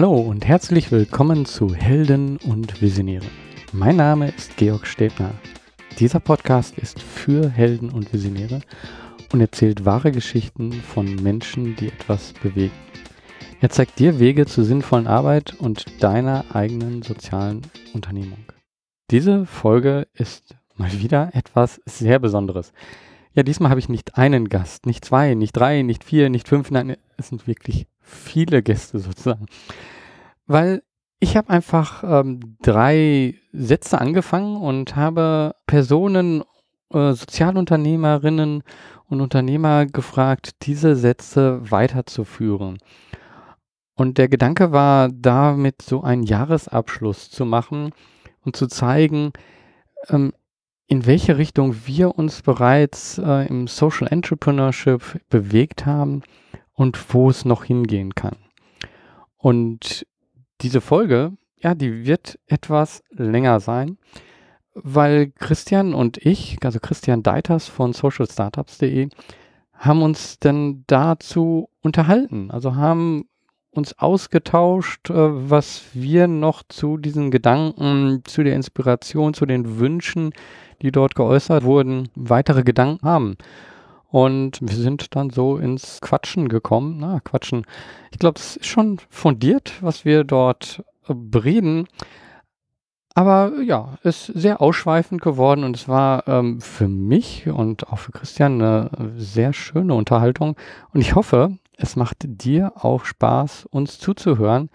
[0.00, 3.26] Hallo und herzlich willkommen zu Helden und Visionäre.
[3.72, 5.32] Mein Name ist Georg Stebner.
[5.98, 8.60] Dieser Podcast ist für Helden und Visionäre
[9.32, 12.76] und erzählt wahre Geschichten von Menschen, die etwas bewegen.
[13.60, 17.62] Er zeigt dir Wege zur sinnvollen Arbeit und deiner eigenen sozialen
[17.92, 18.44] Unternehmung.
[19.10, 22.72] Diese Folge ist mal wieder etwas sehr Besonderes.
[23.34, 26.70] Ja, diesmal habe ich nicht einen Gast, nicht zwei, nicht drei, nicht vier, nicht fünf,
[26.70, 29.46] nein, es sind wirklich viele Gäste sozusagen.
[30.46, 30.82] Weil
[31.20, 36.42] ich habe einfach ähm, drei Sätze angefangen und habe Personen,
[36.92, 38.62] äh, Sozialunternehmerinnen
[39.06, 42.78] und Unternehmer gefragt, diese Sätze weiterzuführen.
[43.94, 47.90] Und der Gedanke war, damit so einen Jahresabschluss zu machen
[48.44, 49.32] und zu zeigen,
[50.08, 50.32] ähm,
[50.86, 56.22] in welche Richtung wir uns bereits äh, im Social Entrepreneurship bewegt haben
[56.78, 58.36] und wo es noch hingehen kann.
[59.36, 60.06] Und
[60.60, 63.98] diese Folge, ja, die wird etwas länger sein,
[64.74, 69.08] weil Christian und ich, also Christian Deiters von socialstartups.de,
[69.72, 72.52] haben uns dann dazu unterhalten.
[72.52, 73.24] Also haben
[73.72, 75.14] uns ausgetauscht, äh,
[75.50, 80.32] was wir noch zu diesen Gedanken, zu der Inspiration, zu den Wünschen,
[80.80, 83.36] die dort geäußert wurden, weitere Gedanken haben.
[84.10, 86.96] Und wir sind dann so ins Quatschen gekommen.
[86.98, 87.66] Na, Quatschen.
[88.10, 91.86] Ich glaube, das ist schon fundiert, was wir dort bereden.
[93.14, 98.12] Aber ja, ist sehr ausschweifend geworden und es war ähm, für mich und auch für
[98.12, 100.56] Christian eine sehr schöne Unterhaltung.
[100.92, 104.70] Und ich hoffe, es macht dir auch Spaß, uns zuzuhören.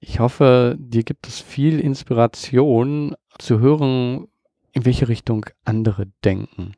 [0.00, 4.28] Ich hoffe, dir gibt es viel Inspiration zu hören,
[4.72, 6.72] in welche Richtung andere denken.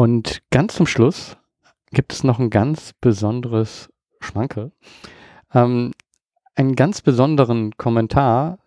[0.00, 1.36] Und ganz zum Schluss
[1.90, 4.72] gibt es noch ein ganz besonderes Schmankel.
[5.52, 5.90] Ähm,
[6.54, 8.60] einen ganz besonderen Kommentar,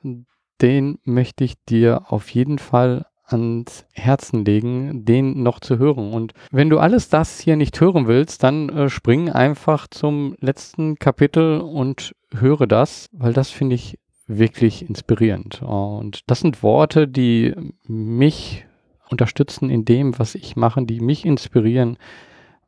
[0.61, 6.13] den möchte ich dir auf jeden Fall ans Herzen legen, den noch zu hören.
[6.13, 10.99] Und wenn du alles das hier nicht hören willst, dann äh, spring einfach zum letzten
[10.99, 15.63] Kapitel und höre das, weil das finde ich wirklich inspirierend.
[15.63, 17.55] Und das sind Worte, die
[17.87, 18.67] mich
[19.13, 21.97] unterstützen in dem, was ich mache, die mich inspirieren,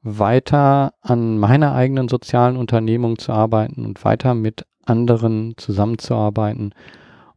[0.01, 6.73] weiter an meiner eigenen sozialen Unternehmung zu arbeiten und weiter mit anderen zusammenzuarbeiten,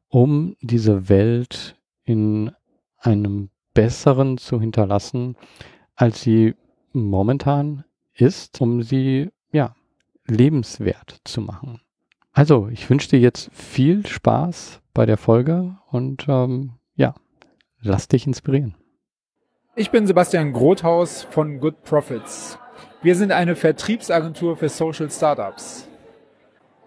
[0.08, 2.52] um diese Welt in
[2.98, 5.36] einem besseren zu hinterlassen,
[5.94, 6.54] als sie
[6.92, 9.74] momentan ist, um sie ja
[10.26, 11.80] lebenswert zu machen.
[12.32, 17.14] Also, ich wünsche dir jetzt viel Spaß bei der Folge und ähm, ja,
[17.80, 18.74] lass dich inspirieren.
[19.80, 22.58] Ich bin Sebastian Grothaus von Good Profits.
[23.00, 25.86] Wir sind eine Vertriebsagentur für Social Startups.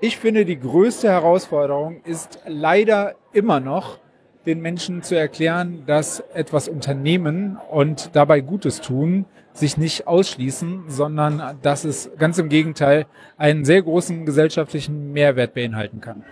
[0.02, 3.98] Ich finde, die größte Herausforderung ist leider immer noch,
[4.46, 11.60] den Menschen zu erklären, dass etwas Unternehmen und dabei Gutes tun sich nicht ausschließen, sondern
[11.62, 13.06] dass es ganz im Gegenteil
[13.38, 16.26] einen sehr großen gesellschaftlichen Mehrwert beinhalten kann.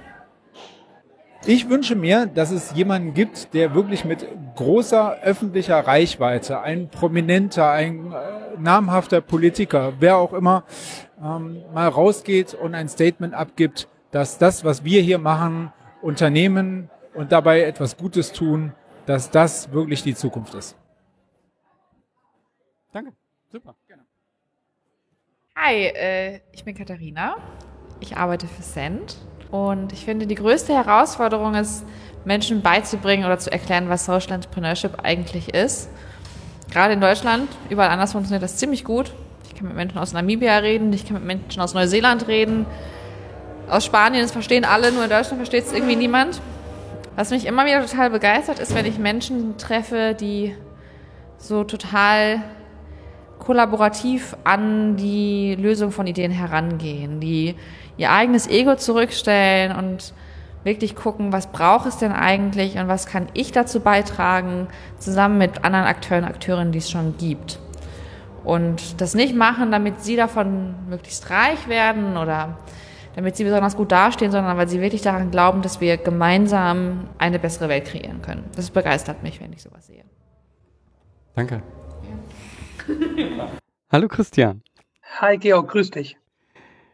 [1.45, 7.71] Ich wünsche mir, dass es jemanden gibt, der wirklich mit großer öffentlicher Reichweite, ein prominenter,
[7.71, 10.65] ein äh, namhafter Politiker, wer auch immer,
[11.23, 17.31] ähm, mal rausgeht und ein Statement abgibt, dass das, was wir hier machen, Unternehmen und
[17.31, 18.73] dabei etwas Gutes tun,
[19.05, 20.77] dass das wirklich die Zukunft ist.
[22.91, 23.13] Danke,
[23.49, 23.75] super.
[23.87, 24.03] Gerne.
[25.55, 27.37] Hi, äh, ich bin Katharina.
[28.01, 29.17] Ich arbeite für Cent
[29.51, 31.83] und ich finde, die größte Herausforderung ist,
[32.25, 35.89] Menschen beizubringen oder zu erklären, was Social Entrepreneurship eigentlich ist.
[36.71, 39.11] Gerade in Deutschland, überall anders funktioniert das ziemlich gut.
[39.47, 42.65] Ich kann mit Menschen aus Namibia reden, ich kann mit Menschen aus Neuseeland reden,
[43.69, 46.41] aus Spanien, das verstehen alle, nur in Deutschland versteht es irgendwie niemand.
[47.15, 50.55] Was mich immer wieder total begeistert, ist, wenn ich Menschen treffe, die
[51.37, 52.41] so total
[53.39, 57.55] kollaborativ an die Lösung von Ideen herangehen, die
[57.99, 60.13] ihr eigenes Ego zurückstellen und
[60.63, 64.67] wirklich gucken, was braucht es denn eigentlich und was kann ich dazu beitragen,
[64.97, 67.59] zusammen mit anderen Akteuren, Akteurinnen, die es schon gibt.
[68.45, 72.57] Und das nicht machen, damit sie davon möglichst reich werden oder
[73.15, 77.37] damit sie besonders gut dastehen, sondern weil sie wirklich daran glauben, dass wir gemeinsam eine
[77.37, 78.45] bessere Welt kreieren können.
[78.55, 80.05] Das begeistert mich, wenn ich sowas sehe.
[81.35, 81.61] Danke.
[82.87, 83.49] Ja.
[83.91, 84.61] Hallo Christian.
[85.19, 86.18] Hi Georg, grüß dich.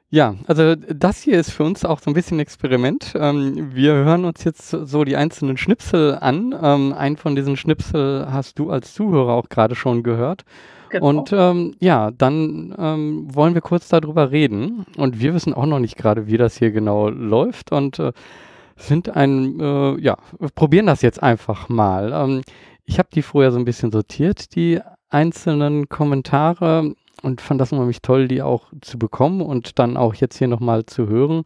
[0.10, 3.14] Ja, also das hier ist für uns auch so ein bisschen ein Experiment.
[3.16, 6.56] Ähm, wir hören uns jetzt so die einzelnen Schnipsel an.
[6.62, 10.44] Ähm, einen von diesen Schnipsel hast du als Zuhörer auch gerade schon gehört.
[10.90, 11.08] Genau.
[11.08, 14.86] Und ähm, ja, dann ähm, wollen wir kurz darüber reden.
[14.96, 18.14] Und wir wissen auch noch nicht gerade, wie das hier genau läuft und äh,
[18.78, 20.18] sind ein, äh, ja,
[20.54, 22.14] probieren das jetzt einfach mal.
[22.14, 22.42] Ähm,
[22.86, 24.80] ich habe die vorher so ein bisschen sortiert, die
[25.10, 30.38] einzelnen Kommentare und fand das unheimlich toll, die auch zu bekommen und dann auch jetzt
[30.38, 31.44] hier nochmal zu hören.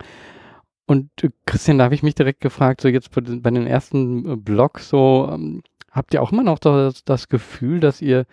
[0.86, 4.36] Und äh, Christian, da habe ich mich direkt gefragt, so jetzt bei, den ersten äh,
[4.36, 5.62] Blogs, so ähm,
[5.92, 8.26] habt ihr auch immer noch das, das Gefühl, dass ihr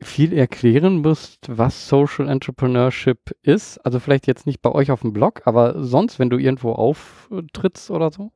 [0.00, 3.78] viel erklären müsst, was Social Entrepreneurship ist?
[3.78, 7.90] Also vielleicht jetzt nicht bei euch auf dem Blog, aber sonst, wenn du irgendwo auftrittst
[7.90, 8.30] oder so?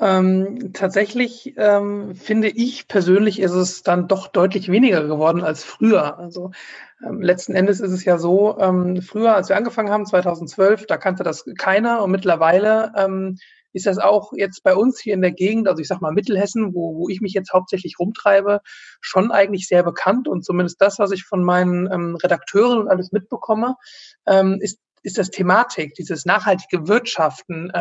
[0.00, 6.18] Ähm, tatsächlich ähm, finde ich persönlich ist es dann doch deutlich weniger geworden als früher.
[6.18, 6.52] Also
[7.04, 10.98] ähm, letzten Endes ist es ja so, ähm, früher, als wir angefangen haben, 2012, da
[10.98, 13.38] kannte das keiner und mittlerweile ähm,
[13.72, 16.74] ist das auch jetzt bei uns hier in der Gegend, also ich sag mal Mittelhessen,
[16.74, 18.60] wo, wo ich mich jetzt hauptsächlich rumtreibe,
[19.00, 23.12] schon eigentlich sehr bekannt und zumindest das, was ich von meinen ähm, Redakteuren und alles
[23.12, 23.74] mitbekomme,
[24.60, 27.72] ist, ist das Thematik, dieses nachhaltige Wirtschaften,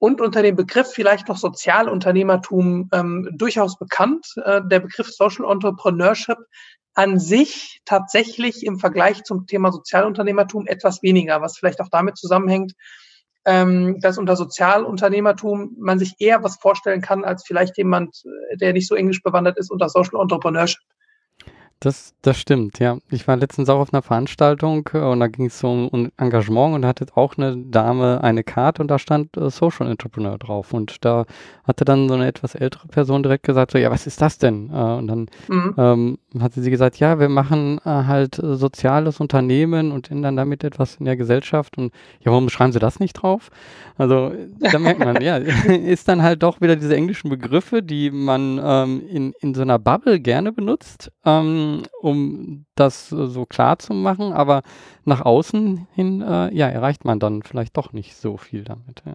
[0.00, 4.26] und unter dem Begriff vielleicht noch Sozialunternehmertum ähm, durchaus bekannt.
[4.42, 6.38] Äh, der Begriff Social Entrepreneurship
[6.94, 12.72] an sich tatsächlich im Vergleich zum Thema Sozialunternehmertum etwas weniger, was vielleicht auch damit zusammenhängt,
[13.44, 18.72] ähm, dass unter Sozialunternehmertum man sich eher was vorstellen kann als vielleicht jemand, äh, der
[18.72, 20.80] nicht so englisch bewandert ist unter Social Entrepreneurship.
[21.82, 22.98] Das, das stimmt, ja.
[23.10, 26.82] Ich war letztens auch auf einer Veranstaltung äh, und da ging es um Engagement und
[26.82, 30.74] da hatte auch eine Dame eine Karte und da stand äh, Social Entrepreneur drauf.
[30.74, 31.24] Und da
[31.64, 34.68] hatte dann so eine etwas ältere Person direkt gesagt, so, ja, was ist das denn?
[34.68, 35.74] Äh, und dann mhm.
[35.78, 40.64] ähm, hatte sie gesagt, ja, wir machen äh, halt äh, soziales Unternehmen und ändern damit
[40.64, 41.78] etwas in der Gesellschaft.
[41.78, 43.48] Und ja, warum schreiben sie das nicht drauf?
[43.96, 45.36] Also da merkt man, ja,
[45.66, 49.78] ist dann halt doch wieder diese englischen Begriffe, die man ähm, in, in so einer
[49.78, 51.10] Bubble gerne benutzt.
[51.24, 51.69] Ähm,
[52.00, 54.62] um das so klar zu machen, aber
[55.04, 59.02] nach außen hin, äh, ja, erreicht man dann vielleicht doch nicht so viel damit.
[59.06, 59.14] Ja.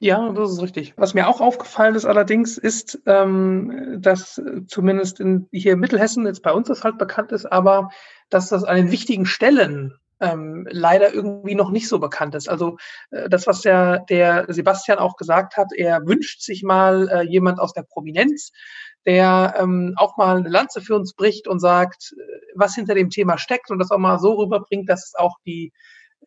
[0.00, 0.94] Ja, das ist richtig.
[0.96, 6.42] Was mir auch aufgefallen ist allerdings, ist, ähm, dass zumindest in, hier in Mittelhessen, jetzt
[6.44, 7.90] bei uns das halt bekannt ist, aber
[8.30, 12.48] dass das an den wichtigen Stellen ähm, leider irgendwie noch nicht so bekannt ist.
[12.48, 12.76] Also
[13.10, 17.58] äh, das, was der, der Sebastian auch gesagt hat, er wünscht sich mal äh, jemand
[17.60, 18.52] aus der Prominenz,
[19.06, 22.22] der ähm, auch mal eine Lanze für uns bricht und sagt, äh,
[22.54, 25.72] was hinter dem Thema steckt und das auch mal so rüberbringt, dass es auch die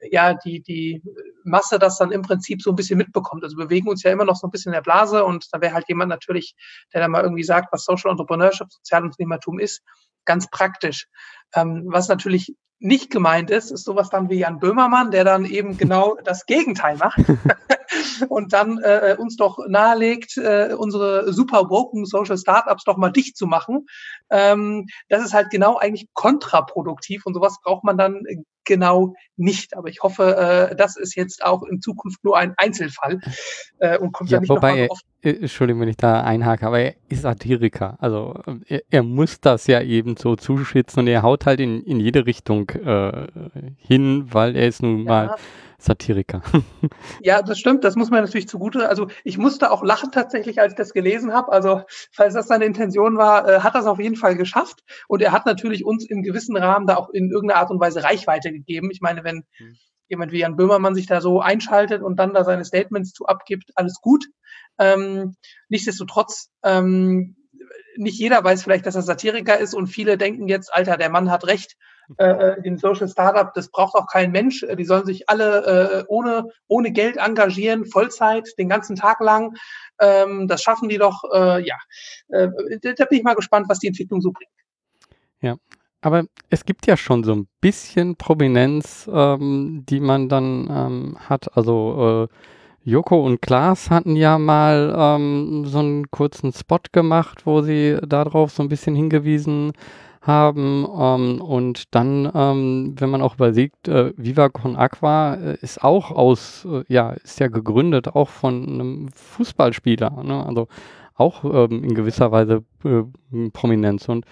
[0.09, 1.03] ja, die, die
[1.43, 3.43] Masse das dann im Prinzip so ein bisschen mitbekommt.
[3.43, 5.61] Also wir bewegen uns ja immer noch so ein bisschen in der Blase und da
[5.61, 6.55] wäre halt jemand natürlich,
[6.93, 9.81] der dann mal irgendwie sagt, was Social Entrepreneurship, Sozialunternehmertum ist,
[10.25, 11.07] ganz praktisch.
[11.53, 15.77] Ähm, was natürlich nicht gemeint ist, ist sowas dann wie Jan Böhmermann, der dann eben
[15.77, 17.19] genau das Gegenteil macht
[18.29, 23.37] und dann äh, uns doch nahelegt, äh, unsere super woken Social Startups doch mal dicht
[23.37, 23.87] zu machen.
[24.29, 28.23] Ähm, das ist halt genau eigentlich kontraproduktiv und sowas braucht man dann
[28.63, 29.75] genau nicht.
[29.75, 33.19] Aber ich hoffe, äh, das ist jetzt auch in Zukunft nur ein Einzelfall
[33.79, 36.79] äh, und kommt ja, ja nicht wobei, noch äh, Entschuldigung, wenn ich da einhake, aber
[36.79, 37.97] er ist Satiriker.
[37.99, 41.99] Also er, er, muss das ja eben so zuschützen und er haut halt in, in
[41.99, 43.27] jede Richtung äh,
[43.77, 45.03] hin, weil er ist nun ja.
[45.05, 45.35] mal
[45.81, 46.43] Satiriker.
[47.21, 48.87] ja, das stimmt, das muss man natürlich zugute.
[48.87, 51.51] Also ich musste auch lachen tatsächlich, als ich das gelesen habe.
[51.51, 51.81] Also
[52.11, 54.83] falls das seine Intention war, äh, hat das auf jeden Fall geschafft.
[55.07, 58.03] Und er hat natürlich uns im gewissen Rahmen da auch in irgendeiner Art und Weise
[58.03, 58.89] Reichweite gegeben.
[58.91, 59.75] Ich meine, wenn mhm.
[60.07, 63.71] jemand wie Jan Böhmermann sich da so einschaltet und dann da seine Statements zu abgibt,
[63.75, 64.25] alles gut.
[64.77, 65.35] Ähm,
[65.67, 67.35] nichtsdestotrotz, ähm,
[67.97, 71.31] nicht jeder weiß vielleicht, dass er Satiriker ist und viele denken jetzt, Alter, der Mann
[71.31, 71.75] hat recht
[72.17, 74.65] äh, äh, in Social Startup, das braucht auch kein Mensch.
[74.77, 79.55] Die sollen sich alle äh, ohne, ohne Geld engagieren, Vollzeit, den ganzen Tag lang.
[79.99, 81.75] Ähm, das schaffen die doch, äh, ja.
[82.29, 82.49] Äh,
[82.81, 84.51] da bin ich mal gespannt, was die Entwicklung so bringt.
[85.41, 85.55] Ja,
[86.01, 91.55] aber es gibt ja schon so ein bisschen Prominenz, ähm, die man dann ähm, hat.
[91.55, 92.35] Also äh,
[92.83, 98.51] Joko und Klaas hatten ja mal ähm, so einen kurzen Spot gemacht, wo sie darauf
[98.51, 99.73] so ein bisschen hingewiesen
[100.21, 100.85] haben.
[100.85, 106.11] Ähm, und dann, ähm, wenn man auch überlegt, äh, Viva Con Aqua äh, ist auch
[106.11, 110.45] aus, äh, ja, ist ja gegründet auch von einem Fußballspieler, ne?
[110.45, 110.67] also
[111.15, 114.07] auch ähm, in gewisser Weise äh, Prominenz.
[114.09, 114.25] Und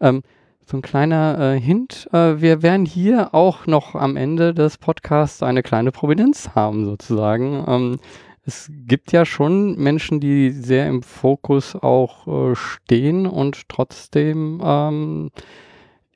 [0.00, 0.22] ähm,
[0.64, 5.42] so ein kleiner äh, Hint, äh, wir werden hier auch noch am Ende des Podcasts
[5.42, 7.98] eine kleine Prominenz haben, sozusagen.
[8.44, 15.30] Es gibt ja schon Menschen, die sehr im Fokus auch äh, stehen und trotzdem ähm,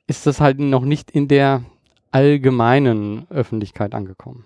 [0.07, 1.63] ist das halt noch nicht in der
[2.11, 4.45] allgemeinen Öffentlichkeit angekommen.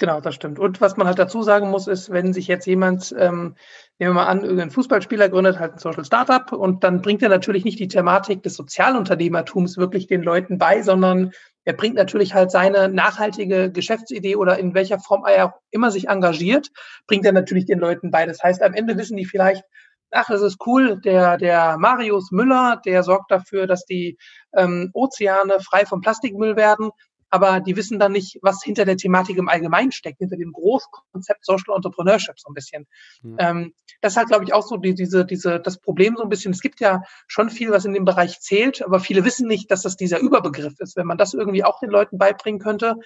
[0.00, 0.58] Genau, das stimmt.
[0.58, 3.54] Und was man halt dazu sagen muss, ist, wenn sich jetzt jemand, ähm,
[3.98, 7.28] nehmen wir mal an, irgendein Fußballspieler gründet halt ein Social Startup und dann bringt er
[7.28, 11.32] natürlich nicht die Thematik des Sozialunternehmertums wirklich den Leuten bei, sondern
[11.64, 16.08] er bringt natürlich halt seine nachhaltige Geschäftsidee oder in welcher Form er auch immer sich
[16.08, 16.70] engagiert,
[17.06, 18.26] bringt er natürlich den Leuten bei.
[18.26, 19.64] Das heißt, am Ende wissen die vielleicht,
[20.10, 24.18] ach, das ist cool, der, der Marius Müller, der sorgt dafür, dass die
[24.56, 26.90] ähm, Ozeane frei von Plastikmüll werden
[27.30, 31.44] aber die wissen dann nicht, was hinter der Thematik im Allgemeinen steckt, hinter dem Großkonzept
[31.44, 32.86] Social Entrepreneurship so ein bisschen.
[33.22, 33.36] Mhm.
[33.38, 36.28] Ähm, das ist halt, glaube ich, auch so die, diese, diese, das Problem so ein
[36.28, 36.52] bisschen.
[36.52, 39.82] Es gibt ja schon viel, was in dem Bereich zählt, aber viele wissen nicht, dass
[39.82, 40.96] das dieser Überbegriff ist.
[40.96, 42.96] Wenn man das irgendwie auch den Leuten beibringen könnte,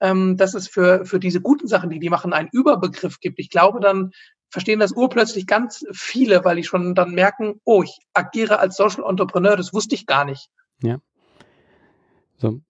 [0.00, 3.38] ähm, dass es für, für diese guten Sachen, die die machen, einen Überbegriff gibt.
[3.38, 4.12] Ich glaube, dann
[4.50, 9.04] verstehen das urplötzlich ganz viele, weil die schon dann merken, oh, ich agiere als Social
[9.08, 10.50] Entrepreneur, das wusste ich gar nicht.
[10.82, 10.98] Ja.
[12.36, 12.60] So,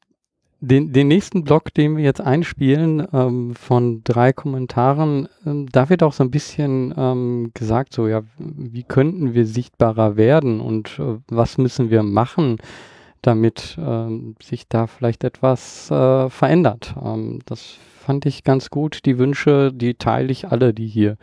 [0.62, 6.04] den, den nächsten Block, den wir jetzt einspielen, ähm, von drei Kommentaren, ähm, da wird
[6.04, 11.18] auch so ein bisschen ähm, gesagt, so ja, wie könnten wir sichtbarer werden und äh,
[11.26, 12.58] was müssen wir machen,
[13.22, 16.94] damit ähm, sich da vielleicht etwas äh, verändert.
[17.04, 19.04] Ähm, das fand ich ganz gut.
[19.04, 21.16] Die Wünsche, die teile ich alle, die hier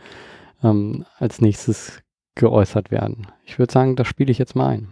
[0.62, 2.02] ähm, als nächstes
[2.34, 3.26] geäußert werden.
[3.44, 4.88] Ich würde sagen, das spiele ich jetzt mal ein.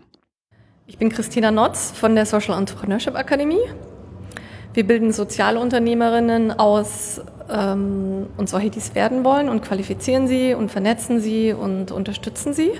[0.87, 3.61] Ich bin Christina Notz von der Social Entrepreneurship Akademie
[4.75, 7.21] wir bilden Sozialunternehmerinnen aus
[7.51, 12.53] ähm, und solche, die es werden wollen und qualifizieren sie und vernetzen sie und unterstützen
[12.53, 12.73] sie.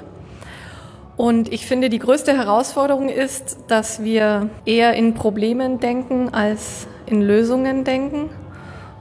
[1.17, 7.23] Und ich finde, die größte Herausforderung ist, dass wir eher in Problemen denken als in
[7.23, 8.31] Lösungen denken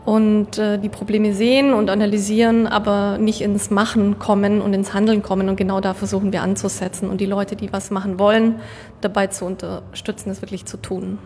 [0.04, 5.22] und äh, die Probleme sehen und analysieren, aber nicht ins Machen kommen und ins Handeln
[5.22, 5.50] kommen.
[5.50, 8.62] Und genau da versuchen wir anzusetzen und die Leute, die was machen wollen,
[9.02, 11.20] dabei zu unterstützen, es wirklich zu tun.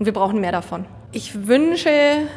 [0.00, 0.86] Und wir brauchen mehr davon.
[1.12, 1.90] Ich wünsche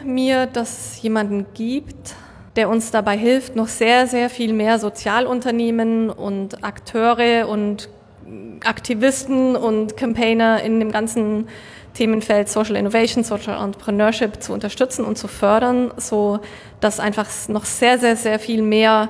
[0.04, 2.14] mir, dass es jemanden gibt,
[2.58, 7.88] der uns dabei hilft, noch sehr, sehr viel mehr Sozialunternehmen und Akteure und
[8.66, 11.48] Aktivisten und Campaigner in dem ganzen
[11.94, 16.42] Themenfeld Social Innovation, Social Entrepreneurship zu unterstützen und zu fördern, so
[16.82, 19.08] dass einfach noch sehr, sehr, sehr viel mehr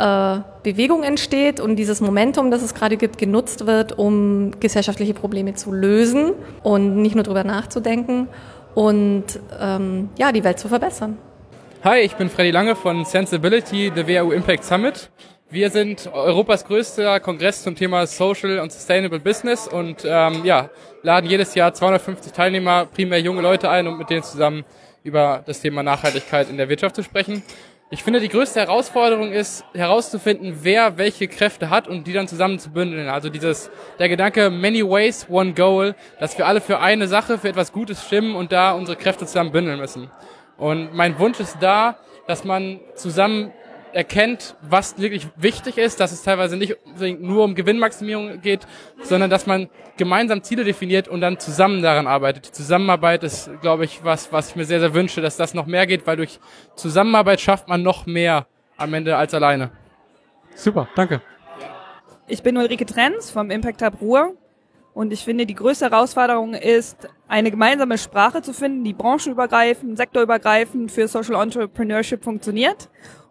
[0.00, 5.54] äh, Bewegung entsteht und dieses Momentum, das es gerade gibt, genutzt wird, um gesellschaftliche Probleme
[5.54, 8.28] zu lösen und nicht nur darüber nachzudenken
[8.74, 9.24] und
[9.60, 11.18] ähm, ja, die Welt zu verbessern.
[11.84, 15.10] Hi, ich bin Freddy Lange von Sensibility, the WHU Impact Summit.
[15.50, 20.70] Wir sind Europas größter Kongress zum Thema Social und Sustainable Business und ähm, ja,
[21.02, 24.64] laden jedes Jahr 250 Teilnehmer, primär junge Leute ein, um mit denen zusammen
[25.02, 27.42] über das Thema Nachhaltigkeit in der Wirtschaft zu sprechen.
[27.92, 32.60] Ich finde, die größte Herausforderung ist, herauszufinden, wer welche Kräfte hat und die dann zusammen
[32.60, 33.08] zu bündeln.
[33.08, 33.68] Also dieses,
[33.98, 38.06] der Gedanke, many ways, one goal, dass wir alle für eine Sache, für etwas Gutes
[38.06, 40.08] stimmen und da unsere Kräfte zusammen bündeln müssen.
[40.56, 43.52] Und mein Wunsch ist da, dass man zusammen
[43.92, 46.76] erkennt, was wirklich wichtig ist, dass es teilweise nicht
[47.20, 48.66] nur um Gewinnmaximierung geht,
[49.02, 52.48] sondern dass man gemeinsam Ziele definiert und dann zusammen daran arbeitet.
[52.48, 55.66] Die Zusammenarbeit ist, glaube ich, was, was ich mir sehr, sehr wünsche, dass das noch
[55.66, 56.38] mehr geht, weil durch
[56.74, 59.70] Zusammenarbeit schafft man noch mehr am Ende als alleine.
[60.54, 61.20] Super, danke.
[62.26, 64.34] Ich bin Ulrike Trenz vom Impact Hub Ruhr
[64.94, 70.90] und ich finde, die größte Herausforderung ist, eine gemeinsame Sprache zu finden, die branchenübergreifend, sektorübergreifend
[70.90, 72.88] für Social Entrepreneurship funktioniert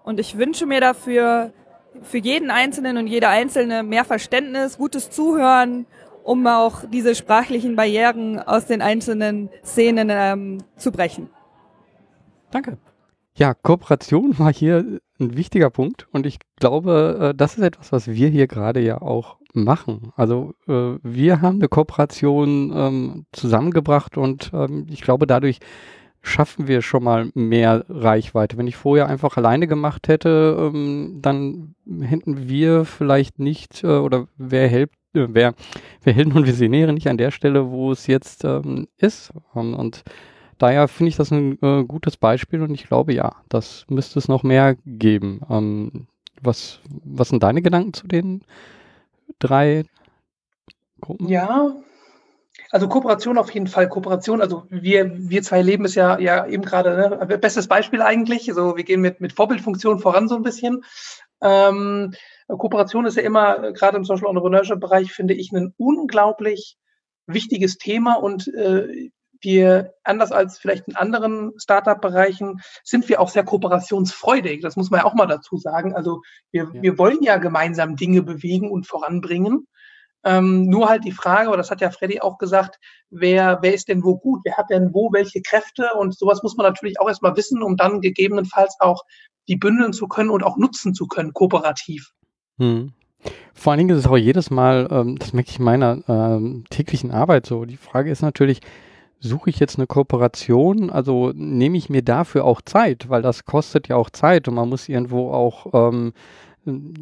[0.09, 1.53] und ich wünsche mir dafür
[2.01, 5.85] für jeden Einzelnen und jede Einzelne mehr Verständnis, gutes Zuhören,
[6.23, 11.29] um auch diese sprachlichen Barrieren aus den einzelnen Szenen ähm, zu brechen.
[12.49, 12.79] Danke.
[13.35, 18.07] Ja, Kooperation war hier ein wichtiger Punkt und ich glaube, äh, das ist etwas, was
[18.07, 20.11] wir hier gerade ja auch machen.
[20.15, 25.59] Also äh, wir haben eine Kooperation ähm, zusammengebracht und ähm, ich glaube, dadurch
[26.21, 28.57] schaffen wir schon mal mehr Reichweite.
[28.57, 34.27] Wenn ich vorher einfach alleine gemacht hätte, ähm, dann hätten wir vielleicht nicht äh, oder
[34.38, 35.53] wer hält, äh, wer,
[36.03, 39.31] wer Helden und Visionäre nicht an der Stelle, wo es jetzt ähm, ist.
[39.53, 40.03] Um, und
[40.57, 44.27] daher finde ich das ein äh, gutes Beispiel und ich glaube, ja, das müsste es
[44.27, 45.41] noch mehr geben.
[45.49, 46.07] Ähm,
[46.41, 48.43] was, was sind deine Gedanken zu den
[49.39, 49.85] drei
[51.01, 51.27] Gruppen?
[51.27, 51.75] Ja,
[52.71, 53.89] also Kooperation auf jeden Fall.
[53.89, 57.38] Kooperation, also wir, wir zwei leben es ja, ja eben gerade, ne?
[57.38, 58.49] bestes Beispiel eigentlich.
[58.49, 60.83] Also wir gehen mit, mit Vorbildfunktion voran so ein bisschen.
[61.41, 62.13] Ähm,
[62.47, 66.77] Kooperation ist ja immer, gerade im Social Entrepreneurship Bereich, finde ich, ein unglaublich
[67.27, 69.09] wichtiges Thema und äh,
[69.41, 74.61] wir, anders als vielleicht in anderen Startup-Bereichen, sind wir auch sehr kooperationsfreudig.
[74.61, 75.95] Das muss man ja auch mal dazu sagen.
[75.95, 76.21] Also
[76.51, 76.81] wir, ja.
[76.81, 79.65] wir wollen ja gemeinsam Dinge bewegen und voranbringen.
[80.23, 82.77] Ähm, nur halt die Frage, aber das hat ja Freddy auch gesagt,
[83.09, 84.41] wer, wer ist denn wo gut?
[84.43, 85.91] Wer hat denn wo welche Kräfte?
[85.97, 89.03] Und sowas muss man natürlich auch erstmal wissen, um dann gegebenenfalls auch
[89.47, 92.11] die bündeln zu können und auch nutzen zu können, kooperativ.
[92.57, 92.93] Hm.
[93.53, 96.63] Vor allen Dingen ist es auch jedes Mal, ähm, das merke ich in meiner ähm,
[96.69, 97.65] täglichen Arbeit so.
[97.65, 98.61] Die Frage ist natürlich,
[99.19, 100.89] suche ich jetzt eine Kooperation?
[100.89, 104.69] Also nehme ich mir dafür auch Zeit, weil das kostet ja auch Zeit und man
[104.69, 106.13] muss irgendwo auch ähm,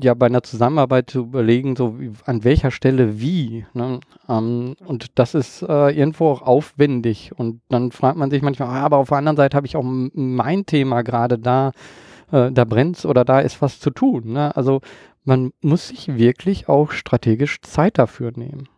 [0.01, 3.65] ja bei einer Zusammenarbeit zu überlegen, so an welcher Stelle wie.
[3.73, 3.99] Ne?
[4.29, 7.31] Ähm, und das ist äh, irgendwo auch aufwendig.
[7.35, 9.83] Und dann fragt man sich manchmal, ah, aber auf der anderen Seite habe ich auch
[9.85, 11.71] mein Thema gerade da,
[12.31, 14.33] äh, da brennt's oder da ist was zu tun.
[14.33, 14.55] Ne?
[14.55, 14.81] Also
[15.23, 18.69] man muss sich wirklich auch strategisch Zeit dafür nehmen.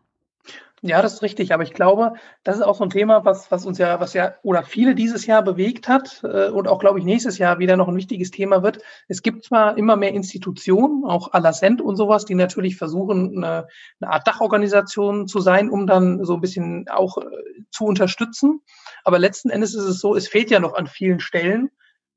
[0.81, 1.53] Ja, das ist richtig.
[1.53, 4.35] Aber ich glaube, das ist auch so ein Thema, was, was uns ja, was ja
[4.43, 7.87] oder viele dieses Jahr bewegt hat äh, und auch, glaube ich, nächstes Jahr wieder noch
[7.87, 8.81] ein wichtiges Thema wird.
[9.07, 13.67] Es gibt zwar immer mehr Institutionen, auch Alascent und sowas, die natürlich versuchen, eine,
[13.99, 17.25] eine Art Dachorganisation zu sein, um dann so ein bisschen auch äh,
[17.71, 18.61] zu unterstützen.
[19.03, 21.71] Aber letzten Endes ist es so, es fehlt ja noch an vielen Stellen.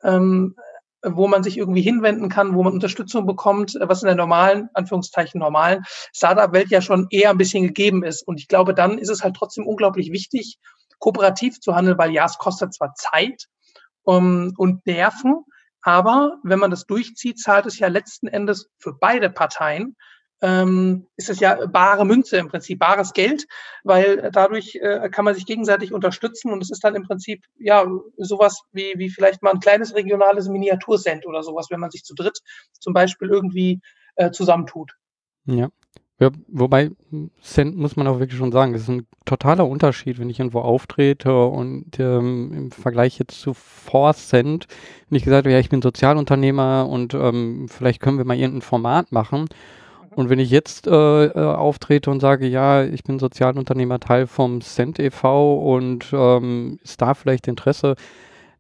[0.05, 0.55] Ähm,
[1.05, 5.41] wo man sich irgendwie hinwenden kann, wo man Unterstützung bekommt, was in der normalen, Anführungszeichen
[5.41, 5.83] normalen
[6.15, 8.23] Startup-Welt ja schon eher ein bisschen gegeben ist.
[8.27, 10.59] Und ich glaube, dann ist es halt trotzdem unglaublich wichtig,
[10.99, 13.47] kooperativ zu handeln, weil ja, es kostet zwar Zeit
[14.05, 15.45] um, und Nerven,
[15.83, 19.97] aber wenn man das durchzieht, zahlt es ja letzten Endes für beide Parteien
[20.43, 23.47] ähm, ist es ja bare Münze im Prinzip, bares Geld,
[23.85, 27.87] weil dadurch äh, kann man sich gegenseitig unterstützen und es ist dann im Prinzip ja
[28.17, 32.15] sowas wie, wie vielleicht mal ein kleines regionales Miniatursend oder sowas, wenn man sich zu
[32.15, 32.41] dritt
[32.73, 33.81] zum Beispiel irgendwie
[34.17, 34.93] äh, zusammentut.
[35.45, 35.69] Ja.
[36.19, 36.31] ja.
[36.49, 36.91] Wobei,
[37.41, 40.61] Cent muss man auch wirklich schon sagen, es ist ein totaler Unterschied, wenn ich irgendwo
[40.61, 44.67] auftrete und ähm, im Vergleich jetzt zu Force Cent,
[45.09, 48.63] wenn ich gesagt habe, ja, ich bin Sozialunternehmer und ähm, vielleicht können wir mal irgendein
[48.63, 49.49] Format machen
[50.15, 54.61] und wenn ich jetzt äh, äh, auftrete und sage, ja, ich bin Sozialunternehmer, Teil vom
[54.61, 55.75] Cent e.V.
[55.75, 57.97] und ähm, ist da vielleicht Interesse,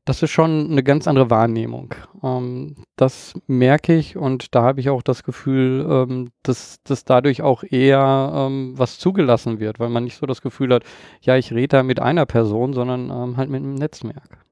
[0.04, 1.94] das ist schon eine ganz andere Wahrnehmung.
[2.23, 7.42] Ähm, das merke ich und da habe ich auch das Gefühl, ähm, dass, dass dadurch
[7.42, 10.85] auch eher ähm, was zugelassen wird, weil man nicht so das Gefühl hat,
[11.21, 14.45] ja, ich rede da mit einer Person, sondern ähm, halt mit einem Netzwerk.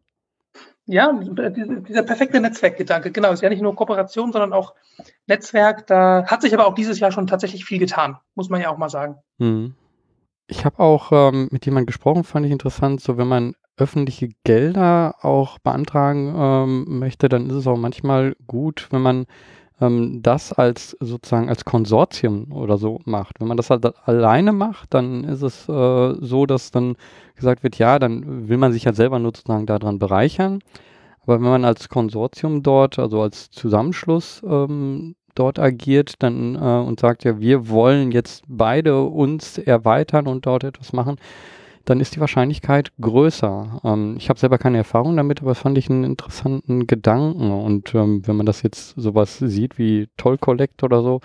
[0.90, 3.30] Ja, dieser perfekte Netzwerkgedanke, genau.
[3.30, 4.74] Ist ja nicht nur Kooperation, sondern auch
[5.28, 5.86] Netzwerk.
[5.86, 8.76] Da hat sich aber auch dieses Jahr schon tatsächlich viel getan, muss man ja auch
[8.76, 9.14] mal sagen.
[9.38, 9.74] Hm.
[10.48, 15.14] Ich habe auch ähm, mit jemandem gesprochen, fand ich interessant, so wenn man öffentliche Gelder
[15.22, 19.26] auch beantragen ähm, möchte, dann ist es auch manchmal gut, wenn man
[19.80, 23.40] ähm, das als sozusagen als Konsortium oder so macht.
[23.40, 26.96] Wenn man das halt alleine macht, dann ist es äh, so, dass dann
[27.36, 30.60] gesagt wird, ja, dann will man sich halt selber nur sozusagen daran bereichern.
[31.22, 37.00] Aber wenn man als Konsortium dort, also als Zusammenschluss ähm, dort agiert dann äh, und
[37.00, 41.16] sagt, ja, wir wollen jetzt beide uns erweitern und dort etwas machen,
[41.84, 43.80] dann ist die Wahrscheinlichkeit größer.
[43.84, 47.50] Ähm, ich habe selber keine Erfahrung damit, aber fand ich einen interessanten Gedanken.
[47.50, 51.20] Und ähm, wenn man das jetzt sowas sieht wie Toll Collect oder so,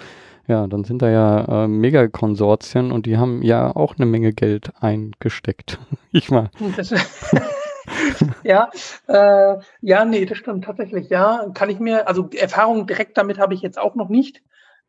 [0.48, 4.72] ja, dann sind da ja äh, Megakonsortien und die haben ja auch eine Menge Geld
[4.80, 5.80] eingesteckt.
[6.12, 6.50] ich mal.
[8.44, 8.70] ja,
[9.08, 11.10] äh, ja, nee, das stimmt tatsächlich.
[11.10, 14.42] Ja, kann ich mir, also Erfahrung direkt damit habe ich jetzt auch noch nicht.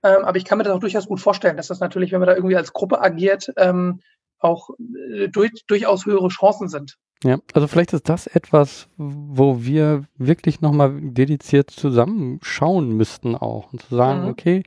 [0.03, 2.29] Ähm, aber ich kann mir das auch durchaus gut vorstellen, dass das natürlich, wenn man
[2.29, 4.01] da irgendwie als Gruppe agiert, ähm,
[4.39, 4.71] auch
[5.15, 6.97] äh, durch, durchaus höhere Chancen sind.
[7.25, 13.83] Ja, also vielleicht ist das etwas, wo wir wirklich nochmal dediziert zusammenschauen müssten auch und
[13.83, 14.29] zu sagen, mhm.
[14.29, 14.63] okay,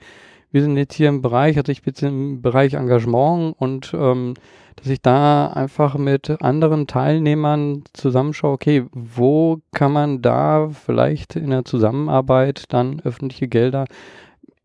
[0.51, 4.33] wir sind jetzt hier im Bereich, also ich bin jetzt im Bereich Engagement und ähm,
[4.77, 11.51] dass ich da einfach mit anderen Teilnehmern zusammenschaue, okay, wo kann man da vielleicht in
[11.51, 13.85] der Zusammenarbeit dann öffentliche Gelder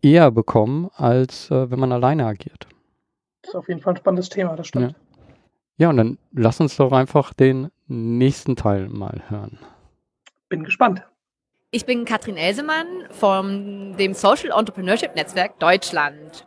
[0.00, 2.66] eher bekommen, als äh, wenn man alleine agiert.
[3.44, 4.92] Das ist auf jeden Fall ein spannendes Thema, das stimmt.
[4.92, 5.34] Ja.
[5.76, 9.58] ja, und dann lass uns doch einfach den nächsten Teil mal hören.
[10.48, 11.02] Bin gespannt.
[11.70, 16.46] Ich bin Katrin Elsemann vom dem Social Entrepreneurship Netzwerk Deutschland.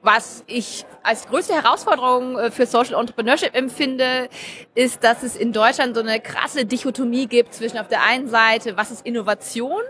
[0.00, 4.30] Was ich als größte Herausforderung äh, für Social Entrepreneurship empfinde,
[4.74, 8.78] ist, dass es in Deutschland so eine krasse Dichotomie gibt zwischen auf der einen Seite,
[8.78, 9.82] was ist Innovation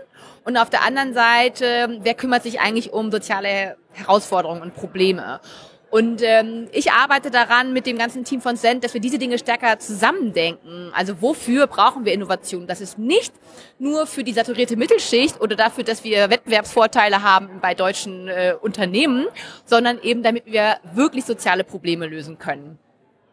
[0.45, 5.41] und auf der anderen Seite, wer kümmert sich eigentlich um soziale Herausforderungen und Probleme.
[5.89, 9.37] Und ähm, ich arbeite daran mit dem ganzen Team von Send, dass wir diese Dinge
[9.37, 10.91] stärker zusammendenken.
[10.93, 12.67] Also wofür brauchen wir Innovation?
[12.67, 13.33] Das ist nicht
[13.79, 19.27] nur für die saturierte Mittelschicht oder dafür, dass wir Wettbewerbsvorteile haben bei deutschen äh, Unternehmen,
[19.63, 22.77] sondern eben damit wir wirklich soziale Probleme lösen können.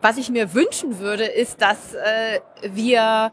[0.01, 3.33] Was ich mir wünschen würde, ist, dass äh, wir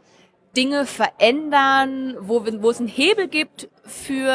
[0.56, 4.32] Dinge verändern, wo, wo es einen Hebel gibt für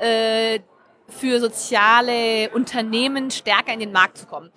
[0.00, 0.60] äh,
[1.08, 4.50] für soziale Unternehmen stärker in den Markt zu kommen.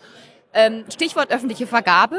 [0.53, 2.17] Ähm, Stichwort öffentliche Vergabe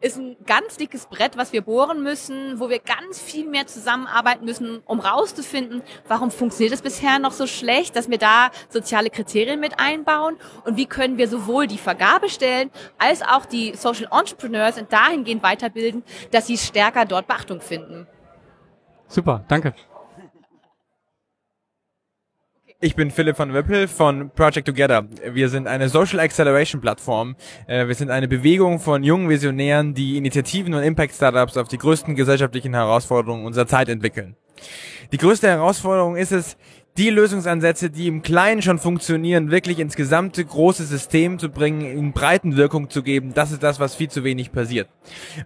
[0.00, 4.44] ist ein ganz dickes Brett, was wir bohren müssen, wo wir ganz viel mehr zusammenarbeiten
[4.44, 9.58] müssen, um rauszufinden, warum funktioniert es bisher noch so schlecht, dass wir da soziale Kriterien
[9.58, 15.42] mit einbauen und wie können wir sowohl die Vergabestellen als auch die Social Entrepreneurs dahingehend
[15.42, 18.06] weiterbilden, dass sie stärker dort Beachtung finden.
[19.08, 19.74] Super, danke.
[22.80, 25.04] Ich bin Philipp von Whipple von Project Together.
[25.32, 27.34] Wir sind eine Social Acceleration Plattform.
[27.66, 31.76] Äh, wir sind eine Bewegung von jungen Visionären, die Initiativen und Impact Startups auf die
[31.76, 34.36] größten gesellschaftlichen Herausforderungen unserer Zeit entwickeln.
[35.10, 36.56] Die größte Herausforderung ist es,
[36.96, 42.12] die Lösungsansätze, die im Kleinen schon funktionieren, wirklich ins gesamte große System zu bringen, in
[42.12, 43.34] breiten Wirkung zu geben.
[43.34, 44.88] Das ist das, was viel zu wenig passiert.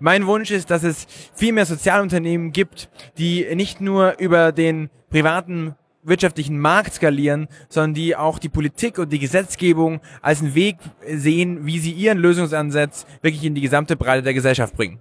[0.00, 5.76] Mein Wunsch ist, dass es viel mehr Sozialunternehmen gibt, die nicht nur über den privaten
[6.02, 11.64] wirtschaftlichen Markt skalieren, sondern die auch die Politik und die Gesetzgebung als einen Weg sehen,
[11.66, 14.98] wie sie ihren Lösungsansatz wirklich in die gesamte Breite der Gesellschaft bringen.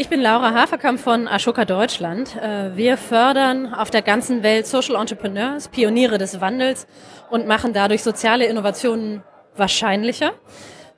[0.00, 2.36] Ich bin Laura Haferkamp von Ashoka Deutschland.
[2.36, 6.86] Äh, wir fördern auf der ganzen Welt Social Entrepreneurs, Pioniere des Wandels
[7.30, 9.24] und machen dadurch soziale Innovationen
[9.56, 10.34] wahrscheinlicher.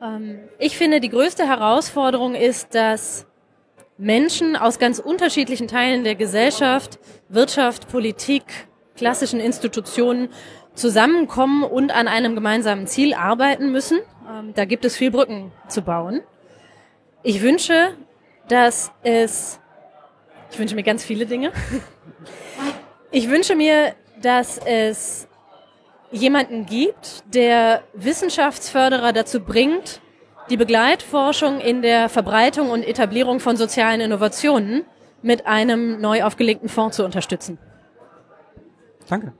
[0.02, 3.26] Ähm, ich finde, die größte Herausforderung ist, dass
[3.96, 6.98] Menschen aus ganz unterschiedlichen Teilen der Gesellschaft,
[7.30, 8.44] Wirtschaft, Politik,
[8.96, 10.28] klassischen Institutionen
[10.74, 13.98] zusammenkommen und an einem gemeinsamen Ziel arbeiten müssen.
[14.28, 16.22] Ähm, da gibt es viel Brücken zu bauen.
[17.22, 17.94] Ich wünsche,
[18.48, 19.60] dass es,
[20.50, 21.52] ich wünsche mir ganz viele Dinge.
[23.12, 25.26] Ich wünsche mir, dass es
[26.12, 30.00] jemanden gibt, der Wissenschaftsförderer dazu bringt,
[30.48, 34.84] die Begleitforschung in der Verbreitung und Etablierung von sozialen Innovationen
[35.22, 37.58] mit einem neu aufgelegten Fonds zu unterstützen.
[39.10, 39.32] Danke.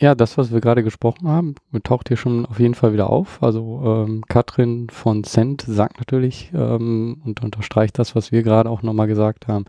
[0.00, 3.40] Ja, das, was wir gerade gesprochen haben, taucht hier schon auf jeden Fall wieder auf.
[3.42, 8.82] Also ähm, Katrin von Cent sagt natürlich ähm, und unterstreicht das, was wir gerade auch
[8.82, 9.64] nochmal gesagt haben.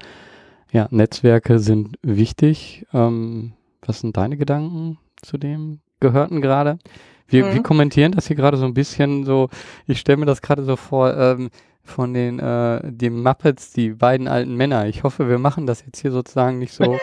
[0.71, 2.87] Ja, Netzwerke sind wichtig.
[2.91, 3.53] Ähm,
[3.85, 6.79] was sind deine Gedanken zu dem Gehörten gerade?
[7.27, 7.53] Wir, mhm.
[7.53, 9.49] wir kommentieren das hier gerade so ein bisschen so,
[9.85, 11.49] ich stelle mir das gerade so vor, ähm,
[11.85, 14.87] von den, äh, den Muppets, die beiden alten Männer.
[14.87, 16.83] Ich hoffe, wir machen das jetzt hier sozusagen nicht so.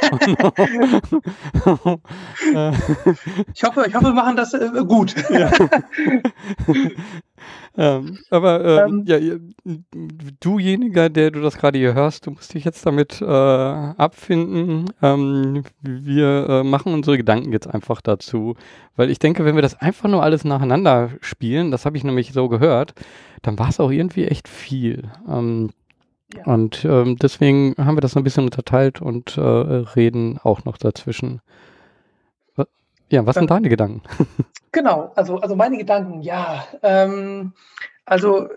[3.55, 5.15] ich hoffe, ich hoffe, wir machen das äh, gut.
[7.77, 9.19] ähm, aber ähm, ähm, ja,
[10.41, 14.87] dujeniger, der du das gerade hier hörst, du musst dich jetzt damit äh, abfinden.
[15.01, 18.57] Ähm, wir äh, machen unsere Gedanken jetzt einfach dazu,
[18.97, 22.33] weil ich denke, wenn wir das einfach nur alles nacheinander spielen, das habe ich nämlich
[22.33, 22.95] so gehört,
[23.43, 25.11] dann war es auch irgendwie echt viel.
[25.29, 25.71] Ähm,
[26.35, 26.45] ja.
[26.45, 31.41] Und ähm, deswegen haben wir das ein bisschen unterteilt und äh, reden auch noch dazwischen.
[33.11, 34.03] Ja, was sind deine Gedanken?
[34.75, 36.65] Genau, also, also meine Gedanken, ja.
[36.83, 37.53] Ähm,
[38.07, 38.49] also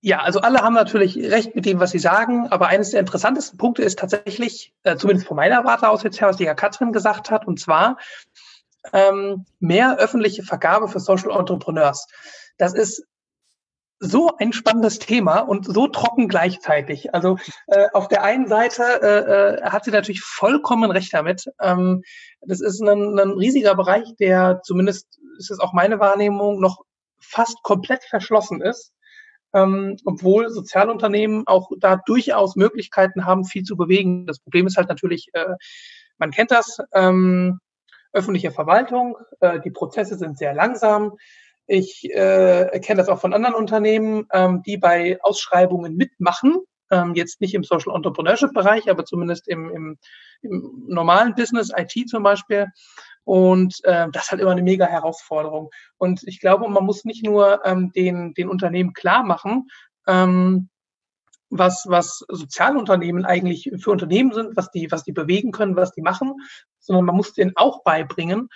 [0.00, 3.56] ja, also alle haben natürlich recht mit dem, was sie sagen, aber eines der interessantesten
[3.56, 6.92] Punkte ist tatsächlich, äh, zumindest von meiner Warte aus jetzt her, was die Herr Katrin
[6.92, 7.98] gesagt hat, und zwar
[8.92, 12.06] ähm, mehr öffentliche Vergabe für Social Entrepreneurs.
[12.58, 13.04] Das ist
[14.04, 17.14] so ein spannendes Thema und so trocken gleichzeitig.
[17.14, 17.38] Also
[17.68, 21.44] äh, auf der einen Seite äh, äh, hat sie natürlich vollkommen recht damit.
[21.60, 22.02] Ähm,
[22.40, 25.06] das ist ein, ein riesiger Bereich, der zumindest
[25.38, 26.82] ist es auch meine Wahrnehmung noch
[27.20, 28.92] fast komplett verschlossen ist.
[29.54, 34.26] Ähm, obwohl Sozialunternehmen auch da durchaus Möglichkeiten haben, viel zu bewegen.
[34.26, 35.54] Das Problem ist halt natürlich, äh,
[36.18, 37.60] man kennt das, ähm,
[38.12, 41.12] öffentliche Verwaltung, äh, die Prozesse sind sehr langsam.
[41.74, 46.58] Ich äh, kenne das auch von anderen Unternehmen, ähm, die bei Ausschreibungen mitmachen.
[46.90, 49.98] Ähm, jetzt nicht im Social Entrepreneurship Bereich, aber zumindest im, im,
[50.42, 52.66] im normalen Business, IT zum Beispiel.
[53.24, 55.70] Und äh, das ist halt immer eine mega Herausforderung.
[55.96, 59.68] Und ich glaube, man muss nicht nur ähm, den, den Unternehmen klar machen,
[60.06, 60.68] ähm,
[61.48, 66.02] was, was Sozialunternehmen eigentlich für Unternehmen sind, was die, was die bewegen können, was die
[66.02, 66.34] machen,
[66.80, 68.50] sondern man muss denen auch beibringen,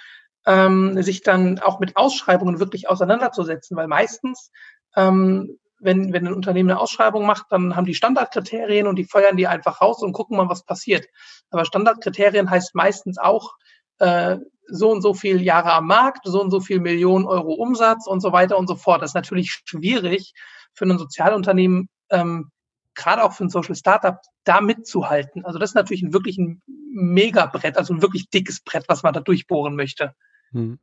[0.46, 4.50] ähm, sich dann auch mit Ausschreibungen wirklich auseinanderzusetzen, weil meistens,
[4.94, 9.36] ähm, wenn, wenn ein Unternehmen eine Ausschreibung macht, dann haben die Standardkriterien und die feuern
[9.36, 11.06] die einfach raus und gucken mal, was passiert.
[11.50, 13.56] Aber Standardkriterien heißt meistens auch
[13.98, 18.06] äh, so und so viel Jahre am Markt, so und so viel Millionen Euro Umsatz
[18.06, 19.02] und so weiter und so fort.
[19.02, 20.32] Das ist natürlich schwierig
[20.72, 22.50] für ein Sozialunternehmen, ähm,
[22.94, 25.44] gerade auch für ein Social Startup, da mitzuhalten.
[25.44, 29.12] Also das ist natürlich ein wirklich ein Megabrett, also ein wirklich dickes Brett, was man
[29.12, 30.14] da durchbohren möchte.
[30.52, 30.78] Hm.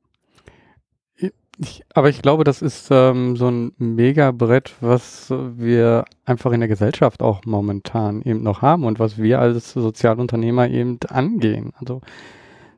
[1.59, 6.67] Ich, aber ich glaube, das ist ähm, so ein Megabrett, was wir einfach in der
[6.67, 11.71] Gesellschaft auch momentan eben noch haben und was wir als Sozialunternehmer eben angehen.
[11.75, 12.01] Also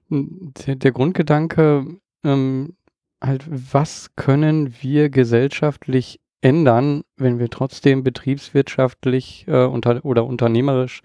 [0.09, 1.85] der, der Grundgedanke,
[2.25, 2.75] ähm,
[3.21, 11.01] halt, was können wir gesellschaftlich ändern, wenn wir trotzdem betriebswirtschaftlich äh, unter, oder unternehmerisch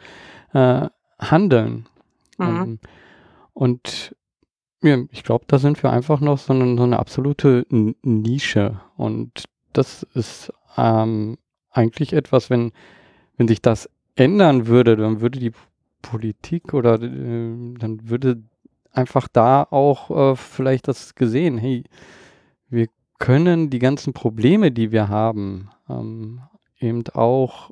[0.53, 0.89] äh,
[1.21, 1.87] handeln.
[2.37, 2.47] Mhm.
[2.47, 2.79] Ähm,
[3.55, 4.17] und
[4.83, 8.81] ja, ich glaube, da sind wir einfach noch so eine, so eine absolute Nische.
[8.97, 11.37] Und das ist ähm,
[11.71, 12.73] eigentlich etwas, wenn,
[13.37, 15.53] wenn sich das ändern würde, dann würde die
[16.03, 18.43] Politik oder äh, dann würde
[18.93, 21.85] einfach da auch äh, vielleicht das gesehen, hey,
[22.69, 22.89] wir
[23.19, 26.41] können die ganzen Probleme, die wir haben, ähm,
[26.79, 27.71] eben auch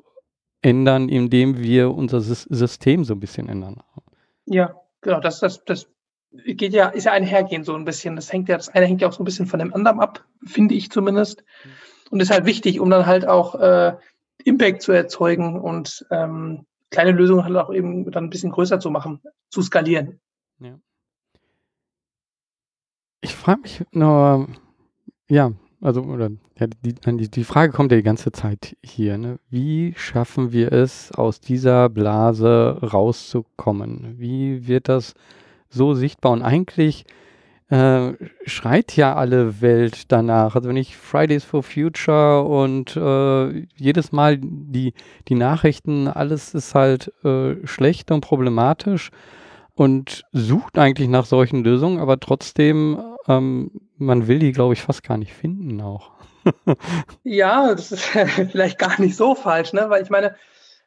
[0.61, 3.81] ändern, indem wir unser System so ein bisschen ändern.
[4.45, 5.87] Ja, genau, das, das, das
[6.31, 8.15] geht ja, ist ja einhergehend so ein bisschen.
[8.15, 10.25] Das hängt ja, das eine hängt ja auch so ein bisschen von dem anderen ab,
[10.45, 11.43] finde ich zumindest.
[12.09, 13.95] Und ist halt wichtig, um dann halt auch äh,
[14.43, 18.89] Impact zu erzeugen und ähm, kleine Lösungen halt auch eben dann ein bisschen größer zu
[18.89, 20.19] machen, zu skalieren.
[20.59, 20.79] Ja.
[23.21, 24.47] Ich frage mich nur,
[25.29, 29.17] ja, also, oder ja, die, die Frage kommt ja die ganze Zeit hier.
[29.17, 29.39] Ne?
[29.49, 34.15] Wie schaffen wir es, aus dieser Blase rauszukommen?
[34.17, 35.13] Wie wird das
[35.69, 36.31] so sichtbar?
[36.33, 37.05] Und eigentlich
[37.69, 38.13] äh,
[38.45, 40.55] schreit ja alle Welt danach.
[40.55, 44.93] Also wenn ich Fridays for Future und äh, jedes Mal die,
[45.27, 49.11] die Nachrichten, alles ist halt äh, schlecht und problematisch
[49.75, 55.03] und sucht eigentlich nach solchen Lösungen, aber trotzdem, ähm, man will die, glaube ich, fast
[55.03, 56.11] gar nicht finden auch.
[57.23, 58.05] ja, das ist
[58.51, 59.85] vielleicht gar nicht so falsch, ne?
[59.89, 60.35] weil ich meine,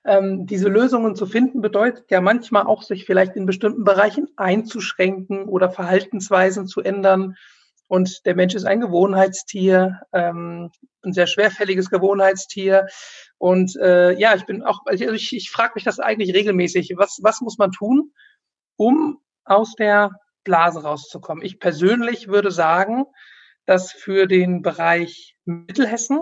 [0.05, 5.45] ähm, diese Lösungen zu finden bedeutet ja manchmal auch, sich vielleicht in bestimmten Bereichen einzuschränken
[5.45, 7.37] oder Verhaltensweisen zu ändern.
[7.87, 10.71] Und der Mensch ist ein Gewohnheitstier, ähm,
[11.05, 12.87] ein sehr schwerfälliges Gewohnheitstier.
[13.39, 16.95] Und äh, ja, ich bin auch, also ich, ich frage mich das eigentlich regelmäßig.
[16.97, 18.13] Was, was muss man tun,
[18.77, 20.11] um aus der
[20.45, 21.45] Blase rauszukommen.
[21.45, 23.05] Ich persönlich würde sagen,
[23.67, 26.21] dass für den Bereich Mittelhessen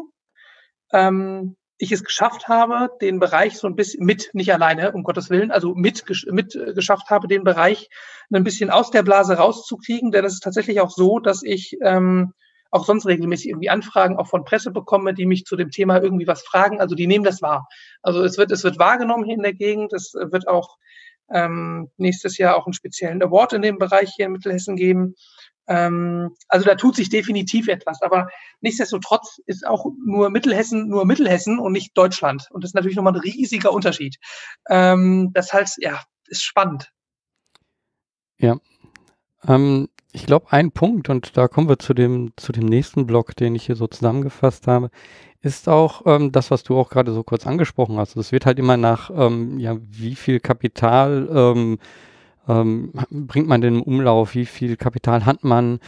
[0.92, 5.30] ähm, ich es geschafft habe, den Bereich so ein bisschen mit, nicht alleine, um Gottes
[5.30, 7.88] Willen, also mit, mit äh, geschafft habe, den Bereich
[8.32, 10.12] ein bisschen aus der Blase rauszukriegen.
[10.12, 12.34] Denn es ist tatsächlich auch so, dass ich ähm,
[12.70, 16.26] auch sonst regelmäßig irgendwie Anfragen auch von Presse bekomme, die mich zu dem Thema irgendwie
[16.26, 16.80] was fragen.
[16.80, 17.66] Also die nehmen das wahr.
[18.02, 19.94] Also es wird, es wird wahrgenommen hier in der Gegend.
[19.94, 20.76] Es wird auch
[21.32, 25.14] ähm, nächstes Jahr auch einen speziellen Award in dem Bereich hier in Mittelhessen geben.
[25.70, 28.02] Ähm, also da tut sich definitiv etwas.
[28.02, 28.28] Aber
[28.60, 32.48] nichtsdestotrotz ist auch nur Mittelhessen nur Mittelhessen und nicht Deutschland.
[32.50, 34.16] Und das ist natürlich nochmal ein riesiger Unterschied.
[34.68, 36.90] Ähm, das heißt, ja, ist spannend.
[38.38, 38.58] Ja.
[39.46, 43.36] Ähm, ich glaube, ein Punkt, und da kommen wir zu dem, zu dem nächsten Block,
[43.36, 44.90] den ich hier so zusammengefasst habe,
[45.40, 48.16] ist auch ähm, das, was du auch gerade so kurz angesprochen hast.
[48.16, 51.78] Es wird halt immer nach, ähm, ja, wie viel Kapital ähm,
[52.50, 55.78] ähm, bringt man denn im Umlauf, wie viel Kapital hat man.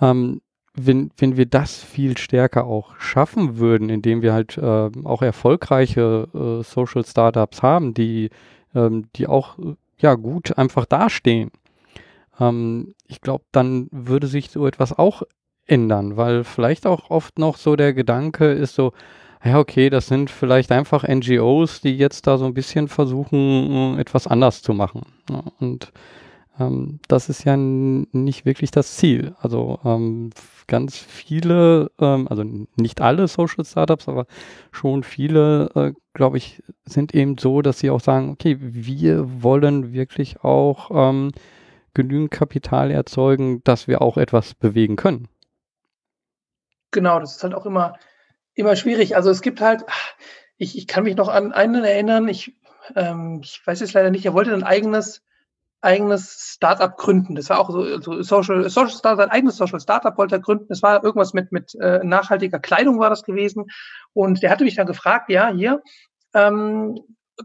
[0.00, 0.40] Ähm,
[0.76, 6.28] wenn, wenn wir das viel stärker auch schaffen würden, indem wir halt äh, auch erfolgreiche
[6.34, 8.30] äh, Social Startups haben, die,
[8.74, 9.56] ähm, die auch
[9.98, 11.50] ja gut einfach dastehen,
[12.40, 15.22] ähm, ich glaube, dann würde sich so etwas auch
[15.66, 18.92] ändern, weil vielleicht auch oft noch so der Gedanke ist so,
[19.44, 24.26] ja, okay, das sind vielleicht einfach NGOs, die jetzt da so ein bisschen versuchen, etwas
[24.26, 25.02] anders zu machen.
[25.60, 25.92] und
[26.58, 29.34] ähm, das ist ja nicht wirklich das Ziel.
[29.40, 30.30] Also ähm,
[30.66, 32.44] ganz viele, ähm, also
[32.76, 34.26] nicht alle Social Startups, aber
[34.70, 39.92] schon viele, äh, glaube ich, sind eben so, dass sie auch sagen, okay, wir wollen
[39.92, 41.32] wirklich auch ähm,
[41.92, 45.28] genügend Kapital erzeugen, dass wir auch etwas bewegen können.
[46.92, 47.94] Genau, das ist halt auch immer,
[48.54, 49.16] immer schwierig.
[49.16, 49.84] Also es gibt halt,
[50.56, 52.56] ich, ich kann mich noch an einen erinnern, ich,
[52.96, 55.22] ähm, ich weiß jetzt leider nicht, er wollte ein eigenes,
[55.80, 57.34] eigenes Startup gründen.
[57.34, 60.66] Das war auch so, so Social, Social Startup, ein eigenes Social Startup wollte er gründen.
[60.68, 63.66] Das war irgendwas mit, mit äh, nachhaltiger Kleidung war das gewesen.
[64.12, 65.82] Und der hatte mich dann gefragt, ja, hier,
[66.32, 66.98] ähm,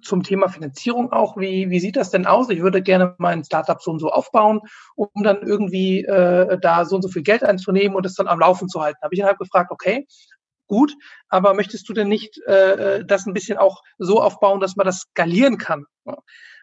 [0.04, 2.50] zum Thema Finanzierung auch, wie, wie sieht das denn aus?
[2.50, 4.62] Ich würde gerne mein Startup so und so aufbauen,
[4.96, 8.40] um dann irgendwie äh, da so und so viel Geld einzunehmen und es dann am
[8.40, 9.00] Laufen zu halten.
[9.02, 10.06] Habe ich dann halt gefragt, okay,
[10.70, 10.94] gut,
[11.28, 15.00] aber möchtest du denn nicht äh, das ein bisschen auch so aufbauen, dass man das
[15.00, 15.86] skalieren kann?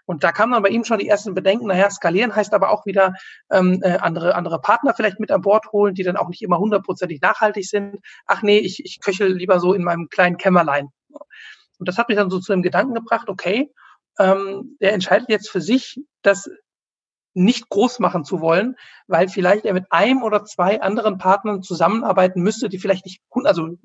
[0.07, 2.87] Und da kamen dann bei ihm schon die ersten Bedenken, naja, skalieren heißt aber auch
[2.87, 3.15] wieder
[3.51, 6.59] ähm, äh, andere, andere Partner vielleicht mit an Bord holen, die dann auch nicht immer
[6.59, 7.99] hundertprozentig nachhaltig sind.
[8.25, 10.89] Ach nee, ich, ich köchel lieber so in meinem kleinen Kämmerlein.
[11.79, 13.73] Und das hat mich dann so zu dem Gedanken gebracht, okay,
[14.19, 16.49] ähm, er entscheidet jetzt für sich, das
[17.37, 22.43] nicht groß machen zu wollen, weil vielleicht er mit einem oder zwei anderen Partnern zusammenarbeiten
[22.43, 23.77] müsste, die vielleicht nicht, also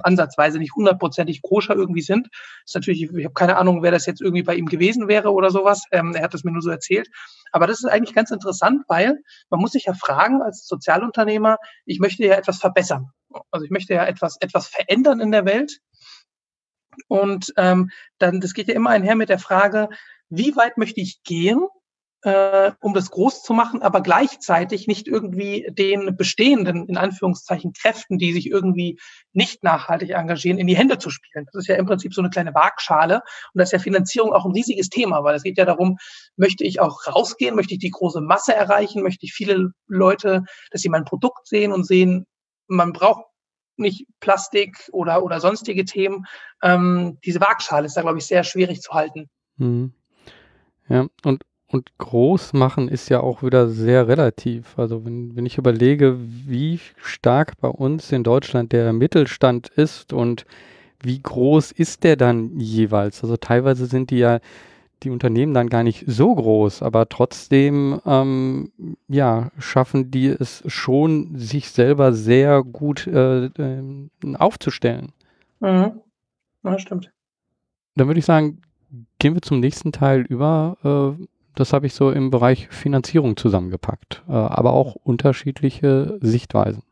[0.00, 2.28] ansatzweise nicht hundertprozentig koscher irgendwie sind.
[2.66, 5.50] ist natürlich, ich habe keine Ahnung, wer das jetzt irgendwie bei ihm gewesen wäre oder
[5.50, 5.84] sowas.
[5.92, 7.08] Ähm, er hat es mir nur so erzählt.
[7.52, 12.00] Aber das ist eigentlich ganz interessant, weil man muss sich ja fragen als Sozialunternehmer, ich
[12.00, 13.12] möchte ja etwas verbessern.
[13.52, 15.78] Also ich möchte ja etwas, etwas verändern in der Welt.
[17.06, 19.88] Und ähm, dann, das geht ja immer einher mit der Frage,
[20.30, 21.60] wie weit möchte ich gehen,
[22.22, 28.18] äh, um das groß zu machen, aber gleichzeitig nicht irgendwie den bestehenden, in Anführungszeichen, Kräften,
[28.18, 28.98] die sich irgendwie
[29.32, 31.46] nicht nachhaltig engagieren, in die Hände zu spielen.
[31.46, 33.16] Das ist ja im Prinzip so eine kleine Waagschale.
[33.16, 35.96] Und da ist ja Finanzierung auch ein riesiges Thema, weil es geht ja darum,
[36.36, 40.82] möchte ich auch rausgehen, möchte ich die große Masse erreichen, möchte ich viele Leute, dass
[40.82, 42.26] sie mein Produkt sehen und sehen,
[42.66, 43.24] man braucht
[43.76, 46.26] nicht Plastik oder, oder sonstige Themen.
[46.62, 49.30] Ähm, diese Waagschale ist da, glaube ich, sehr schwierig zu halten.
[49.56, 49.92] Mhm.
[50.88, 54.78] Ja, und, und groß machen ist ja auch wieder sehr relativ.
[54.78, 60.46] Also wenn, wenn ich überlege, wie stark bei uns in Deutschland der Mittelstand ist und
[61.02, 63.22] wie groß ist der dann jeweils?
[63.22, 64.40] Also teilweise sind die ja
[65.04, 68.72] die Unternehmen dann gar nicht so groß, aber trotzdem ähm,
[69.06, 73.82] ja, schaffen die es schon, sich selber sehr gut äh, äh,
[74.38, 75.12] aufzustellen.
[75.60, 76.00] Mhm.
[76.64, 77.12] Ja, stimmt.
[77.94, 78.62] Dann würde ich sagen,
[79.18, 81.16] gehen wir zum nächsten Teil über.
[81.18, 81.24] Äh,
[81.58, 86.82] das habe ich so im Bereich Finanzierung zusammengepackt, äh, aber auch unterschiedliche Sichtweisen.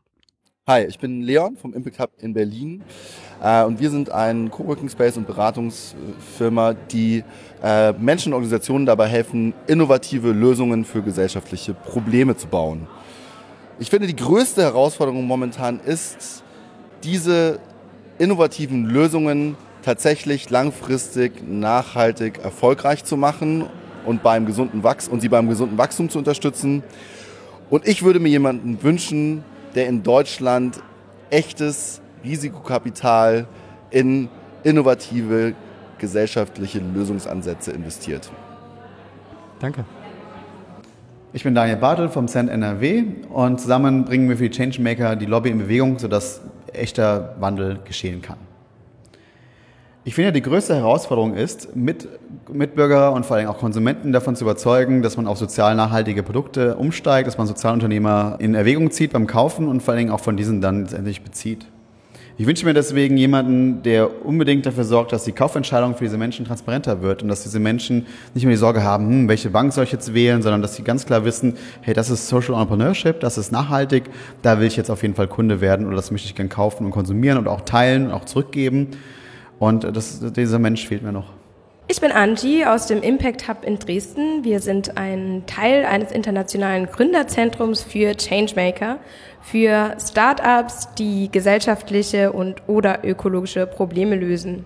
[0.67, 2.83] Hi, ich bin Leon vom Impact Hub in Berlin
[3.41, 7.23] äh, und wir sind ein Coworking Space und Beratungsfirma, die
[7.63, 12.87] äh, Menschen und Organisationen dabei helfen, innovative Lösungen für gesellschaftliche Probleme zu bauen.
[13.79, 16.43] Ich finde, die größte Herausforderung momentan ist,
[17.05, 17.59] diese
[18.17, 23.67] innovativen Lösungen tatsächlich langfristig, nachhaltig, erfolgreich zu machen
[24.05, 26.83] und beim gesunden Wachs und sie beim gesunden Wachstum zu unterstützen.
[27.69, 29.43] Und ich würde mir jemanden wünschen,
[29.75, 30.81] der in Deutschland
[31.29, 33.47] echtes Risikokapital
[33.91, 34.29] in
[34.63, 35.53] innovative
[35.97, 38.29] gesellschaftliche Lösungsansätze investiert.
[39.59, 39.85] Danke.
[41.33, 45.25] Ich bin Daniel Bartel vom Cent NRW und zusammen bringen wir für die Changemaker die
[45.25, 46.41] Lobby in Bewegung, sodass
[46.73, 48.37] echter Wandel geschehen kann.
[50.07, 52.07] Ich finde, die größte Herausforderung ist, mit
[52.49, 56.77] Mitbürger und vor allem auch Konsumenten davon zu überzeugen, dass man auf sozial nachhaltige Produkte
[56.77, 60.61] umsteigt, dass man Sozialunternehmer in Erwägung zieht beim Kaufen und vor allem auch von diesen
[60.61, 61.65] dann letztendlich bezieht.
[62.37, 66.45] Ich wünsche mir deswegen jemanden, der unbedingt dafür sorgt, dass die Kaufentscheidung für diese Menschen
[66.45, 69.83] transparenter wird und dass diese Menschen nicht mehr die Sorge haben, hm, welche Bank soll
[69.83, 73.37] ich jetzt wählen, sondern dass sie ganz klar wissen, hey, das ist Social Entrepreneurship, das
[73.37, 74.05] ist nachhaltig,
[74.41, 76.85] da will ich jetzt auf jeden Fall Kunde werden oder das möchte ich gern kaufen
[76.85, 78.91] und konsumieren und auch teilen und auch zurückgeben.
[79.59, 81.33] Und das, dieser Mensch fehlt mir noch.
[81.89, 84.43] Ich bin Angie aus dem Impact Hub in Dresden.
[84.43, 88.97] Wir sind ein Teil eines internationalen Gründerzentrums für Changemaker,
[89.41, 94.65] für Startups, die gesellschaftliche und oder ökologische Probleme lösen.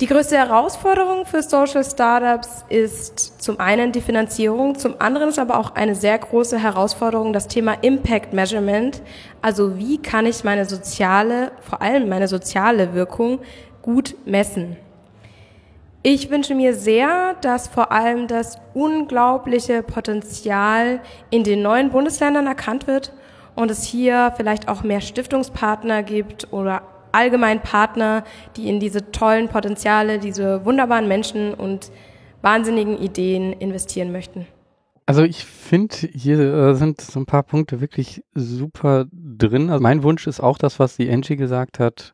[0.00, 5.58] Die größte Herausforderung für Social Startups ist zum einen die Finanzierung, zum anderen ist aber
[5.58, 9.00] auch eine sehr große Herausforderung das Thema Impact Measurement.
[9.42, 13.40] Also wie kann ich meine soziale, vor allem meine soziale Wirkung
[13.82, 14.76] gut messen.
[16.04, 22.88] Ich wünsche mir sehr, dass vor allem das unglaubliche Potenzial in den neuen Bundesländern erkannt
[22.88, 23.12] wird
[23.54, 28.24] und es hier vielleicht auch mehr Stiftungspartner gibt oder allgemein Partner,
[28.56, 31.92] die in diese tollen Potenziale, diese wunderbaren Menschen und
[32.40, 34.46] wahnsinnigen Ideen investieren möchten.
[35.06, 39.70] Also ich finde, hier äh, sind so ein paar Punkte wirklich super drin.
[39.70, 42.12] Also mein Wunsch ist auch das, was die Angie gesagt hat.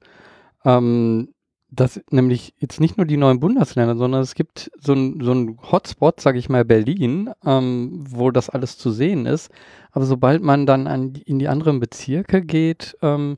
[0.64, 1.28] Ähm,
[1.70, 5.58] dass nämlich jetzt nicht nur die neuen Bundesländer, sondern es gibt so ein, so ein
[5.70, 9.50] Hotspot, sage ich mal, Berlin, ähm, wo das alles zu sehen ist.
[9.92, 13.36] Aber sobald man dann an, in die anderen Bezirke geht, ähm,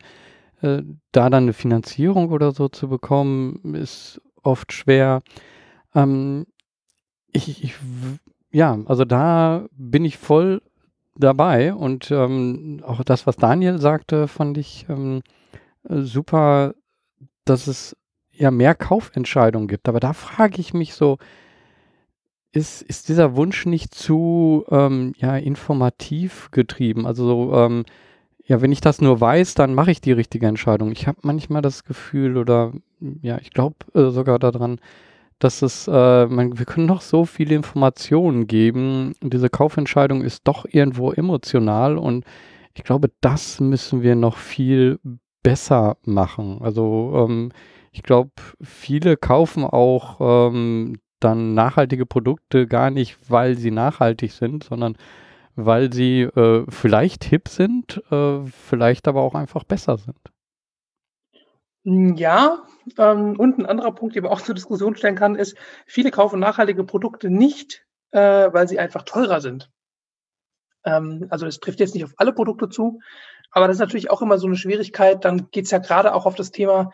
[0.62, 5.22] äh, da dann eine Finanzierung oder so zu bekommen, ist oft schwer.
[5.94, 6.46] Ähm,
[7.32, 7.74] ich, ich,
[8.52, 10.62] ja, also da bin ich voll
[11.16, 15.22] dabei und ähm, auch das, was Daniel sagte, fand ich ähm,
[15.82, 16.74] super,
[17.44, 17.96] dass es
[18.40, 19.88] ja mehr Kaufentscheidungen gibt.
[19.88, 21.18] Aber da frage ich mich so,
[22.52, 27.06] ist, ist dieser Wunsch nicht zu ähm, ja, informativ getrieben?
[27.06, 27.84] Also so, ähm,
[28.44, 30.90] ja, wenn ich das nur weiß, dann mache ich die richtige Entscheidung.
[30.90, 32.72] Ich habe manchmal das Gefühl oder
[33.22, 34.80] ja, ich glaube äh, sogar daran,
[35.38, 39.14] dass es, äh, man, wir können noch so viele Informationen geben.
[39.22, 42.24] Und diese Kaufentscheidung ist doch irgendwo emotional und
[42.74, 44.98] ich glaube, das müssen wir noch viel
[45.42, 46.58] besser machen.
[46.60, 47.52] Also ähm,
[47.90, 48.30] ich glaube,
[48.62, 54.96] viele kaufen auch ähm, dann nachhaltige Produkte gar nicht, weil sie nachhaltig sind, sondern
[55.56, 60.18] weil sie äh, vielleicht hip sind, äh, vielleicht aber auch einfach besser sind.
[61.84, 62.64] Hm, ja,
[62.98, 66.40] ähm, und ein anderer Punkt, den man auch zur Diskussion stellen kann, ist, viele kaufen
[66.40, 69.70] nachhaltige Produkte nicht, äh, weil sie einfach teurer sind.
[70.84, 73.00] Ähm, also das trifft jetzt nicht auf alle Produkte zu,
[73.50, 75.24] aber das ist natürlich auch immer so eine Schwierigkeit.
[75.24, 76.92] Dann geht's ja gerade auch auf das Thema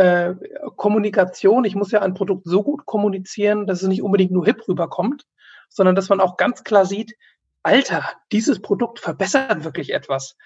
[0.00, 0.34] äh,
[0.76, 1.66] Kommunikation.
[1.66, 5.26] Ich muss ja ein Produkt so gut kommunizieren, dass es nicht unbedingt nur hip rüberkommt,
[5.68, 7.16] sondern dass man auch ganz klar sieht,
[7.62, 10.36] Alter, dieses Produkt verbessert wirklich etwas.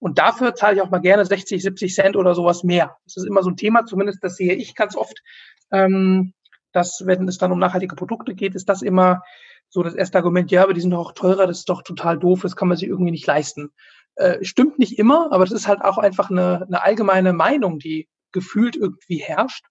[0.00, 2.96] Und dafür zahle ich auch mal gerne 60, 70 Cent oder sowas mehr.
[3.04, 5.22] Das ist immer so ein Thema, zumindest das sehe ich ganz oft,
[5.70, 6.34] ähm,
[6.72, 9.22] dass wenn es dann um nachhaltige Produkte geht, ist das immer
[9.68, 12.18] so das erste Argument, ja, aber die sind doch auch teurer, das ist doch total
[12.18, 13.70] doof, das kann man sich irgendwie nicht leisten.
[14.16, 18.08] Äh, stimmt nicht immer, aber das ist halt auch einfach eine, eine allgemeine Meinung, die
[18.34, 19.64] gefühlt irgendwie herrscht.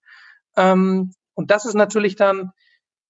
[0.57, 2.51] Ähm, und das ist natürlich dann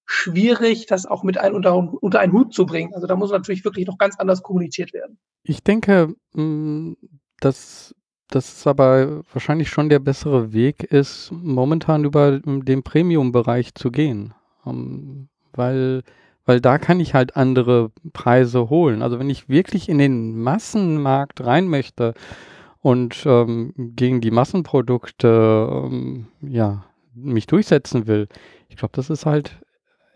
[0.04, 2.92] schwierig, das auch mit ein, unter, unter einen Hut zu bringen.
[2.94, 5.18] Also da muss natürlich wirklich noch ganz anders kommuniziert werden.
[5.42, 6.92] Ich denke, mm,
[7.40, 7.94] dass
[8.28, 14.34] das aber wahrscheinlich schon der bessere Weg ist, momentan über den Premium-Bereich zu gehen.
[14.64, 16.02] Um, weil,
[16.46, 19.02] weil da kann ich halt andere Preise holen.
[19.02, 22.14] Also wenn ich wirklich in den Massenmarkt rein möchte
[22.84, 28.28] und ähm, gegen die Massenprodukte ähm, ja, mich durchsetzen will,
[28.68, 29.58] ich glaube, das ist halt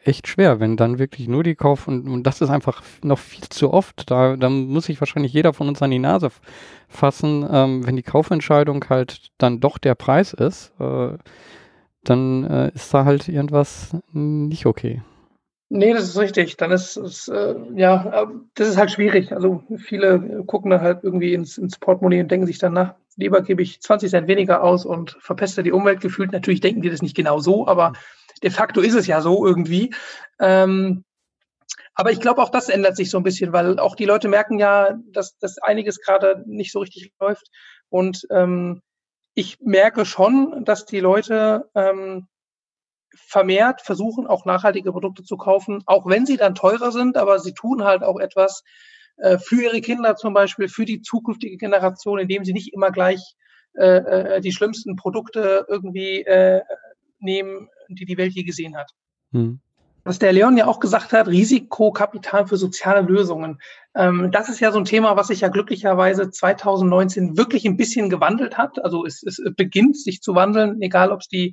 [0.05, 3.49] echt schwer, wenn dann wirklich nur die Kauf und, und das ist einfach noch viel
[3.49, 4.11] zu oft.
[4.11, 6.29] Da, da muss sich wahrscheinlich jeder von uns an die Nase
[6.89, 11.17] fassen, ähm, wenn die Kaufentscheidung halt dann doch der Preis ist, äh,
[12.05, 15.01] dann äh, ist da halt irgendwas nicht okay.
[15.71, 16.57] Nee, das ist richtig.
[16.57, 19.33] Dann ist es, äh, ja, äh, das ist halt schwierig.
[19.33, 23.43] Also viele gucken dann halt irgendwie ins, ins Portemonnaie und denken sich dann, na, lieber
[23.43, 26.33] gebe ich 20 Cent weniger aus und verpeste die Umwelt gefühlt.
[26.33, 27.93] Natürlich denken die das nicht genau so, aber
[28.43, 29.95] de facto ist es ja so irgendwie.
[30.41, 31.05] Ähm,
[31.95, 34.59] aber ich glaube, auch das ändert sich so ein bisschen, weil auch die Leute merken
[34.59, 37.51] ja, dass, dass einiges gerade nicht so richtig läuft.
[37.91, 38.81] Und ähm,
[39.35, 42.29] ich merke schon, dass die Leute ähm,
[43.27, 47.53] vermehrt versuchen, auch nachhaltige Produkte zu kaufen, auch wenn sie dann teurer sind, aber sie
[47.53, 48.63] tun halt auch etwas
[49.17, 53.37] äh, für ihre Kinder zum Beispiel, für die zukünftige Generation, indem sie nicht immer gleich
[53.75, 56.63] äh, äh die schlimmsten Produkte irgendwie äh,
[57.19, 58.91] nehmen, die die Welt je gesehen hat.
[59.33, 59.61] Hm.
[60.09, 63.61] Was der Leon ja auch gesagt hat, Risikokapital für soziale Lösungen.
[63.95, 68.09] Ähm, das ist ja so ein Thema, was sich ja glücklicherweise 2019 wirklich ein bisschen
[68.09, 68.83] gewandelt hat.
[68.83, 71.53] Also es, es beginnt sich zu wandeln, egal ob es die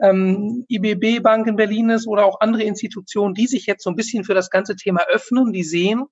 [0.00, 3.96] ähm, IBB Bank in Berlin ist oder auch andere Institutionen, die sich jetzt so ein
[3.96, 6.04] bisschen für das ganze Thema öffnen, die sehen,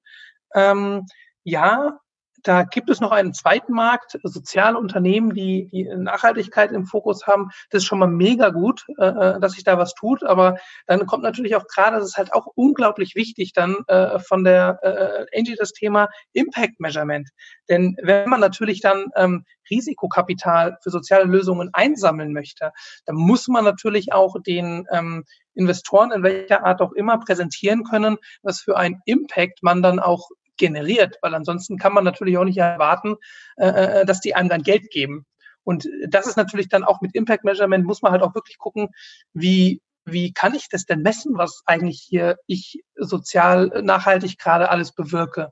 [0.56, 1.06] ähm,
[1.44, 2.00] ja,
[2.46, 7.50] da gibt es noch einen zweiten Markt, soziale Unternehmen, die, die Nachhaltigkeit im Fokus haben.
[7.70, 10.22] Das ist schon mal mega gut, äh, äh, dass sich da was tut.
[10.22, 14.44] Aber dann kommt natürlich auch gerade, das ist halt auch unglaublich wichtig, dann äh, von
[14.44, 17.28] der äh, Angie das Thema Impact Measurement.
[17.68, 22.70] Denn wenn man natürlich dann ähm, Risikokapital für soziale Lösungen einsammeln möchte,
[23.06, 25.24] dann muss man natürlich auch den ähm,
[25.54, 30.28] Investoren in welcher Art auch immer präsentieren können, was für ein Impact man dann auch
[30.56, 33.16] generiert, weil ansonsten kann man natürlich auch nicht erwarten,
[33.56, 33.68] äh,
[34.00, 35.26] äh, dass die einem dann Geld geben.
[35.64, 38.88] Und das ist natürlich dann auch mit Impact Measurement muss man halt auch wirklich gucken,
[39.32, 44.92] wie wie kann ich das denn messen, was eigentlich hier ich sozial nachhaltig gerade alles
[44.92, 45.50] bewirke?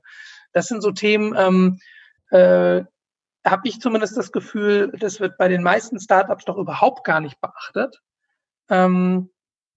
[0.53, 1.79] Das sind so Themen, ähm,
[2.29, 2.85] äh,
[3.45, 7.39] habe ich zumindest das Gefühl, das wird bei den meisten Startups doch überhaupt gar nicht
[7.41, 8.01] beachtet.
[8.69, 9.29] Ähm,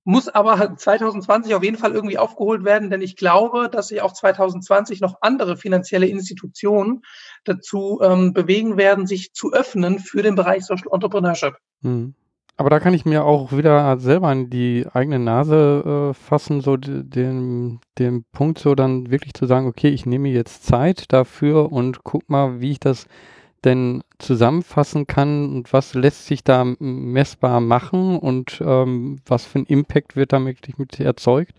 [0.09, 4.15] muss aber 2020 auf jeden Fall irgendwie aufgeholt werden, denn ich glaube, dass sich auch
[4.15, 7.03] 2020 noch andere finanzielle Institutionen
[7.45, 11.57] dazu ähm, bewegen werden, sich zu öffnen für den Bereich Social Entrepreneurship.
[11.83, 12.15] Hm.
[12.57, 16.79] Aber da kann ich mir auch wieder selber an die eigene Nase äh, fassen, so
[16.79, 22.03] den, den Punkt so dann wirklich zu sagen, okay, ich nehme jetzt Zeit dafür und
[22.03, 23.07] guck mal, wie ich das
[23.65, 29.67] denn zusammenfassen kann und was lässt sich da messbar machen und ähm, was für ein
[29.67, 31.55] Impact wird damit mit erzeugt.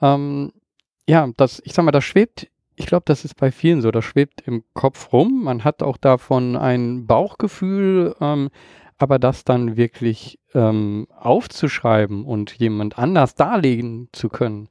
[0.00, 0.52] Ähm,
[1.08, 4.04] ja, das, ich sag mal, das schwebt, ich glaube, das ist bei vielen so, das
[4.04, 5.42] schwebt im Kopf rum.
[5.42, 8.50] Man hat auch davon ein Bauchgefühl, ähm,
[8.98, 14.68] aber das dann wirklich ähm, aufzuschreiben und jemand anders darlegen zu können,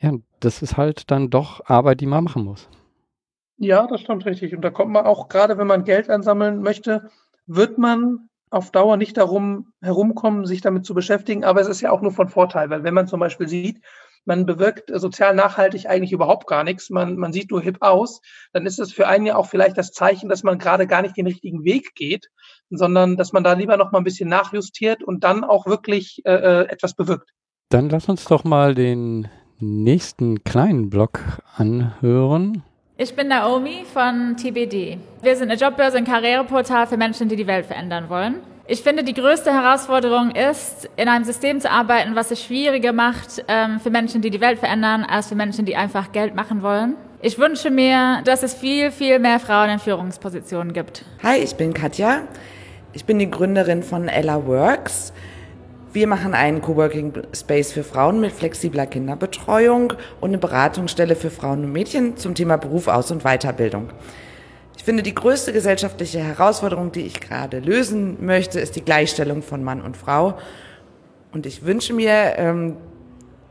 [0.00, 2.68] ja, das ist halt dann doch Arbeit, die man machen muss.
[3.62, 4.56] Ja, das stimmt richtig.
[4.56, 7.10] Und da kommt man auch, gerade wenn man Geld einsammeln möchte,
[7.46, 11.44] wird man auf Dauer nicht darum herumkommen, sich damit zu beschäftigen.
[11.44, 13.80] Aber es ist ja auch nur von Vorteil, weil wenn man zum Beispiel sieht,
[14.24, 18.20] man bewirkt sozial nachhaltig eigentlich überhaupt gar nichts, man, man sieht nur hip aus,
[18.52, 21.16] dann ist es für einen ja auch vielleicht das Zeichen, dass man gerade gar nicht
[21.16, 22.30] den richtigen Weg geht,
[22.68, 26.32] sondern dass man da lieber noch mal ein bisschen nachjustiert und dann auch wirklich äh,
[26.32, 27.30] äh etwas bewirkt.
[27.68, 29.28] Dann lass uns doch mal den
[29.60, 31.20] nächsten kleinen Block
[31.54, 32.64] anhören.
[33.02, 34.96] Ich bin Naomi von TBD.
[35.22, 38.36] Wir sind eine Jobbörse und Karriereportal für Menschen, die die Welt verändern wollen.
[38.68, 43.44] Ich finde, die größte Herausforderung ist, in einem System zu arbeiten, was es schwieriger macht
[43.48, 46.94] ähm, für Menschen, die die Welt verändern, als für Menschen, die einfach Geld machen wollen.
[47.20, 51.04] Ich wünsche mir, dass es viel, viel mehr Frauen in Führungspositionen gibt.
[51.24, 52.20] Hi, ich bin Katja.
[52.92, 55.12] Ich bin die Gründerin von Ella Works.
[55.92, 61.64] Wir machen einen Coworking Space für Frauen mit flexibler Kinderbetreuung und eine Beratungsstelle für Frauen
[61.64, 63.90] und Mädchen zum Thema Beruf, Aus- und Weiterbildung.
[64.74, 69.62] Ich finde, die größte gesellschaftliche Herausforderung, die ich gerade lösen möchte, ist die Gleichstellung von
[69.62, 70.38] Mann und Frau.
[71.30, 72.78] Und ich wünsche mir, ähm,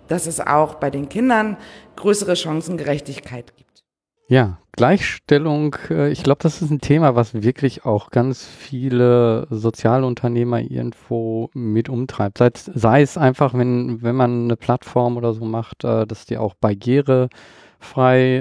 [0.07, 1.57] dass es auch bei den Kindern
[1.95, 3.83] größere Chancengerechtigkeit gibt.
[4.27, 10.61] Ja, Gleichstellung, äh, ich glaube, das ist ein Thema, was wirklich auch ganz viele Sozialunternehmer
[10.61, 12.37] irgendwo mit umtreibt.
[12.37, 16.37] Sei, sei es einfach, wenn, wenn man eine Plattform oder so macht, äh, dass die
[16.37, 17.29] auch barrierefrei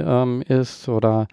[0.06, 1.26] ähm, ist oder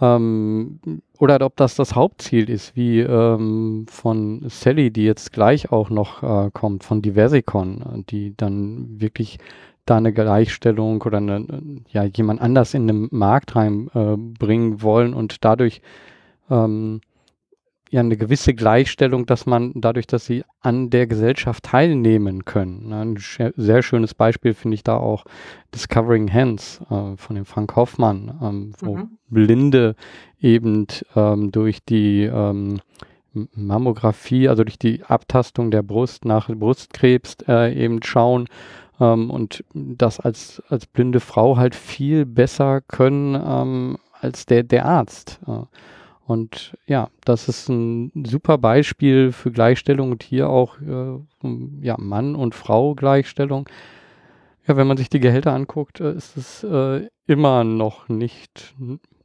[0.00, 0.80] ähm,
[1.18, 6.22] oder ob das das Hauptziel ist, wie ähm, von Sally, die jetzt gleich auch noch
[6.24, 9.38] äh, kommt, von Diversicon, die dann wirklich
[9.84, 11.46] da eine Gleichstellung oder eine,
[11.88, 15.82] ja, jemand anders in den Markt reinbringen äh, wollen und dadurch
[16.50, 17.00] ähm,
[17.92, 22.92] ja eine gewisse Gleichstellung, dass man dadurch, dass sie an der Gesellschaft teilnehmen können.
[22.92, 23.18] Ein
[23.56, 25.24] sehr schönes Beispiel finde ich da auch
[25.74, 29.18] Discovering Hands äh, von dem Frank Hoffmann, ähm, wo mhm.
[29.28, 29.94] Blinde
[30.40, 32.80] eben ähm, durch die ähm,
[33.34, 38.48] Mammographie, also durch die Abtastung der Brust nach Brustkrebs äh, eben schauen,
[39.02, 44.86] ähm, und das als, als blinde Frau halt viel besser können ähm, als der, der
[44.86, 45.40] Arzt.
[45.46, 45.64] Äh,
[46.24, 51.18] und ja, das ist ein super Beispiel für Gleichstellung und hier auch äh,
[51.80, 53.68] ja, Mann und Frau Gleichstellung.
[54.66, 58.74] Ja, wenn man sich die Gehälter anguckt, äh, ist es äh, immer noch nicht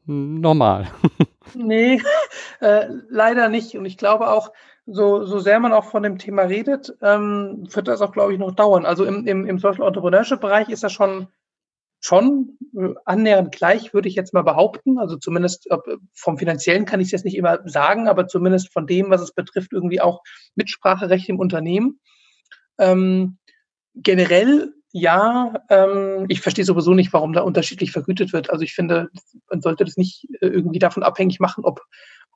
[0.05, 0.87] normal.
[1.53, 2.01] nee,
[2.61, 3.75] äh, leider nicht.
[3.75, 4.51] Und ich glaube auch,
[4.87, 8.39] so, so sehr man auch von dem Thema redet, ähm, wird das auch, glaube ich,
[8.39, 8.85] noch dauern.
[8.85, 11.27] Also im, im, im Social Entrepreneurship-Bereich ist das schon,
[11.99, 14.97] schon äh, annähernd gleich, würde ich jetzt mal behaupten.
[14.97, 15.67] Also zumindest
[16.13, 19.33] vom Finanziellen kann ich es jetzt nicht immer sagen, aber zumindest von dem, was es
[19.33, 20.21] betrifft, irgendwie auch
[20.55, 21.99] Mitspracherecht im Unternehmen.
[22.77, 23.37] Ähm,
[23.93, 28.49] generell ja, ähm, ich verstehe sowieso nicht, warum da unterschiedlich vergütet wird.
[28.49, 29.09] Also ich finde,
[29.49, 31.81] man sollte das nicht äh, irgendwie davon abhängig machen, ob,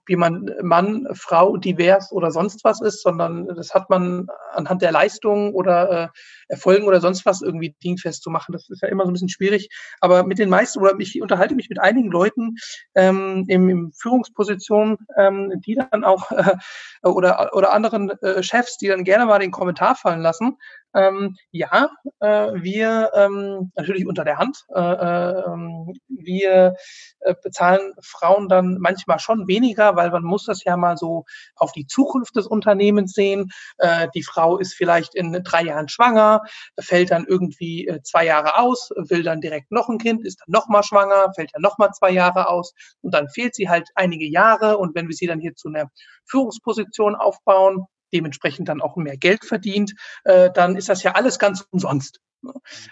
[0.02, 4.92] ob jemand Mann, Frau, divers oder sonst was ist, sondern das hat man anhand der
[4.92, 6.08] Leistungen oder äh,
[6.52, 8.52] Erfolgen oder sonst was irgendwie dingfest zu machen.
[8.52, 9.70] Das ist ja immer so ein bisschen schwierig.
[10.02, 12.56] Aber mit den meisten, oder ich unterhalte mich mit einigen Leuten
[12.94, 16.56] ähm, im, im Führungspositionen, ähm, die dann auch äh,
[17.04, 20.58] oder, oder anderen äh, Chefs, die dann gerne mal den Kommentar fallen lassen.
[20.94, 21.90] Ähm, ja,
[22.20, 26.76] äh, wir ähm, natürlich unter der Hand, äh, äh, ähm, wir
[27.22, 31.24] äh, bezahlen Frauen dann manchmal schon weniger, weil man muss das ja mal so
[31.56, 33.52] auf die Zukunft des Unternehmens sehen.
[33.78, 36.41] Äh, die Frau ist vielleicht in drei Jahren schwanger,
[36.80, 40.52] fällt dann irgendwie äh, zwei Jahre aus, will dann direkt noch ein Kind, ist dann
[40.52, 44.78] nochmal schwanger, fällt dann nochmal zwei Jahre aus und dann fehlt sie halt einige Jahre
[44.78, 45.90] und wenn wir sie dann hier zu einer
[46.26, 51.66] Führungsposition aufbauen, dementsprechend dann auch mehr Geld verdient, äh, dann ist das ja alles ganz
[51.72, 52.20] umsonst.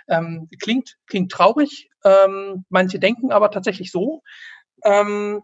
[0.07, 1.89] Ähm, klingt, klingt traurig.
[2.03, 4.21] Ähm, manche denken aber tatsächlich so.
[4.83, 5.41] Ähm,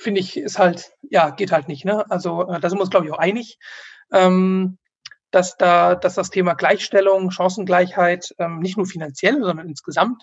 [0.00, 1.84] Finde ich, ist halt, ja, geht halt nicht.
[1.84, 2.10] Ne?
[2.10, 3.58] Also äh, da sind wir uns, glaube ich, auch einig.
[4.12, 4.78] Ähm,
[5.34, 10.22] dass da, dass das Thema Gleichstellung, Chancengleichheit ähm, nicht nur finanziell, sondern insgesamt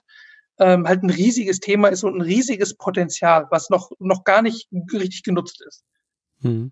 [0.60, 4.70] ähm, halt ein riesiges Thema ist und ein riesiges Potenzial, was noch, noch gar nicht
[4.94, 5.84] richtig genutzt ist.
[6.42, 6.72] Hm.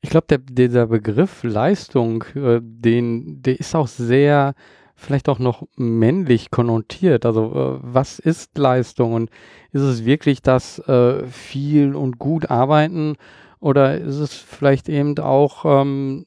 [0.00, 4.54] Ich glaube, der, dieser Begriff Leistung, äh, den, der ist auch sehr,
[4.94, 7.26] vielleicht auch noch männlich konnotiert.
[7.26, 9.30] Also äh, was ist Leistung und
[9.72, 13.16] ist es wirklich das äh, viel und gut arbeiten
[13.60, 16.26] oder ist es vielleicht eben auch ähm,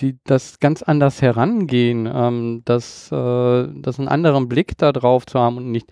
[0.00, 5.56] die, das ganz anders herangehen, ähm, das, äh, das einen anderen Blick darauf zu haben
[5.56, 5.90] und nicht,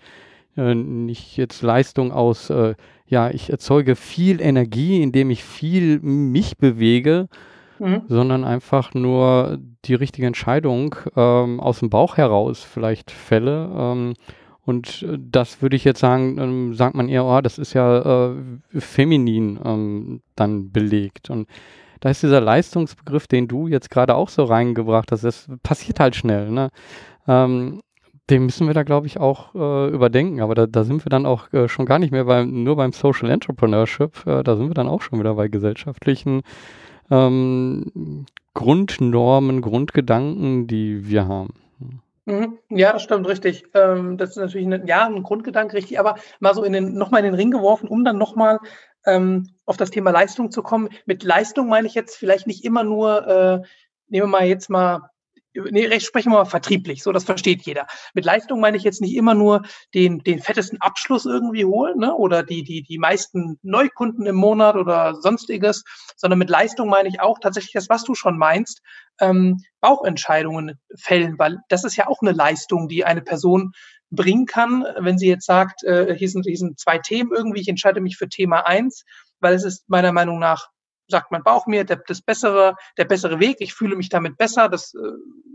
[0.55, 2.75] äh, nicht jetzt Leistung aus äh,
[3.07, 7.29] ja, ich erzeuge viel Energie, indem ich viel mich bewege,
[7.79, 8.01] mhm.
[8.07, 13.69] sondern einfach nur die richtige Entscheidung ähm, aus dem Bauch heraus vielleicht fälle.
[13.75, 14.13] Ähm,
[14.65, 18.35] und das würde ich jetzt sagen, ähm, sagt man eher, oh, das ist ja äh,
[18.77, 21.29] feminin ähm, dann belegt.
[21.29, 21.47] Und
[21.99, 26.15] da ist dieser Leistungsbegriff, den du jetzt gerade auch so reingebracht hast, das passiert halt
[26.15, 26.49] schnell.
[26.51, 26.69] Ne?
[27.27, 27.81] Ähm,
[28.29, 30.41] den müssen wir da, glaube ich, auch äh, überdenken.
[30.41, 32.91] Aber da, da, sind wir dann auch äh, schon gar nicht mehr beim, nur beim
[32.91, 34.25] Social Entrepreneurship.
[34.25, 36.41] Äh, da sind wir dann auch schon wieder bei gesellschaftlichen
[37.09, 41.53] ähm, Grundnormen, Grundgedanken, die wir haben.
[42.25, 42.57] Mhm.
[42.69, 43.63] Ja, das stimmt, richtig.
[43.73, 47.21] Ähm, das ist natürlich ein, ja, ein Grundgedanke, richtig, aber mal so in den, nochmal
[47.21, 48.59] in den Ring geworfen, um dann nochmal
[49.07, 50.89] ähm, auf das Thema Leistung zu kommen.
[51.05, 53.67] Mit Leistung meine ich jetzt vielleicht nicht immer nur, äh,
[54.07, 55.09] nehmen wir mal jetzt mal
[55.71, 57.87] nee, sprechen wir mal vertrieblich, so das versteht jeder.
[58.13, 62.13] Mit Leistung meine ich jetzt nicht immer nur den, den fettesten Abschluss irgendwie holen, ne?
[62.13, 65.83] Oder die, die, die meisten Neukunden im Monat oder sonstiges,
[66.15, 68.81] sondern mit Leistung meine ich auch tatsächlich das, was du schon meinst,
[69.19, 73.71] ähm, Bauchentscheidungen fällen, weil das ist ja auch eine Leistung, die eine Person
[74.09, 77.67] bringen kann, wenn sie jetzt sagt, äh, hier, sind, hier sind zwei Themen irgendwie, ich
[77.67, 79.03] entscheide mich für Thema eins,
[79.39, 80.69] weil es ist meiner Meinung nach
[81.09, 84.69] sagt mein Bauch mir, der, das bessere, der bessere Weg, ich fühle mich damit besser,
[84.69, 84.99] das, äh,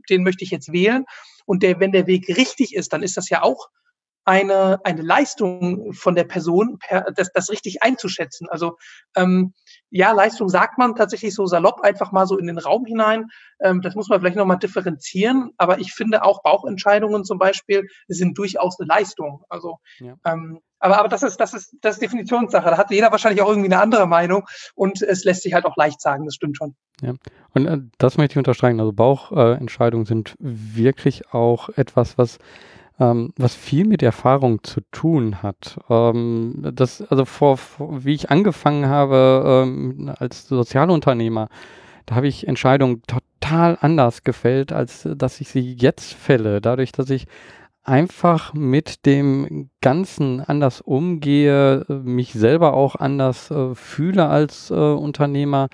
[0.08, 1.04] den möchte ich jetzt wählen.
[1.44, 3.68] Und der, wenn der Weg richtig ist, dann ist das ja auch
[4.24, 8.48] eine, eine Leistung von der Person, per, das, das richtig einzuschätzen.
[8.48, 8.76] Also
[9.16, 9.52] ähm,
[9.90, 13.26] ja, Leistung sagt man tatsächlich so salopp einfach mal so in den Raum hinein.
[13.60, 18.38] Ähm, das muss man vielleicht nochmal differenzieren, aber ich finde auch Bauchentscheidungen zum Beispiel sind
[18.38, 19.44] durchaus eine Leistung.
[19.48, 20.14] Also ja.
[20.24, 22.68] ähm, aber, aber das ist, das ist, das ist Definitionssache.
[22.68, 25.76] Da hat jeder wahrscheinlich auch irgendwie eine andere Meinung und es lässt sich halt auch
[25.76, 26.74] leicht sagen, das stimmt schon.
[27.00, 27.14] Ja,
[27.54, 28.80] und äh, das möchte ich unterstreichen.
[28.80, 32.38] Also Bauchentscheidungen äh, sind wirklich auch etwas, was
[33.02, 35.78] ähm, was viel mit Erfahrung zu tun hat.
[35.90, 41.48] Ähm, das, also vor, vor, wie ich angefangen habe ähm, als Sozialunternehmer,
[42.06, 46.60] da habe ich Entscheidungen total anders gefällt, als dass ich sie jetzt fälle.
[46.60, 47.26] Dadurch, dass ich
[47.82, 55.68] einfach mit dem Ganzen anders umgehe, mich selber auch anders äh, fühle als äh, Unternehmer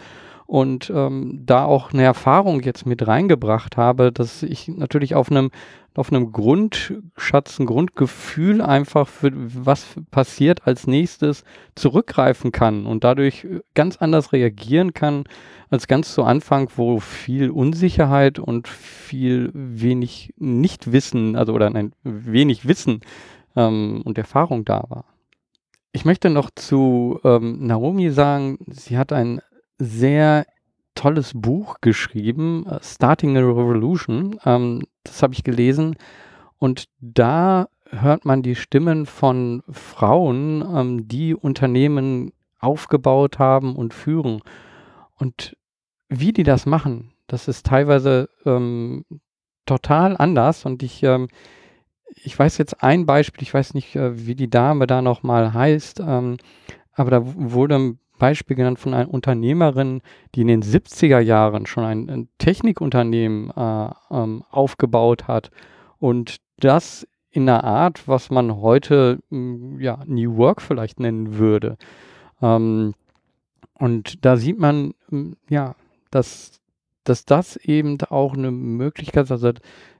[0.49, 5.51] und ähm, da auch eine Erfahrung jetzt mit reingebracht habe, dass ich natürlich auf einem
[5.95, 11.43] auf einem Grundschatz, ein Grundgefühl einfach für was passiert als nächstes
[11.75, 15.25] zurückgreifen kann und dadurch ganz anders reagieren kann
[15.71, 22.69] als ganz zu Anfang, wo viel Unsicherheit und viel wenig Nichtwissen, also oder nein, wenig
[22.69, 23.01] Wissen
[23.57, 25.05] ähm, und Erfahrung da war.
[25.91, 29.41] Ich möchte noch zu ähm, Naomi sagen, sie hat ein
[29.79, 30.47] sehr
[30.95, 34.39] tolles Buch geschrieben, äh, Starting a Revolution.
[34.45, 35.97] Ähm, das habe ich gelesen.
[36.59, 44.41] Und da hört man die Stimmen von Frauen, ähm, die Unternehmen aufgebaut haben und führen.
[45.15, 45.57] Und
[46.09, 49.05] wie die das machen, das ist teilweise ähm,
[49.67, 50.65] total anders.
[50.65, 51.29] Und ich, ähm,
[52.15, 56.01] ich weiß jetzt ein Beispiel, ich weiß nicht, äh, wie die Dame da nochmal heißt,
[56.01, 56.39] ähm,
[56.93, 60.03] aber da wurde Beispiel genannt von einer Unternehmerin,
[60.35, 65.51] die in den 70er Jahren schon ein, ein Technikunternehmen äh, ähm, aufgebaut hat
[65.99, 71.77] und das in einer Art, was man heute hm, ja, New Work vielleicht nennen würde.
[72.43, 72.95] Ähm,
[73.75, 75.75] und da sieht man, hm, ja,
[76.11, 76.61] dass,
[77.05, 79.49] dass das eben auch eine Möglichkeit ist, also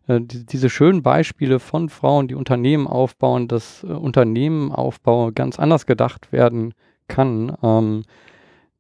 [0.09, 5.87] äh, die, diese schönen Beispiele von Frauen, die Unternehmen aufbauen, dass äh, Unternehmenaufbau ganz anders
[5.87, 6.75] gedacht werden
[7.09, 7.57] kann.
[7.63, 8.05] Ähm,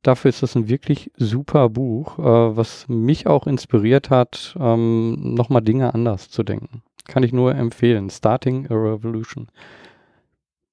[0.03, 5.62] dafür ist das ein wirklich super Buch, äh, was mich auch inspiriert hat, ähm, nochmal
[5.62, 6.83] Dinge anders zu denken.
[7.07, 8.11] Kann ich nur empfehlen.
[8.11, 9.49] Starting a Revolution.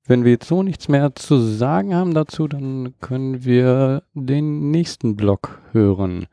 [0.08, 5.16] Wenn wir jetzt so nichts mehr zu sagen haben dazu, dann können wir den nächsten
[5.16, 6.28] Blog hören.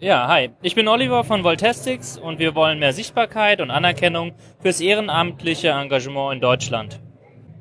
[0.00, 0.50] Ja, hi.
[0.62, 6.34] Ich bin Oliver von Voltestics und wir wollen mehr Sichtbarkeit und Anerkennung fürs ehrenamtliche Engagement
[6.34, 7.00] in Deutschland.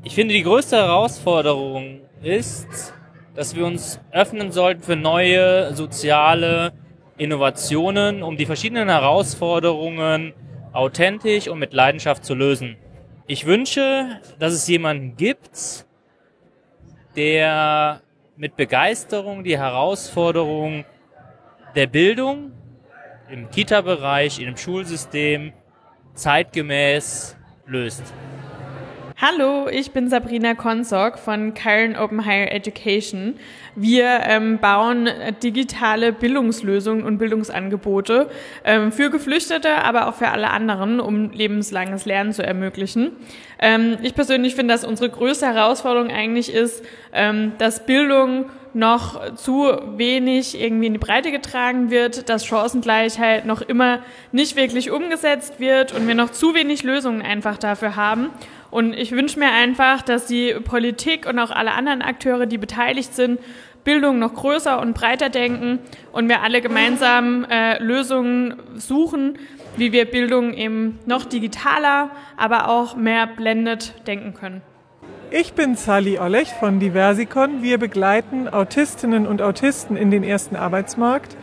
[0.03, 2.93] Ich finde, die größte Herausforderung ist,
[3.35, 6.73] dass wir uns öffnen sollten für neue soziale
[7.17, 10.33] Innovationen, um die verschiedenen Herausforderungen
[10.71, 12.77] authentisch und mit Leidenschaft zu lösen.
[13.27, 15.85] Ich wünsche, dass es jemanden gibt,
[17.15, 18.01] der
[18.35, 20.85] mit Begeisterung die Herausforderung
[21.75, 22.51] der Bildung
[23.29, 25.53] im Kita-Bereich, im Schulsystem
[26.13, 28.03] zeitgemäß löst.
[29.21, 33.35] Hallo, ich bin Sabrina Konsok von Karen Open Higher Education.
[33.75, 35.07] Wir ähm, bauen
[35.43, 38.27] digitale Bildungslösungen und Bildungsangebote
[38.63, 43.11] ähm, für Geflüchtete, aber auch für alle anderen, um lebenslanges Lernen zu ermöglichen.
[43.59, 46.83] Ähm, ich persönlich finde, dass unsere größte Herausforderung eigentlich ist,
[47.13, 53.61] ähm, dass Bildung noch zu wenig irgendwie in die Breite getragen wird, dass Chancengleichheit noch
[53.61, 53.99] immer
[54.31, 58.31] nicht wirklich umgesetzt wird und wir noch zu wenig Lösungen einfach dafür haben.
[58.73, 63.13] Und ich wünsche mir einfach, dass die Politik und auch alle anderen Akteure, die beteiligt
[63.13, 63.39] sind,
[63.83, 65.77] Bildung noch größer und breiter denken
[66.11, 69.37] und wir alle gemeinsam äh, Lösungen suchen,
[69.77, 74.63] wie wir Bildung eben noch digitaler, aber auch mehr blendet denken können.
[75.29, 77.61] Ich bin Sally Ollech von Diversicon.
[77.61, 81.37] Wir begleiten Autistinnen und Autisten in den ersten Arbeitsmarkt.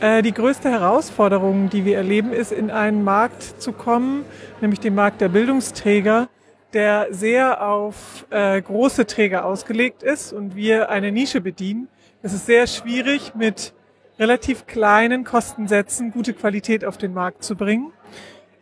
[0.00, 4.24] Äh, die größte Herausforderung, die wir erleben, ist, in einen Markt zu kommen,
[4.60, 6.28] nämlich den Markt der Bildungsträger,
[6.76, 11.88] der sehr auf äh, große Träger ausgelegt ist und wir eine Nische bedienen.
[12.20, 13.72] Es ist sehr schwierig, mit
[14.18, 17.94] relativ kleinen Kostensätzen gute Qualität auf den Markt zu bringen.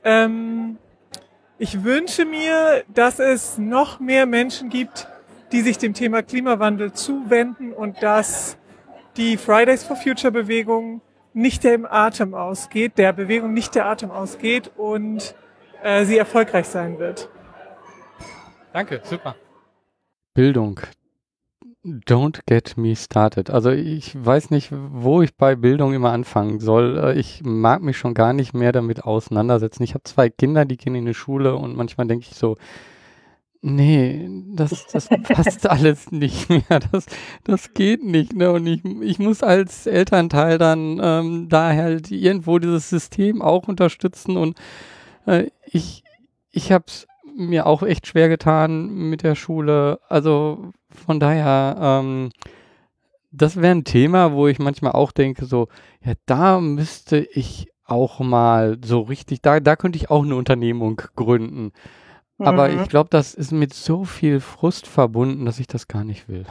[0.04, 0.78] Ähm,
[1.58, 5.08] ich wünsche mir, dass es noch mehr Menschen gibt,
[5.50, 8.56] die sich dem Thema Klimawandel zuwenden und dass
[9.16, 11.00] die Fridays for Future Bewegung
[11.32, 15.34] nicht der im Atem ausgeht, der Bewegung nicht der Atem ausgeht und
[15.82, 17.28] äh, sie erfolgreich sein wird.
[18.74, 19.36] Danke, super.
[20.34, 20.80] Bildung.
[21.84, 23.48] Don't get me started.
[23.48, 26.98] Also ich weiß nicht, wo ich bei Bildung immer anfangen soll.
[26.98, 29.84] Äh, ich mag mich schon gar nicht mehr damit auseinandersetzen.
[29.84, 32.56] Ich habe zwei Kinder, die gehen in die Schule und manchmal denke ich so,
[33.62, 36.80] Nee, das, das passt alles nicht mehr.
[36.90, 37.06] Das,
[37.44, 38.34] das geht nicht.
[38.34, 38.50] Ne?
[38.50, 44.36] Und ich, ich muss als Elternteil dann ähm, da halt irgendwo dieses System auch unterstützen.
[44.36, 44.58] Und
[45.26, 46.02] äh, ich,
[46.50, 47.06] ich habe es
[47.36, 50.00] mir auch echt schwer getan mit der Schule.
[50.08, 52.30] Also von daher, ähm,
[53.32, 55.68] das wäre ein Thema, wo ich manchmal auch denke, so,
[56.04, 61.00] ja, da müsste ich auch mal so richtig, da, da könnte ich auch eine Unternehmung
[61.16, 61.72] gründen.
[62.38, 62.80] Aber Mhm.
[62.82, 66.44] ich glaube, das ist mit so viel Frust verbunden, dass ich das gar nicht will.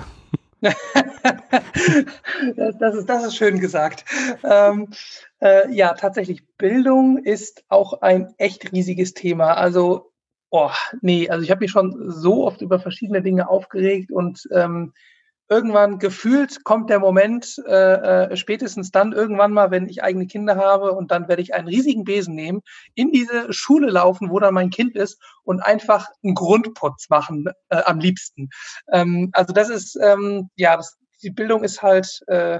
[2.55, 4.05] Das, das, ist, das ist schön gesagt.
[4.43, 4.89] Ähm,
[5.41, 9.55] äh, ja, tatsächlich, Bildung ist auch ein echt riesiges Thema.
[9.55, 10.12] Also,
[10.53, 14.93] oh, nee, also ich habe mich schon so oft über verschiedene Dinge aufgeregt und ähm,
[15.49, 20.55] irgendwann gefühlt kommt der Moment, äh, äh, spätestens dann irgendwann mal, wenn ich eigene Kinder
[20.55, 22.61] habe und dann werde ich einen riesigen Besen nehmen,
[22.93, 27.81] in diese Schule laufen, wo dann mein Kind ist und einfach einen Grundputz machen, äh,
[27.85, 28.49] am liebsten.
[28.91, 32.59] Ähm, also das ist, ähm, ja, das, die Bildung ist halt, äh,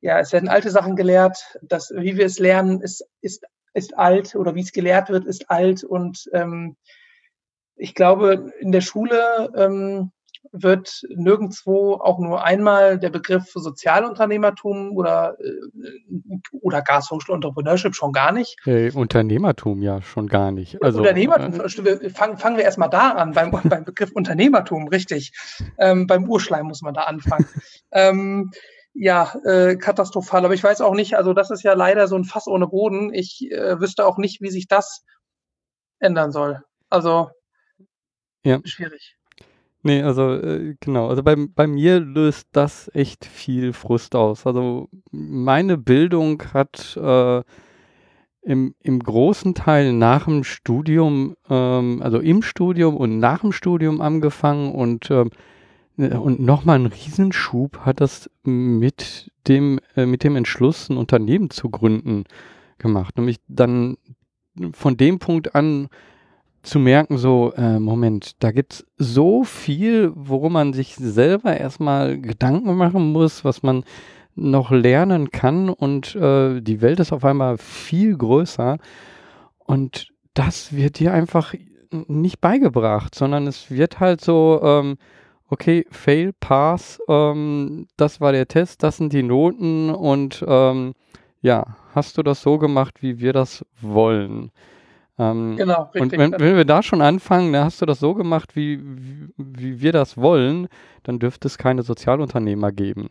[0.00, 1.56] ja, es werden alte Sachen gelehrt.
[1.62, 3.44] Das, wie wir es lernen, ist, ist,
[3.74, 5.84] ist alt oder wie es gelehrt wird, ist alt.
[5.84, 6.76] Und ähm,
[7.76, 10.12] ich glaube, in der Schule ähm,
[10.52, 18.12] wird nirgendwo auch nur einmal der Begriff Sozialunternehmertum oder, äh, oder gar Social Entrepreneurship schon
[18.12, 18.56] gar nicht.
[18.66, 20.82] Äh, Unternehmertum ja schon gar nicht.
[20.82, 25.32] Also, Unternehmertum, äh, fangen, fangen wir erstmal da an, beim, beim Begriff Unternehmertum, richtig.
[25.78, 27.46] Ähm, beim Urschleim muss man da anfangen.
[27.92, 28.50] ähm,
[29.00, 30.44] ja, äh, katastrophal.
[30.44, 33.14] Aber ich weiß auch nicht, also das ist ja leider so ein Fass ohne Boden.
[33.14, 35.06] Ich äh, wüsste auch nicht, wie sich das
[36.00, 36.62] ändern soll.
[36.90, 37.30] Also
[38.44, 38.60] ja.
[38.64, 39.16] schwierig.
[39.82, 41.08] Nee, also äh, genau.
[41.08, 44.46] Also bei, bei mir löst das echt viel Frust aus.
[44.46, 47.42] Also meine Bildung hat äh,
[48.42, 54.02] im, im großen Teil nach dem Studium, ähm, also im Studium und nach dem Studium
[54.02, 55.30] angefangen und ähm,
[56.08, 61.70] und nochmal einen Riesenschub hat das mit dem, äh, mit dem Entschluss, ein Unternehmen zu
[61.70, 62.24] gründen,
[62.78, 63.16] gemacht.
[63.16, 63.96] Nämlich dann
[64.72, 65.88] von dem Punkt an
[66.62, 72.76] zu merken, so, äh, Moment, da gibt's so viel, worum man sich selber erstmal Gedanken
[72.76, 73.84] machen muss, was man
[74.34, 78.78] noch lernen kann und äh, die Welt ist auf einmal viel größer
[79.58, 81.54] und das wird dir einfach
[81.90, 84.96] nicht beigebracht, sondern es wird halt so, ähm,
[85.50, 90.94] okay, fail, pass, ähm, das war der Test, das sind die Noten und ähm,
[91.42, 94.50] ja, hast du das so gemacht, wie wir das wollen?
[95.18, 96.18] Ähm, Genau, Und richtig.
[96.18, 99.80] wenn, wenn wir da schon anfangen, ne, hast du das so gemacht, wie, wie, wie
[99.80, 100.68] wir das wollen,
[101.02, 103.10] dann dürfte es keine Sozialunternehmer geben.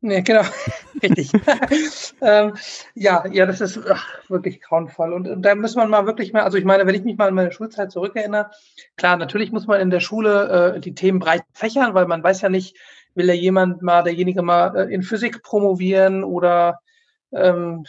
[0.00, 0.42] Nee, genau,
[1.02, 1.32] richtig.
[2.20, 2.54] ähm,
[2.94, 5.12] ja, ja, das ist ach, wirklich grauenvoll.
[5.12, 7.28] Und, und da muss man mal wirklich mal, also ich meine, wenn ich mich mal
[7.28, 8.50] an meine Schulzeit zurückerinnere,
[8.96, 12.42] klar, natürlich muss man in der Schule äh, die Themen breit fächern, weil man weiß
[12.42, 12.76] ja nicht,
[13.14, 16.78] will da jemand mal, derjenige mal äh, in Physik promovieren oder
[17.32, 17.84] ähm,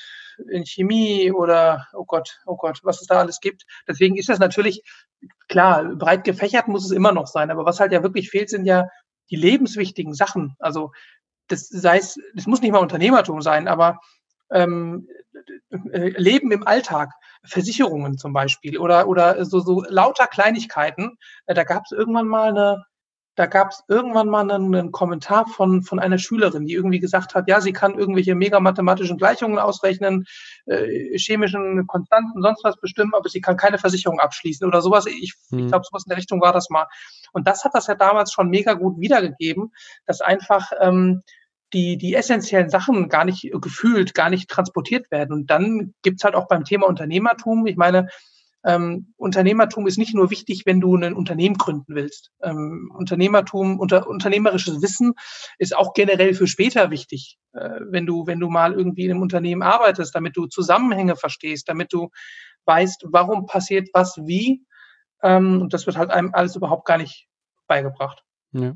[0.49, 3.65] in Chemie oder, oh Gott, oh Gott, was es da alles gibt.
[3.87, 4.81] Deswegen ist das natürlich,
[5.47, 8.65] klar, breit gefächert muss es immer noch sein, aber was halt ja wirklich fehlt, sind
[8.65, 8.87] ja
[9.29, 10.55] die lebenswichtigen Sachen.
[10.57, 10.91] Also
[11.49, 13.99] das sei es, das muss nicht mal Unternehmertum sein, aber
[14.51, 15.07] ähm,
[15.91, 17.11] äh, Leben im Alltag,
[17.43, 21.17] Versicherungen zum Beispiel oder oder so so lauter Kleinigkeiten.
[21.45, 22.83] Äh, da gab es irgendwann mal eine,
[23.35, 27.35] da gab es irgendwann mal einen, einen Kommentar von von einer Schülerin, die irgendwie gesagt
[27.35, 30.25] hat, ja, sie kann irgendwelche mega mathematischen Gleichungen ausrechnen,
[30.65, 35.05] äh, chemischen Konstanten, sonst was bestimmen, aber sie kann keine Versicherung abschließen oder sowas.
[35.05, 35.67] Ich, ich Hm.
[35.67, 36.87] glaube, sowas in der Richtung war das mal.
[37.31, 39.71] Und das hat das ja damals schon mega gut wiedergegeben,
[40.05, 41.21] dass einfach ähm,
[41.73, 45.33] die, die essentiellen Sachen gar nicht gefühlt, gar nicht transportiert werden.
[45.33, 48.07] Und dann gibt's halt auch beim Thema Unternehmertum, ich meine,
[48.65, 52.31] ähm, Unternehmertum ist nicht nur wichtig, wenn du ein Unternehmen gründen willst.
[52.43, 55.13] Ähm, Unternehmertum, unter, unternehmerisches Wissen
[55.59, 59.21] ist auch generell für später wichtig, äh, wenn du, wenn du mal irgendwie in einem
[59.21, 62.09] Unternehmen arbeitest, damit du Zusammenhänge verstehst, damit du
[62.65, 64.65] weißt, warum passiert was wie.
[65.23, 67.27] Ähm, und das wird halt einem alles überhaupt gar nicht
[67.67, 68.23] beigebracht.
[68.51, 68.73] Ja.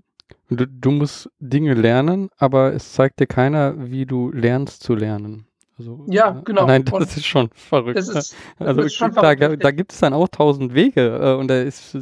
[0.49, 5.47] Du, du musst Dinge lernen, aber es zeigt dir keiner, wie du lernst zu lernen.
[5.79, 6.67] Also, ja, genau.
[6.67, 7.97] Nein, das und ist schon verrückt.
[7.97, 11.19] Das ist, das also ist schon da, verrückt, da gibt es dann auch tausend Wege
[11.21, 11.97] äh, und da ist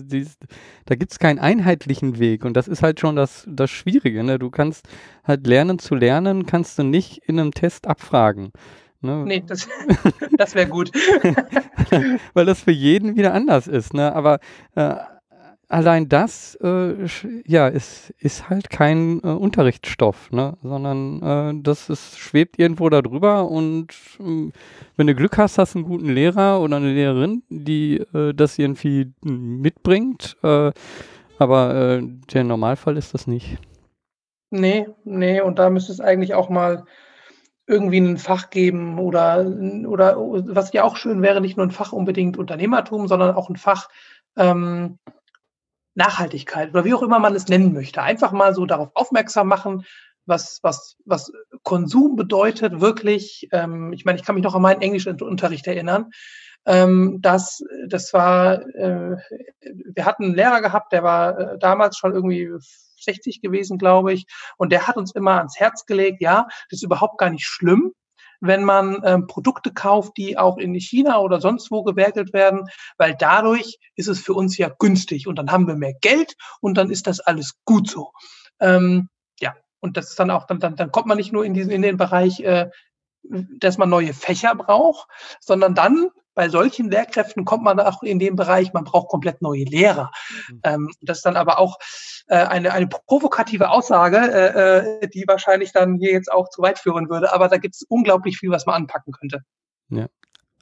[0.85, 4.23] da gibt es keinen einheitlichen Weg und das ist halt schon das, das Schwierige.
[4.23, 4.39] Ne?
[4.39, 4.87] Du kannst
[5.23, 8.51] halt lernen zu lernen, kannst du nicht in einem Test abfragen.
[8.99, 9.23] Ne?
[9.25, 9.67] Nee, das,
[10.37, 10.91] das wäre gut.
[12.33, 13.93] Weil das für jeden wieder anders ist.
[13.93, 14.13] Ne?
[14.13, 14.39] Aber
[14.75, 14.95] äh,
[15.71, 16.93] allein das, äh,
[17.45, 20.57] ja, ist, ist halt kein äh, Unterrichtsstoff, ne?
[20.61, 23.87] sondern äh, das ist, schwebt irgendwo da drüber und
[24.19, 24.51] ähm,
[24.97, 28.59] wenn du Glück hast, hast du einen guten Lehrer oder eine Lehrerin, die äh, das
[28.59, 30.71] irgendwie mitbringt, äh,
[31.39, 32.01] aber äh,
[32.33, 33.57] der Normalfall ist das nicht.
[34.49, 36.83] Nee, nee, und da müsste es eigentlich auch mal
[37.65, 39.47] irgendwie ein Fach geben oder,
[39.87, 43.55] oder was ja auch schön wäre, nicht nur ein Fach unbedingt Unternehmertum, sondern auch ein
[43.55, 43.87] Fach
[44.35, 44.97] ähm,
[45.95, 48.01] Nachhaltigkeit oder wie auch immer man es nennen möchte.
[48.01, 49.85] Einfach mal so darauf aufmerksam machen,
[50.25, 51.31] was, was, was
[51.63, 53.47] Konsum bedeutet, wirklich.
[53.51, 56.11] Ähm, ich meine, ich kann mich noch an meinen Englischunterricht erinnern.
[56.65, 59.17] Ähm, das, das war, äh,
[59.61, 62.49] wir hatten einen Lehrer gehabt, der war äh, damals schon irgendwie
[62.99, 64.25] 60 gewesen, glaube ich,
[64.57, 67.93] und der hat uns immer ans Herz gelegt, ja, das ist überhaupt gar nicht schlimm,
[68.41, 72.67] wenn man ähm, Produkte kauft, die auch in China oder sonst wo gewerkelt werden,
[72.97, 76.75] weil dadurch ist es für uns ja günstig und dann haben wir mehr Geld und
[76.77, 78.11] dann ist das alles gut so.
[78.59, 81.53] Ähm, ja, und das ist dann auch, dann, dann, dann kommt man nicht nur in
[81.53, 82.69] diesen in den Bereich, äh,
[83.23, 85.07] dass man neue Fächer braucht,
[85.39, 86.09] sondern dann
[86.41, 90.09] bei solchen Lehrkräften kommt man auch in den Bereich, man braucht komplett neue Lehrer.
[90.49, 90.59] Mhm.
[90.63, 91.77] Ähm, das ist dann aber auch
[92.29, 96.79] äh, eine, eine provokative Aussage, äh, äh, die wahrscheinlich dann hier jetzt auch zu weit
[96.79, 97.31] führen würde.
[97.31, 99.41] Aber da gibt es unglaublich viel, was man anpacken könnte.
[99.89, 100.07] Ja.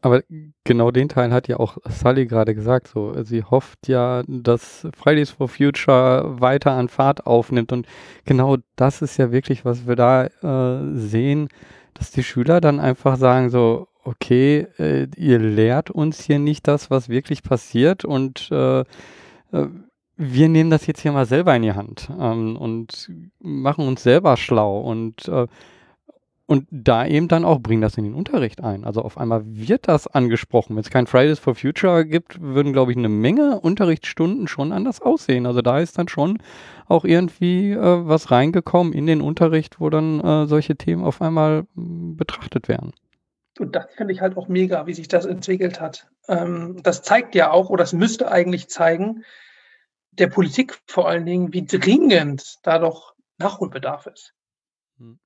[0.01, 0.21] Aber
[0.65, 2.89] genau den Teil hat ja auch Sully gerade gesagt.
[2.89, 7.71] So, sie hofft ja, dass Fridays for Future weiter an Fahrt aufnimmt.
[7.71, 7.87] Und
[8.25, 11.47] genau das ist ja wirklich, was wir da äh, sehen,
[11.93, 16.89] dass die Schüler dann einfach sagen so, okay, äh, ihr lehrt uns hier nicht das,
[16.89, 18.85] was wirklich passiert und äh, äh,
[20.17, 24.35] wir nehmen das jetzt hier mal selber in die Hand ähm, und machen uns selber
[24.35, 25.47] schlau und äh,
[26.49, 28.83] und da eben dann auch bringen das in den Unterricht ein.
[28.83, 30.75] Also auf einmal wird das angesprochen.
[30.75, 34.99] Wenn es kein Fridays for Future gibt, würden, glaube ich, eine Menge Unterrichtsstunden schon anders
[34.99, 35.45] aussehen.
[35.45, 36.39] Also da ist dann schon
[36.87, 41.67] auch irgendwie äh, was reingekommen in den Unterricht, wo dann äh, solche Themen auf einmal
[41.75, 42.93] mh, betrachtet werden.
[43.59, 46.07] Und das finde ich halt auch mega, wie sich das entwickelt hat.
[46.27, 49.23] Ähm, das zeigt ja auch, oder es müsste eigentlich zeigen,
[50.11, 54.33] der Politik vor allen Dingen, wie dringend da doch Nachholbedarf ist.
[54.97, 55.19] Hm.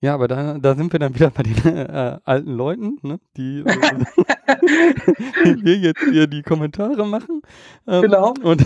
[0.00, 3.60] Ja, aber da, da sind wir dann wieder bei den äh, alten Leuten, ne, die,
[3.60, 3.64] äh,
[5.44, 7.42] die wir jetzt hier die Kommentare machen.
[7.86, 8.34] Ähm, genau.
[8.42, 8.64] Und,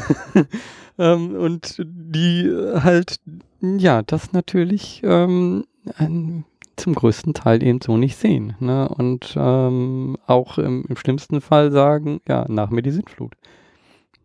[0.99, 3.21] ähm, und die halt,
[3.61, 5.67] ja, das natürlich ähm,
[5.99, 6.45] ein
[6.77, 8.55] zum größten Teil eben so nicht sehen.
[8.61, 8.89] Ne?
[8.89, 13.35] Und ähm, auch im, im, schlimmsten Fall sagen, ja, nach mir die Sintflut.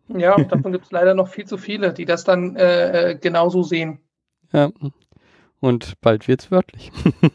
[0.08, 3.14] Ja, und davon gibt es leider noch viel zu viele, die das dann äh, äh
[3.16, 4.00] genauso sehen.
[4.52, 4.70] Ja.
[5.60, 6.90] Und bald wird es wörtlich.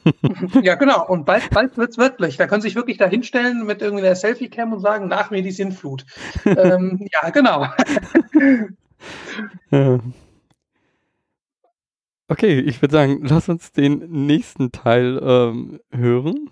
[0.62, 1.08] ja, genau.
[1.08, 2.36] Und bald, bald es wörtlich.
[2.36, 5.52] Da können Sie sich wirklich da hinstellen mit irgendeiner Selfie-Cam und sagen, nach mir die
[5.52, 6.06] Sintflut.
[6.46, 7.68] ähm, ja, genau.
[9.72, 10.00] ja.
[12.30, 16.50] Okay, ich würde sagen, lass uns den nächsten Teil ähm, hören.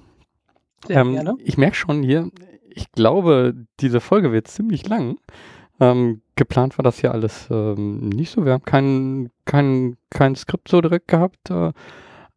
[0.88, 1.36] Sehr ähm, gerne.
[1.44, 2.30] Ich merke schon hier,
[2.70, 5.18] ich glaube, diese Folge wird ziemlich lang.
[5.80, 8.46] Ähm, geplant war das hier alles ähm, nicht so.
[8.46, 11.50] Wir haben kein, kein, kein Skript so direkt gehabt.
[11.50, 11.72] Äh,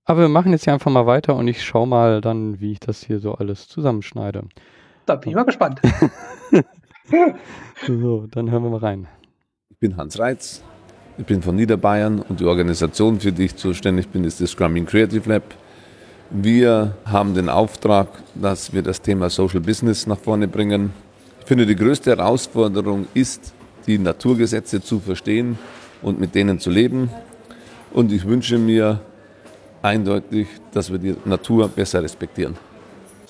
[0.05, 2.81] aber wir machen jetzt hier einfach mal weiter und ich schaue mal dann, wie ich
[2.81, 4.45] das hier so alles zusammenschneide.
[5.07, 5.81] Da bin ich mal gespannt.
[7.87, 9.07] so, dann hören wir mal rein.
[9.69, 10.65] Ich bin Hans Reitz,
[11.19, 14.87] ich bin von Niederbayern und die Organisation, für die ich zuständig bin, ist das Scrumming
[14.87, 15.43] Creative Lab.
[16.31, 20.93] Wir haben den Auftrag, dass wir das Thema Social Business nach vorne bringen.
[21.41, 23.53] Ich finde, die größte Herausforderung ist,
[23.87, 25.59] die Naturgesetze zu verstehen
[26.03, 27.11] und mit denen zu leben.
[27.93, 29.01] Und ich wünsche mir
[29.83, 32.57] eindeutig, dass wir die Natur besser respektieren.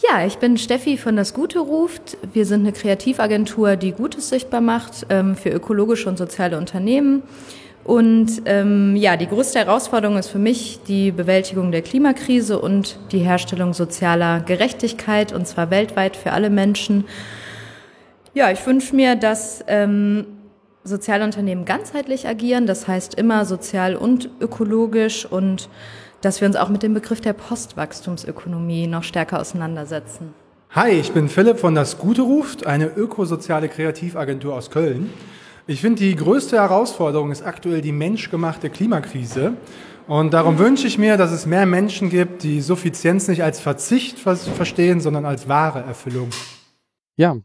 [0.02, 2.18] Ja, ich bin Steffi von Das Gute ruft.
[2.32, 7.22] Wir sind eine Kreativagentur, die Gutes sichtbar macht ähm, für ökologische und soziale Unternehmen.
[7.88, 13.20] Und ähm, ja, die größte Herausforderung ist für mich die Bewältigung der Klimakrise und die
[13.20, 17.06] Herstellung sozialer Gerechtigkeit, und zwar weltweit für alle Menschen.
[18.34, 20.26] Ja, ich wünsche mir, dass ähm,
[20.84, 25.70] Sozialunternehmen ganzheitlich agieren, das heißt immer sozial und ökologisch und
[26.20, 30.34] dass wir uns auch mit dem Begriff der Postwachstumsökonomie noch stärker auseinandersetzen.
[30.72, 35.08] Hi, ich bin Philipp von Das Gute ruft, eine ökosoziale Kreativagentur aus Köln.
[35.70, 39.52] Ich finde, die größte Herausforderung ist aktuell die menschgemachte Klimakrise.
[40.06, 44.18] Und darum wünsche ich mir, dass es mehr Menschen gibt, die Suffizienz nicht als Verzicht
[44.18, 46.30] verstehen, sondern als wahre Erfüllung.
[47.16, 47.36] Ja,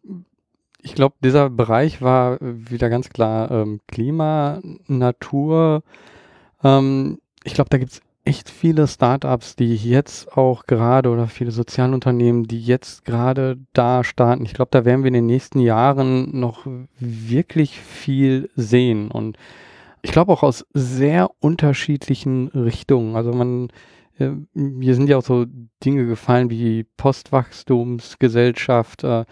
[0.82, 5.84] ich glaube, dieser Bereich war wieder ganz klar ähm, Klima, Natur.
[6.64, 11.52] Ähm, ich glaube, da gibt es echt viele Startups, die jetzt auch gerade oder viele
[11.52, 14.46] Sozialunternehmen, die jetzt gerade da starten.
[14.46, 16.66] Ich glaube, da werden wir in den nächsten Jahren noch
[17.00, 19.38] wirklich viel sehen und
[20.02, 23.16] ich glaube auch aus sehr unterschiedlichen Richtungen.
[23.16, 23.70] Also man,
[24.20, 25.46] äh, mir sind ja auch so
[25.84, 29.04] Dinge gefallen wie Postwachstumsgesellschaft.
[29.06, 29.24] Äh,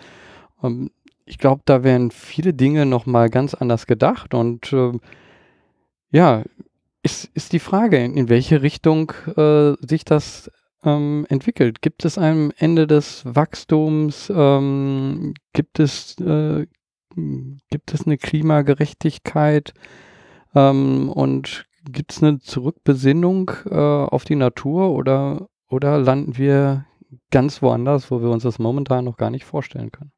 [0.63, 0.91] ähm,
[1.25, 4.93] ich glaube, da werden viele Dinge nochmal ganz anders gedacht und äh,
[6.11, 6.43] ja,
[7.04, 10.52] ist, ist die Frage, in, in welche Richtung äh, sich das
[10.84, 11.82] ähm, entwickelt.
[11.82, 16.68] Gibt es am Ende des Wachstums, ähm, gibt es, äh,
[17.70, 19.74] gibt es eine Klimagerechtigkeit
[20.56, 26.86] ähm, und gibt es eine Zurückbesinnung äh, auf die Natur oder, oder landen wir
[27.32, 30.12] ganz woanders, wo wir uns das momentan noch gar nicht vorstellen können?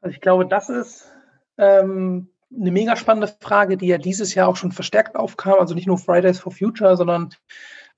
[0.00, 1.10] Also ich glaube, das ist
[1.58, 5.58] ähm, eine mega spannende Frage, die ja dieses Jahr auch schon verstärkt aufkam.
[5.58, 7.30] Also nicht nur Fridays for Future, sondern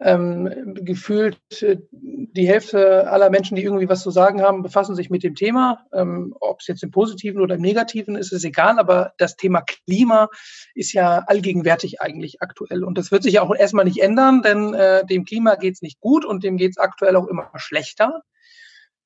[0.01, 5.11] ähm, gefühlt äh, die Hälfte aller Menschen, die irgendwie was zu sagen haben, befassen sich
[5.11, 5.87] mit dem Thema.
[5.93, 8.79] Ähm, Ob es jetzt im Positiven oder im Negativen ist, ist egal.
[8.79, 10.29] Aber das Thema Klima
[10.75, 12.85] ist ja allgegenwärtig eigentlich aktuell.
[12.85, 15.83] Und das wird sich ja auch erstmal nicht ändern, denn äh, dem Klima geht es
[15.83, 18.23] nicht gut und dem geht es aktuell auch immer schlechter.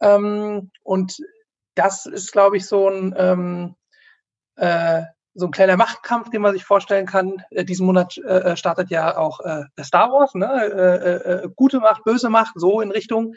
[0.01, 1.19] Ähm, und
[1.75, 3.75] das ist, glaube ich, so ein ähm,
[4.57, 5.03] äh,
[5.37, 7.43] so ein kleiner Machtkampf, den man sich vorstellen kann.
[7.51, 10.47] Äh, diesen Monat äh, äh, startet ja auch äh, Star Wars, ne?
[10.47, 13.35] Äh, äh, gute Macht, böse Macht, so in Richtung.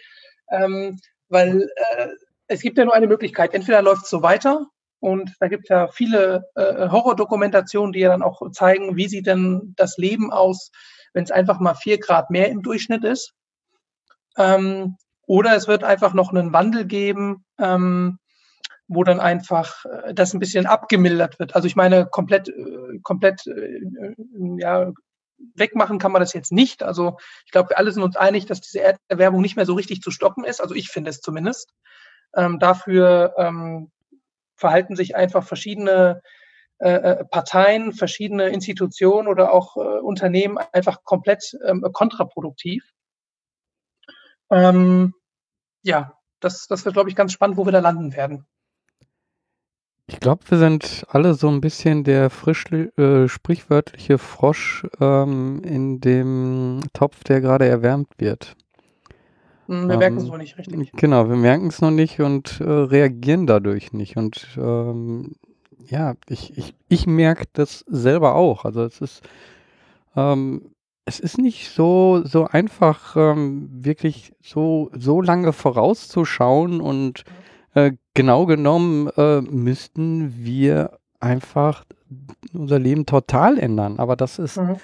[0.49, 1.69] Ähm, weil
[2.47, 3.53] es gibt ja nur eine Möglichkeit.
[3.53, 4.65] Entweder läuft es so weiter
[4.99, 9.75] und da gibt es ja viele Horrordokumentationen, die ja dann auch zeigen, wie sieht denn
[9.77, 10.71] das Leben aus,
[11.13, 13.35] wenn es einfach mal vier Grad mehr im Durchschnitt ist.
[14.37, 14.97] Ähm,
[15.27, 18.17] oder es wird einfach noch einen Wandel geben, ähm,
[18.89, 21.55] wo dann einfach äh, das ein bisschen abgemildert wird.
[21.55, 23.79] Also ich meine, komplett, äh, komplett äh,
[24.57, 24.91] ja,
[25.53, 26.83] wegmachen kann man das jetzt nicht.
[26.83, 30.01] Also ich glaube, wir alle sind uns einig, dass diese Erderwärmung nicht mehr so richtig
[30.01, 30.59] zu stoppen ist.
[30.59, 31.71] Also ich finde es zumindest.
[32.35, 33.91] Ähm, dafür ähm,
[34.55, 36.21] verhalten sich einfach verschiedene
[36.79, 42.83] äh, Parteien, verschiedene Institutionen oder auch äh, Unternehmen einfach komplett ähm, kontraproduktiv.
[44.49, 45.13] Ähm,
[45.83, 48.47] ja, das, das wird, glaube ich, ganz spannend, wo wir da landen werden.
[50.11, 56.01] Ich glaube, wir sind alle so ein bisschen der frisch, äh, sprichwörtliche Frosch ähm, in
[56.01, 58.55] dem Topf, der gerade erwärmt wird.
[59.67, 60.93] Wir ähm, merken es noch nicht richtig.
[60.93, 64.17] Genau, wir merken es noch nicht und äh, reagieren dadurch nicht.
[64.17, 65.35] Und ähm,
[65.85, 68.65] ja, ich, ich, ich merke das selber auch.
[68.65, 69.21] Also es ist,
[70.15, 70.71] ähm,
[71.05, 77.25] es ist nicht so, so einfach, ähm, wirklich so, so lange vorauszuschauen und
[77.73, 81.85] äh, genau genommen äh, müssten wir einfach
[82.53, 83.99] unser Leben total ändern.
[83.99, 84.77] Aber das ist, mhm.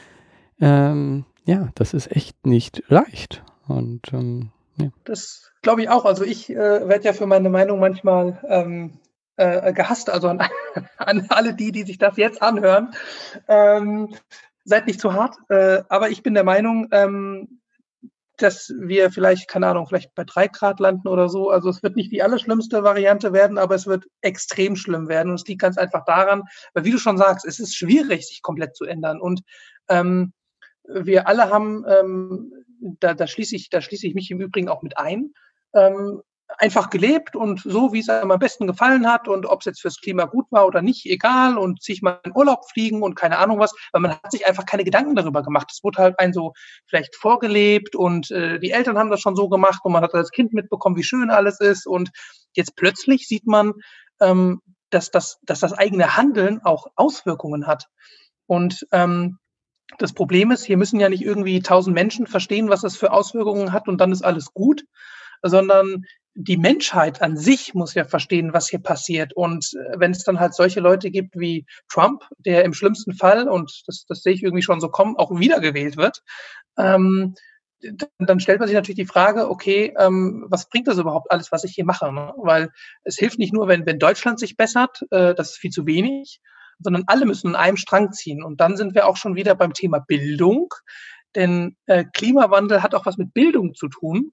[0.60, 3.44] ähm, ja, das ist echt nicht leicht.
[3.68, 4.90] Und ähm, ja.
[5.06, 6.06] Das glaube ich auch.
[6.06, 9.00] Also ich äh, werde ja für meine Meinung manchmal ähm,
[9.38, 10.42] äh, gehasst, also an,
[10.98, 12.94] an, alle die, die sich das jetzt anhören.
[13.48, 14.16] Ähm,
[14.64, 17.60] seid nicht zu hart, äh, aber ich bin der Meinung, ähm,
[18.38, 21.50] dass wir vielleicht, keine Ahnung, vielleicht bei drei Grad landen oder so.
[21.50, 25.30] Also es wird nicht die allerschlimmste Variante werden, aber es wird extrem schlimm werden.
[25.30, 28.42] Und es liegt ganz einfach daran, weil wie du schon sagst, es ist schwierig, sich
[28.42, 29.20] komplett zu ändern.
[29.20, 29.42] Und
[29.90, 30.34] ähm,
[30.88, 32.52] wir alle haben, ähm,
[33.00, 35.34] da, da schließe ich, da schließe ich mich im Übrigen auch mit ein,
[35.74, 36.22] ähm,
[36.58, 39.82] einfach gelebt und so, wie es einem am besten gefallen hat und ob es jetzt
[39.82, 43.38] fürs Klima gut war oder nicht, egal und sich mal in Urlaub fliegen und keine
[43.38, 45.70] Ahnung was, weil man hat sich einfach keine Gedanken darüber gemacht.
[45.72, 46.54] Es wurde halt ein so
[46.86, 50.32] vielleicht vorgelebt und äh, die Eltern haben das schon so gemacht und man hat als
[50.32, 52.12] Kind mitbekommen, wie schön alles ist und
[52.54, 53.74] jetzt plötzlich sieht man,
[54.22, 57.88] ähm, dass, das, dass das eigene Handeln auch Auswirkungen hat.
[58.48, 59.40] Und ähm,
[59.98, 63.72] das Problem ist, hier müssen ja nicht irgendwie tausend Menschen verstehen, was das für Auswirkungen
[63.72, 64.84] hat und dann ist alles gut,
[65.42, 66.06] sondern
[66.36, 69.34] die Menschheit an sich muss ja verstehen, was hier passiert.
[69.34, 73.48] Und äh, wenn es dann halt solche Leute gibt wie Trump, der im schlimmsten Fall,
[73.48, 76.22] und das, das sehe ich irgendwie schon so kommen, auch wiedergewählt wird,
[76.78, 77.36] ähm,
[78.20, 81.64] dann stellt man sich natürlich die Frage, okay, ähm, was bringt das überhaupt alles, was
[81.64, 82.12] ich hier mache?
[82.12, 82.34] Ne?
[82.38, 82.70] Weil
[83.04, 86.42] es hilft nicht nur, wenn, wenn Deutschland sich bessert, äh, das ist viel zu wenig,
[86.80, 88.44] sondern alle müssen in einem Strang ziehen.
[88.44, 90.68] Und dann sind wir auch schon wieder beim Thema Bildung,
[91.36, 94.32] denn äh, Klimawandel hat auch was mit Bildung zu tun.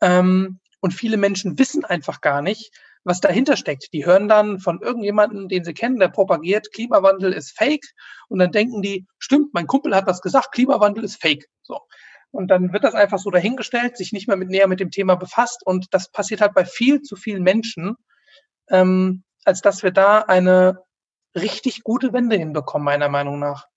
[0.00, 2.70] Ähm, und viele Menschen wissen einfach gar nicht,
[3.04, 3.94] was dahinter steckt.
[3.94, 7.86] Die hören dann von irgendjemandem, den sie kennen, der propagiert, Klimawandel ist fake.
[8.28, 11.48] Und dann denken die, stimmt, mein Kumpel hat das gesagt, Klimawandel ist fake.
[11.62, 11.80] So.
[12.32, 15.14] Und dann wird das einfach so dahingestellt, sich nicht mehr mit näher mit dem Thema
[15.14, 15.62] befasst.
[15.64, 17.96] Und das passiert halt bei viel zu vielen Menschen,
[18.68, 20.80] ähm, als dass wir da eine
[21.34, 23.68] richtig gute Wende hinbekommen, meiner Meinung nach.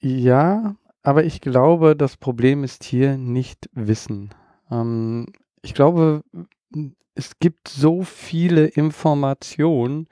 [0.00, 0.74] Ja,
[1.04, 4.34] aber ich glaube, das Problem ist hier nicht Wissen.
[4.70, 5.26] Ähm,
[5.62, 6.22] ich glaube,
[7.14, 10.08] es gibt so viele Informationen.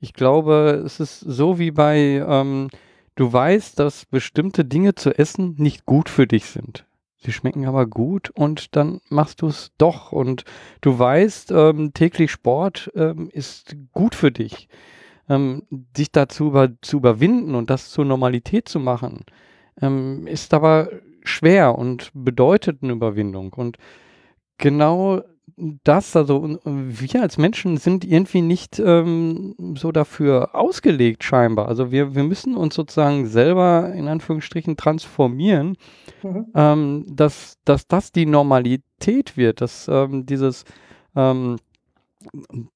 [0.00, 2.68] Ich glaube, es ist so wie bei, ähm,
[3.14, 6.86] du weißt, dass bestimmte Dinge zu essen nicht gut für dich sind.
[7.18, 10.12] Sie schmecken aber gut und dann machst du es doch.
[10.12, 10.44] Und
[10.80, 14.68] du weißt, ähm, täglich Sport ähm, ist gut für dich
[15.28, 15.62] ähm,
[15.96, 19.24] sich dazu über, zu überwinden und das zur Normalität zu machen,
[19.80, 20.90] ähm, ist aber
[21.26, 23.52] schwer und bedeutet eine Überwindung.
[23.52, 23.78] Und
[24.58, 25.22] genau
[25.84, 31.68] das, also wir als Menschen sind irgendwie nicht ähm, so dafür ausgelegt scheinbar.
[31.68, 35.76] Also wir, wir müssen uns sozusagen selber in Anführungsstrichen transformieren,
[36.22, 36.46] mhm.
[36.54, 40.64] ähm, dass, dass das die Normalität wird, dass ähm, dieses
[41.14, 41.56] ähm,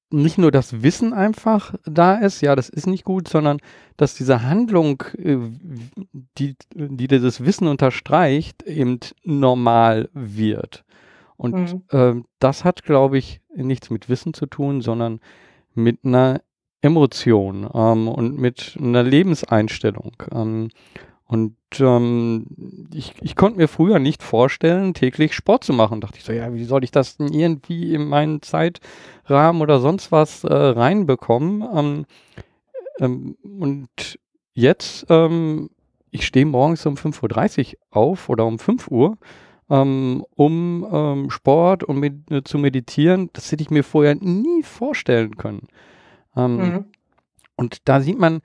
[0.09, 3.59] nicht nur das Wissen einfach da ist, ja, das ist nicht gut, sondern
[3.97, 5.37] dass diese Handlung, äh,
[6.37, 10.83] die, die dieses Wissen unterstreicht, eben normal wird.
[11.37, 11.83] Und mhm.
[11.89, 15.19] äh, das hat, glaube ich, nichts mit Wissen zu tun, sondern
[15.73, 16.41] mit einer
[16.81, 20.13] Emotion ähm, und mit einer Lebenseinstellung.
[20.31, 20.69] Ähm,
[21.31, 22.45] und ähm,
[22.93, 26.01] ich, ich konnte mir früher nicht vorstellen, täglich Sport zu machen.
[26.01, 30.11] Dachte ich so, ja, wie soll ich das denn irgendwie in meinen Zeitrahmen oder sonst
[30.11, 31.63] was äh, reinbekommen?
[31.73, 32.05] Ähm,
[32.99, 34.19] ähm, und
[34.53, 35.69] jetzt, ähm,
[36.09, 39.17] ich stehe morgens um 5.30 Uhr auf oder um 5 Uhr,
[39.69, 43.29] ähm, um ähm, Sport und mit, äh, zu meditieren.
[43.31, 45.69] Das hätte ich mir vorher nie vorstellen können.
[46.35, 46.85] Mhm.
[47.55, 48.41] Und da sieht man,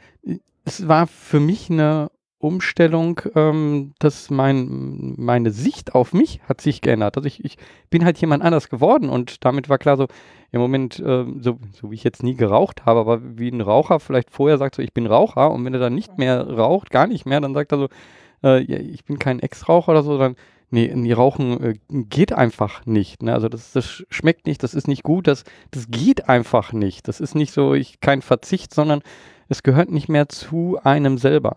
[0.65, 6.81] es war für mich eine Umstellung, ähm, dass mein, meine Sicht auf mich hat sich
[6.83, 7.17] geändert.
[7.17, 7.57] Also ich, ich
[7.89, 10.07] bin halt jemand anders geworden und damit war klar so,
[10.53, 14.01] im Moment, äh, so, so wie ich jetzt nie geraucht habe, aber wie ein Raucher
[14.01, 17.07] vielleicht vorher sagt so, ich bin Raucher und wenn er dann nicht mehr raucht, gar
[17.07, 17.89] nicht mehr, dann sagt er so,
[18.45, 20.37] äh, ich bin kein Ex-Raucher oder so, dann
[20.71, 23.23] nee, nie rauchen äh, geht einfach nicht.
[23.23, 23.33] Ne?
[23.33, 27.09] Also das, das schmeckt nicht, das ist nicht gut, das, das geht einfach nicht.
[27.09, 29.03] Das ist nicht so, ich kein Verzicht, sondern
[29.49, 31.57] es gehört nicht mehr zu einem selber.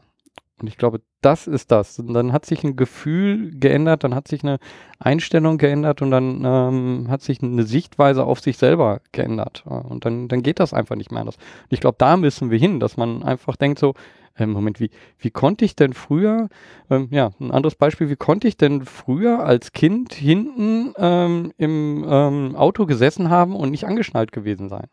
[0.62, 2.00] Und ich glaube, das ist das.
[2.00, 4.60] Und dann hat sich ein Gefühl geändert, dann hat sich eine
[5.00, 9.64] Einstellung geändert und dann ähm, hat sich eine Sichtweise auf sich selber geändert.
[9.66, 11.36] Und dann, dann geht das einfach nicht mehr anders.
[11.36, 13.94] Und ich glaube, da müssen wir hin, dass man einfach denkt so,
[14.40, 16.50] äh, Moment, wie, wie konnte ich denn früher,
[16.90, 22.06] ähm, ja, ein anderes Beispiel, wie konnte ich denn früher als Kind hinten ähm, im
[22.08, 24.88] ähm, Auto gesessen haben und nicht angeschnallt gewesen sein?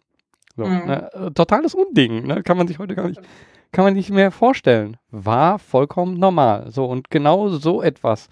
[0.56, 0.86] So, mhm.
[0.86, 2.42] ne, totales Unding, ne?
[2.42, 3.20] kann man sich heute gar nicht
[3.72, 4.96] kann man nicht mehr vorstellen.
[5.10, 6.70] War vollkommen normal.
[6.70, 8.28] So, und genau so etwas,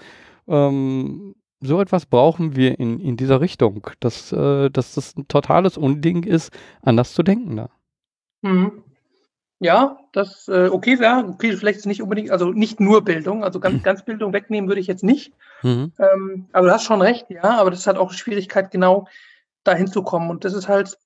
[0.49, 5.77] ähm, so etwas brauchen wir in, in dieser Richtung, dass, äh, dass das ein totales
[5.77, 7.71] Unding ist, anders zu denken da.
[8.43, 8.85] Mhm.
[9.61, 13.83] Ja, das, äh, okay, ja, okay, vielleicht nicht unbedingt, also nicht nur Bildung, also ganz,
[13.83, 15.33] ganz Bildung wegnehmen würde ich jetzt nicht.
[15.63, 15.93] Mhm.
[15.99, 19.07] Ähm, aber du hast schon recht, ja, aber das ist halt auch Schwierigkeit, genau
[19.63, 20.29] dahin zu kommen.
[20.31, 20.99] Und das ist halt,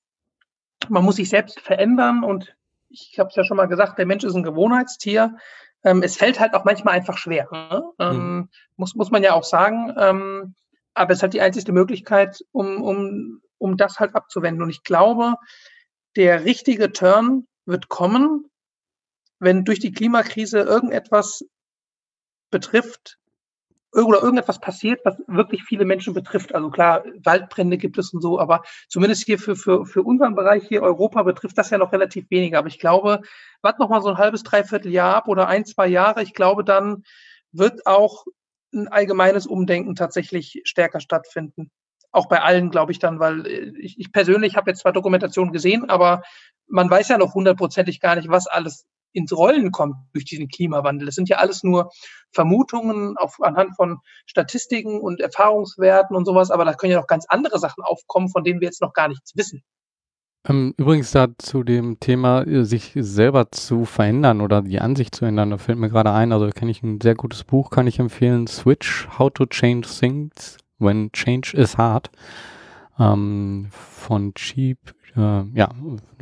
[0.89, 2.55] man muss sich selbst verändern und
[2.89, 5.37] ich habe es ja schon mal gesagt, der Mensch ist ein Gewohnheitstier.
[5.83, 7.47] Ähm, es fällt halt auch manchmal einfach schwer.
[7.51, 7.83] Ne?
[7.99, 8.49] Ähm, mhm.
[8.75, 9.93] muss, muss man ja auch sagen.
[9.97, 10.55] Ähm,
[10.93, 14.63] aber es ist halt die einzige Möglichkeit, um, um, um das halt abzuwenden.
[14.63, 15.35] Und ich glaube,
[16.15, 18.49] der richtige Turn wird kommen,
[19.39, 21.45] wenn durch die Klimakrise irgendetwas
[22.49, 23.17] betrifft,
[23.93, 26.53] oder irgendetwas passiert, was wirklich viele Menschen betrifft.
[26.53, 30.67] Also klar, Waldbrände gibt es und so, aber zumindest hier für, für, für unseren Bereich
[30.67, 32.59] hier Europa betrifft das ja noch relativ weniger.
[32.59, 33.21] Aber ich glaube,
[33.61, 36.21] wart noch mal so ein halbes, dreiviertel Jahr ab oder ein, zwei Jahre.
[36.21, 37.03] Ich glaube, dann
[37.51, 38.25] wird auch
[38.73, 41.71] ein allgemeines Umdenken tatsächlich stärker stattfinden.
[42.11, 45.51] Auch bei allen, glaube ich dann, weil äh, ich, ich persönlich habe jetzt zwar Dokumentation
[45.51, 46.21] gesehen, aber
[46.67, 51.05] man weiß ja noch hundertprozentig gar nicht, was alles ins Rollen kommt durch diesen Klimawandel.
[51.05, 51.91] Das sind ja alles nur
[52.31, 57.25] Vermutungen auf, anhand von Statistiken und Erfahrungswerten und sowas, aber da können ja noch ganz
[57.27, 59.63] andere Sachen aufkommen, von denen wir jetzt noch gar nichts wissen.
[60.47, 65.25] Ähm, übrigens da zu dem Thema, äh, sich selber zu verändern oder die Ansicht zu
[65.25, 67.99] ändern, da fällt mir gerade ein, also kenne ich ein sehr gutes Buch, kann ich
[67.99, 72.09] empfehlen, Switch, How to Change Things When Change is Hard,
[72.97, 74.77] ähm, von Cheap,
[75.17, 75.69] äh, ja,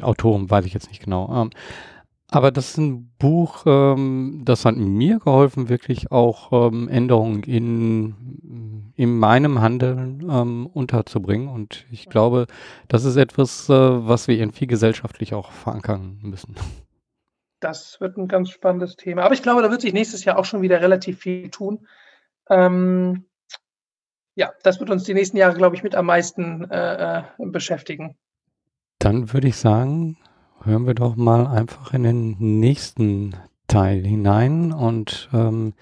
[0.01, 1.43] Autoren weiß ich jetzt nicht genau.
[1.43, 1.49] Ähm,
[2.29, 8.91] aber das ist ein Buch, ähm, das hat mir geholfen, wirklich auch ähm, Änderungen in,
[8.95, 11.47] in meinem Handeln ähm, unterzubringen.
[11.47, 12.47] Und ich glaube,
[12.89, 16.55] das ist etwas, äh, was wir irgendwie gesellschaftlich auch verankern müssen.
[17.61, 19.23] Das wird ein ganz spannendes Thema.
[19.23, 21.87] Aber ich glaube, da wird sich nächstes Jahr auch schon wieder relativ viel tun.
[22.49, 23.25] Ähm,
[24.35, 28.17] ja, das wird uns die nächsten Jahre, glaube ich, mit am meisten äh, äh beschäftigen.
[28.99, 30.17] Dann würde ich sagen,
[30.63, 33.35] hören wir doch mal einfach in den nächsten
[33.67, 35.73] Teil hinein und ähm,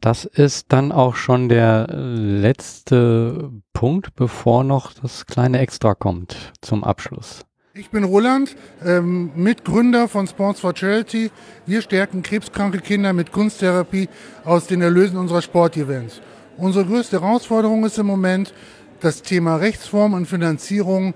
[0.00, 6.84] das ist dann auch schon der letzte Punkt, bevor noch das kleine Extra kommt zum
[6.84, 7.46] Abschluss.
[7.72, 11.30] Ich bin Roland, ähm, Mitgründer von Sports for Charity.
[11.66, 14.08] Wir stärken krebskranke Kinder mit Kunsttherapie
[14.44, 16.20] aus den Erlösen unserer Sportevents.
[16.56, 18.54] Unsere größte Herausforderung ist im Moment,
[19.00, 21.14] das Thema Rechtsform und Finanzierung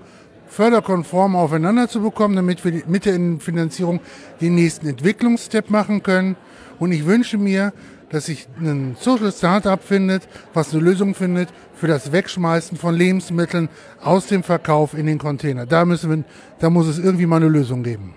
[0.49, 4.01] förderkonform aufeinander zu bekommen, damit wir mit der Finanzierung
[4.41, 6.35] den nächsten Entwicklungsstep machen können.
[6.79, 7.71] Und ich wünsche mir,
[8.09, 13.69] dass sich ein Social Startup findet, was eine Lösung findet für das Wegschmeißen von Lebensmitteln
[14.01, 15.65] aus dem Verkauf in den Container.
[15.65, 16.23] Da müssen wir,
[16.59, 18.15] da muss es irgendwie mal eine Lösung geben.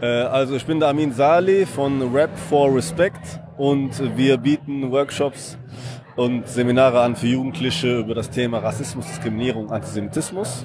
[0.00, 5.56] Äh, also ich bin der Amin Saleh von Rap for Respect und wir bieten Workshops
[6.16, 10.64] und Seminare an für Jugendliche über das Thema Rassismus, Diskriminierung, Antisemitismus.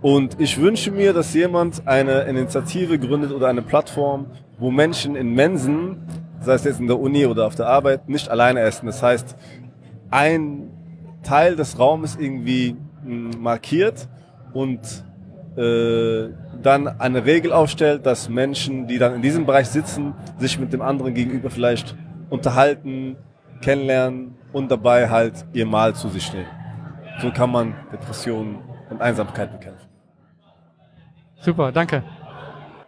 [0.00, 4.26] Und ich wünsche mir, dass jemand eine Initiative gründet oder eine Plattform,
[4.58, 5.96] wo Menschen in Mensen,
[6.40, 8.86] sei es jetzt in der Uni oder auf der Arbeit, nicht alleine essen.
[8.86, 9.36] Das heißt,
[10.10, 10.70] ein
[11.22, 14.08] Teil des Raumes irgendwie hm, markiert
[14.52, 14.80] und
[15.56, 16.28] äh,
[16.62, 20.80] dann eine Regel aufstellt, dass Menschen, die dann in diesem Bereich sitzen, sich mit dem
[20.80, 21.96] anderen gegenüber vielleicht
[22.30, 23.16] unterhalten,
[23.60, 26.46] kennenlernen und dabei halt ihr Mahl zu sich nehmen.
[27.20, 28.58] So kann man Depressionen
[28.90, 29.88] und Einsamkeit bekämpfen.
[31.40, 32.02] Super, danke.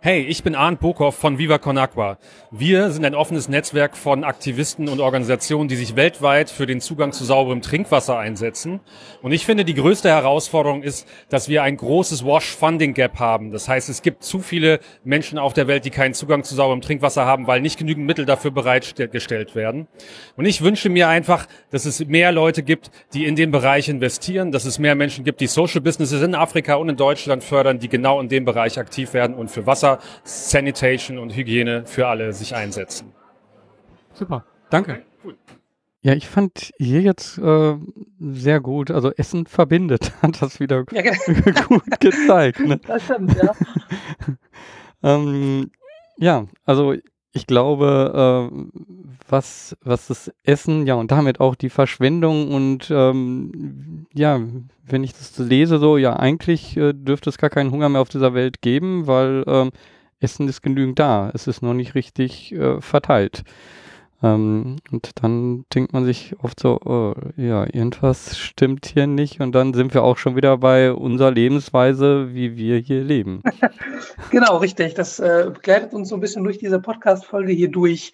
[0.02, 2.16] Hey, ich bin Arndt Bokow von Viva Con Agua.
[2.50, 7.12] Wir sind ein offenes Netzwerk von Aktivisten und Organisationen, die sich weltweit für den Zugang
[7.12, 8.80] zu sauberem Trinkwasser einsetzen.
[9.20, 13.50] Und ich finde, die größte Herausforderung ist, dass wir ein großes Wash-Funding-Gap haben.
[13.50, 16.80] Das heißt, es gibt zu viele Menschen auf der Welt, die keinen Zugang zu sauberem
[16.80, 19.86] Trinkwasser haben, weil nicht genügend Mittel dafür bereitgestellt werden.
[20.34, 24.50] Und ich wünsche mir einfach, dass es mehr Leute gibt, die in den Bereich investieren,
[24.50, 27.90] dass es mehr Menschen gibt, die Social Businesses in Afrika und in Deutschland fördern, die
[27.90, 29.89] genau in dem Bereich aktiv werden und für Wasser
[30.24, 33.12] Sanitation und Hygiene für alle sich einsetzen.
[34.12, 35.02] Super, danke.
[35.24, 35.34] Okay,
[36.02, 37.76] Ja, ich fand hier jetzt äh,
[38.20, 41.62] sehr gut, also Essen verbindet, hat das wieder ja, genau.
[41.68, 42.60] gut gezeigt.
[42.60, 42.78] Ne?
[42.86, 43.54] Das stimmt, ja.
[45.02, 45.70] ähm,
[46.18, 46.94] ja, also
[47.32, 48.89] ich glaube, äh,
[49.30, 54.40] was, was das Essen, ja, und damit auch die Verschwendung und ähm, ja,
[54.86, 58.08] wenn ich das lese, so, ja, eigentlich äh, dürfte es gar keinen Hunger mehr auf
[58.08, 59.70] dieser Welt geben, weil ähm,
[60.20, 61.30] Essen ist genügend da.
[61.34, 63.42] Es ist noch nicht richtig äh, verteilt.
[64.22, 69.40] Ähm, und dann denkt man sich oft so, oh, ja, irgendwas stimmt hier nicht.
[69.40, 73.42] Und dann sind wir auch schon wieder bei unserer Lebensweise, wie wir hier leben.
[74.30, 74.94] genau, richtig.
[74.94, 78.12] Das äh, begleitet uns so ein bisschen durch diese Podcast-Folge hier durch.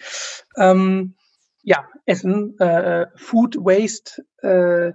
[0.56, 1.14] Ähm,
[1.62, 4.92] ja, Essen, äh, Food Waste, äh,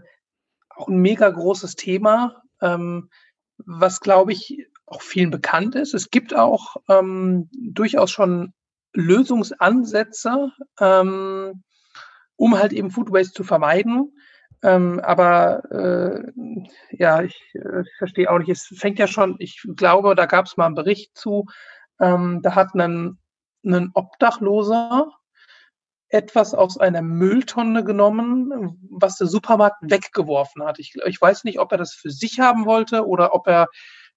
[0.70, 3.10] auch ein mega großes Thema, ähm,
[3.58, 5.94] was, glaube ich, auch vielen bekannt ist.
[5.94, 8.54] Es gibt auch ähm, durchaus schon
[8.94, 11.64] Lösungsansätze, ähm,
[12.36, 14.14] um halt eben Food Waste zu vermeiden.
[14.64, 16.32] Ähm, aber äh,
[16.92, 18.50] ja, ich äh, verstehe auch nicht.
[18.50, 21.46] Es fängt ja schon, ich glaube, da gab es mal einen Bericht zu,
[22.00, 23.18] ähm, da hat ein,
[23.66, 25.12] ein Obdachloser
[26.10, 30.78] etwas aus einer Mülltonne genommen, was der Supermarkt weggeworfen hat.
[30.78, 33.68] Ich, ich weiß nicht, ob er das für sich haben wollte oder ob er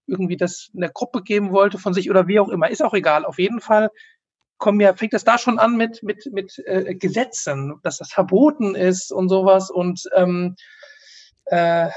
[0.06, 2.68] irgendwie das in der Gruppe geben wollte von sich oder wie auch immer.
[2.68, 3.24] Ist auch egal.
[3.24, 3.90] Auf jeden Fall
[4.64, 8.74] kommen ja, fängt das da schon an mit, mit, mit äh, Gesetzen, dass das verboten
[8.74, 10.56] ist und sowas und ähm,
[11.44, 11.90] äh,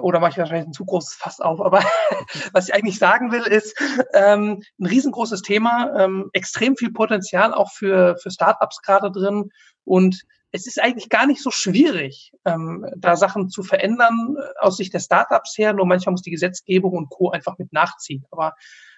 [0.00, 1.82] oder mache ich wahrscheinlich ein zu großes Fass auf, aber
[2.52, 3.76] was ich eigentlich sagen will, ist
[4.12, 9.50] ähm, ein riesengroßes Thema, ähm, extrem viel Potenzial auch für, für Startups gerade drin
[9.82, 10.22] und
[10.52, 14.94] es ist eigentlich gar nicht so schwierig, ähm, da Sachen zu verändern äh, aus Sicht
[14.94, 15.72] der Startups her.
[15.72, 17.30] Nur manchmal muss die Gesetzgebung und Co.
[17.30, 18.24] einfach mit nachziehen.
[18.30, 18.54] Aber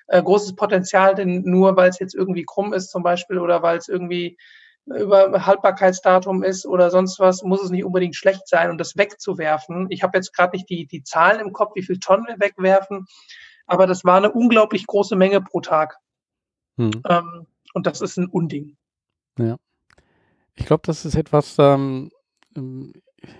[0.09, 3.78] äh, großes Potenzial, denn nur weil es jetzt irgendwie krumm ist zum Beispiel oder weil
[3.78, 4.37] es irgendwie
[4.87, 9.87] über Haltbarkeitsdatum ist oder sonst was, muss es nicht unbedingt schlecht sein und das wegzuwerfen.
[9.91, 13.07] Ich habe jetzt gerade nicht die, die Zahlen im Kopf, wie viel Tonnen wir wegwerfen,
[13.66, 15.99] aber das war eine unglaublich große Menge pro Tag.
[16.78, 17.03] Hm.
[17.09, 18.77] Ähm, und das ist ein Unding.
[19.39, 19.57] Ja.
[20.55, 22.11] Ich glaube, das ist etwas, ähm,
[22.55, 22.93] ähm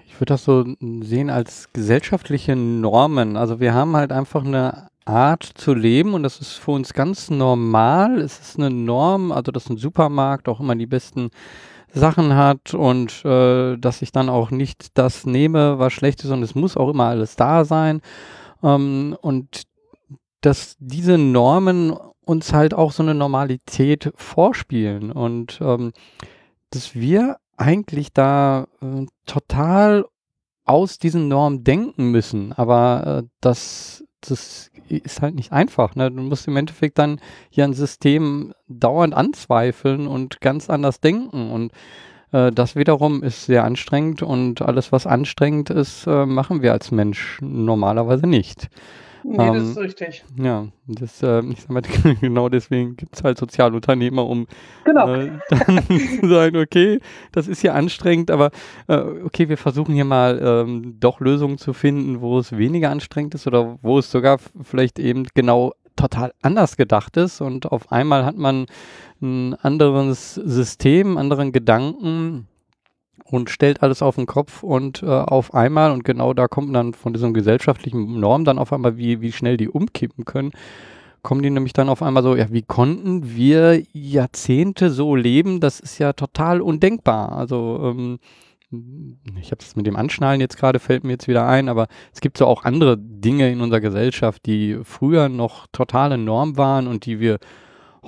[0.07, 3.37] ich würde das so sehen als gesellschaftliche Normen.
[3.37, 7.31] Also wir haben halt einfach eine Art zu leben und das ist für uns ganz
[7.31, 8.21] normal.
[8.21, 11.31] Es ist eine Norm, also dass ein Supermarkt auch immer die besten
[11.93, 16.43] Sachen hat und äh, dass ich dann auch nicht das nehme, was schlecht ist und
[16.43, 18.03] es muss auch immer alles da sein.
[18.63, 19.63] Ähm, und
[20.41, 25.93] dass diese Normen uns halt auch so eine Normalität vorspielen und ähm,
[26.71, 30.05] dass wir eigentlich da äh, total
[30.65, 35.95] aus diesen Normen denken müssen, aber äh, das, das ist halt nicht einfach.
[35.95, 36.11] Ne?
[36.11, 37.21] Du musst im Endeffekt dann
[37.51, 41.73] hier ein System dauernd anzweifeln und ganz anders denken und
[42.33, 46.91] äh, das wiederum ist sehr anstrengend und alles, was anstrengend ist, äh, machen wir als
[46.91, 48.69] Mensch normalerweise nicht.
[49.29, 50.25] Nee, ähm, das ist richtig.
[50.41, 51.83] Ja, das, äh, ich sag mal,
[52.21, 54.47] genau deswegen gibt es halt Sozialunternehmer, um
[54.85, 55.13] genau.
[55.13, 55.83] äh, dann
[56.21, 57.01] zu sagen, okay,
[57.33, 58.51] das ist ja anstrengend, aber
[58.87, 63.35] äh, okay, wir versuchen hier mal ähm, doch Lösungen zu finden, wo es weniger anstrengend
[63.35, 68.25] ist oder wo es sogar vielleicht eben genau total anders gedacht ist und auf einmal
[68.25, 68.67] hat man
[69.21, 72.47] ein anderes System, anderen Gedanken,
[73.25, 76.95] und stellt alles auf den Kopf und äh, auf einmal, und genau da kommt dann
[76.95, 80.53] von diesen gesellschaftlichen Normen dann auf einmal, wie, wie schnell die umkippen können,
[81.23, 85.59] kommen die nämlich dann auf einmal so, ja, wie konnten wir Jahrzehnte so leben?
[85.61, 87.33] Das ist ja total undenkbar.
[87.33, 88.19] Also, ähm,
[89.41, 92.21] ich habe das mit dem Anschnallen jetzt gerade, fällt mir jetzt wieder ein, aber es
[92.21, 97.07] gibt so auch andere Dinge in unserer Gesellschaft, die früher noch totale Norm waren und
[97.07, 97.39] die wir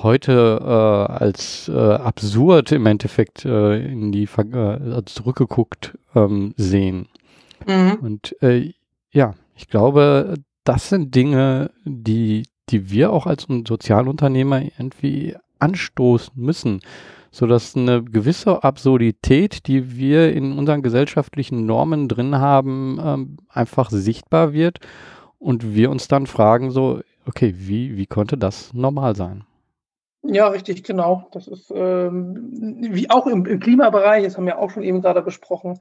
[0.02, 7.08] heute äh, als äh, absurd im Endeffekt äh, in die äh, zurückgeguckt ähm, sehen.
[7.66, 7.98] Mhm.
[8.00, 8.72] Und äh,
[9.10, 10.34] ja, ich glaube,
[10.64, 16.80] das sind Dinge, die, die wir auch als Sozialunternehmer irgendwie anstoßen müssen,
[17.30, 24.52] sodass eine gewisse Absurdität, die wir in unseren gesellschaftlichen Normen drin haben, ähm, einfach sichtbar
[24.52, 24.80] wird
[25.38, 29.44] und wir uns dann fragen so, okay, wie, wie konnte das normal sein?
[30.23, 31.28] Ja, richtig, genau.
[31.32, 32.51] Das ist ähm,
[32.90, 35.78] wie auch im, im Klimabereich, das haben wir auch schon eben gerade besprochen.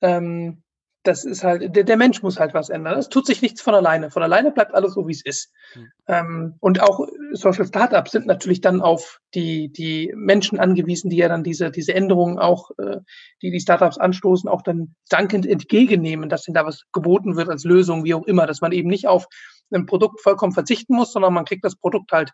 [0.00, 0.62] Ähm,
[1.06, 2.98] das ist halt, der, der Mensch muss halt was ändern.
[2.98, 4.10] Es tut sich nichts von alleine.
[4.10, 5.52] Von alleine bleibt alles so, wie es ist.
[5.74, 5.90] Mhm.
[6.08, 11.28] Ähm, und auch Social Startups sind natürlich dann auf die, die Menschen angewiesen, die ja
[11.28, 12.98] dann diese, diese Änderungen auch, äh,
[13.40, 17.64] die die Startups anstoßen, auch dann dankend entgegennehmen, dass ihnen da was geboten wird als
[17.64, 19.26] Lösung, wie auch immer, dass man eben nicht auf
[19.72, 22.32] ein Produkt vollkommen verzichten muss, sondern man kriegt das Produkt halt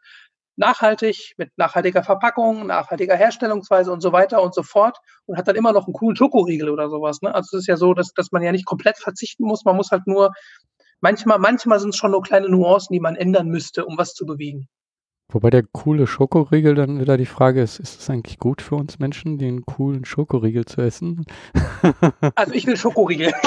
[0.56, 5.56] nachhaltig, mit nachhaltiger Verpackung, nachhaltiger Herstellungsweise und so weiter und so fort und hat dann
[5.56, 7.22] immer noch einen coolen Schokoriegel oder sowas.
[7.22, 7.34] Ne?
[7.34, 9.90] Also es ist ja so, dass, dass man ja nicht komplett verzichten muss, man muss
[9.90, 10.32] halt nur,
[11.00, 14.26] manchmal, manchmal sind es schon nur kleine Nuancen, die man ändern müsste, um was zu
[14.26, 14.68] bewegen.
[15.32, 18.98] Wobei der coole Schokoriegel dann wieder die Frage ist, ist es eigentlich gut für uns
[18.98, 21.24] Menschen, den coolen Schokoriegel zu essen?
[22.34, 23.32] Also ich will Schokoriegel.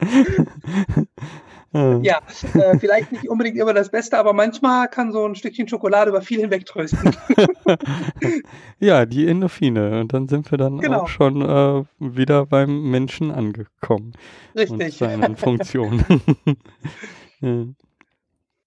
[1.72, 2.20] Ja,
[2.54, 6.20] äh, vielleicht nicht unbedingt immer das Beste, aber manchmal kann so ein Stückchen Schokolade über
[6.20, 7.14] viel hinwegtrösten.
[8.80, 10.00] ja, die Endorphine.
[10.00, 11.02] Und dann sind wir dann genau.
[11.02, 14.14] auch schon äh, wieder beim Menschen angekommen.
[14.56, 14.80] Richtig.
[14.80, 16.04] Und seinen Funktionen.
[17.40, 17.66] ja.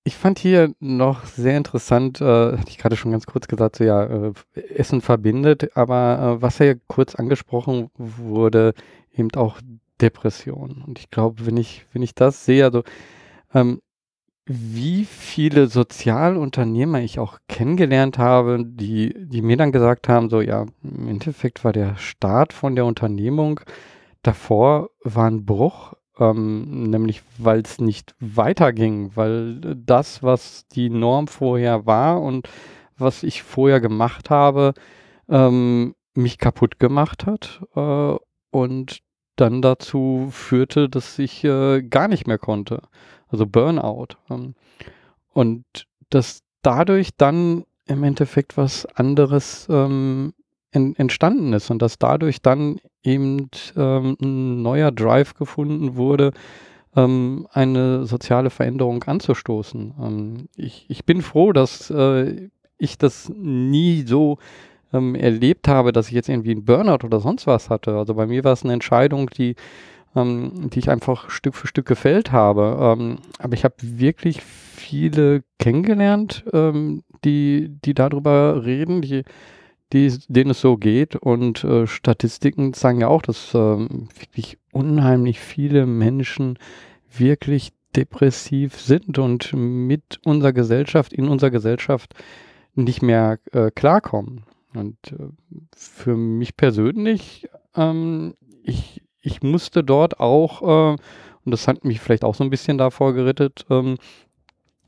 [0.06, 3.86] Ich fand hier noch sehr interessant, äh, hatte ich gerade schon ganz kurz gesagt, so
[3.86, 8.74] ja, äh, Essen verbindet, aber äh, was ja kurz angesprochen wurde,
[9.16, 9.60] eben auch
[10.04, 10.84] Depression.
[10.86, 12.84] Und ich glaube, wenn ich, wenn ich das sehe, also
[13.54, 13.80] ähm,
[14.46, 20.66] wie viele Sozialunternehmer ich auch kennengelernt habe, die, die mir dann gesagt haben, so ja,
[20.84, 23.62] im Endeffekt war der Start von der Unternehmung
[24.22, 31.28] davor war ein Bruch, ähm, nämlich weil es nicht weiterging, weil das, was die Norm
[31.28, 32.50] vorher war und
[32.98, 34.74] was ich vorher gemacht habe,
[35.30, 38.16] ähm, mich kaputt gemacht hat äh,
[38.52, 39.03] und
[39.36, 42.82] dann dazu führte, dass ich äh, gar nicht mehr konnte.
[43.28, 44.16] Also Burnout.
[44.30, 44.56] Ähm,
[45.34, 45.66] und
[46.10, 50.34] dass dadurch dann im Endeffekt was anderes ähm,
[50.72, 56.32] en entstanden ist und dass dadurch dann eben ähm, ein neuer Drive gefunden wurde,
[56.96, 59.94] ähm, eine soziale Veränderung anzustoßen.
[60.00, 64.38] Ähm, ich, ich bin froh, dass äh, ich das nie so
[64.94, 67.98] ähm, erlebt habe, dass ich jetzt irgendwie einen Burnout oder sonst was hatte.
[67.98, 69.56] Also bei mir war es eine Entscheidung, die,
[70.16, 72.78] ähm, die ich einfach Stück für Stück gefällt habe.
[72.80, 79.24] Ähm, aber ich habe wirklich viele kennengelernt, ähm, die, die darüber reden, die,
[79.92, 81.16] die, denen es so geht.
[81.16, 86.60] Und äh, Statistiken zeigen ja auch, dass ähm, wirklich unheimlich viele Menschen
[87.16, 92.16] wirklich depressiv sind und mit unserer Gesellschaft, in unserer Gesellschaft
[92.76, 94.46] nicht mehr äh, klarkommen.
[94.76, 95.28] Und äh,
[95.76, 100.96] für mich persönlich, ähm, ich, ich musste dort auch, äh,
[101.46, 103.98] und das hat mich vielleicht auch so ein bisschen davor gerettet, ähm,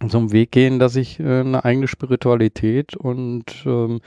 [0.08, 4.02] so einen Weg gehen, dass ich äh, eine eigene Spiritualität und ähm,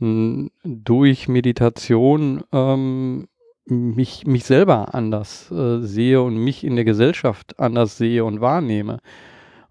[0.00, 3.28] durch Meditation ähm,
[3.66, 8.98] mich, mich selber anders äh, sehe und mich in der Gesellschaft anders sehe und wahrnehme.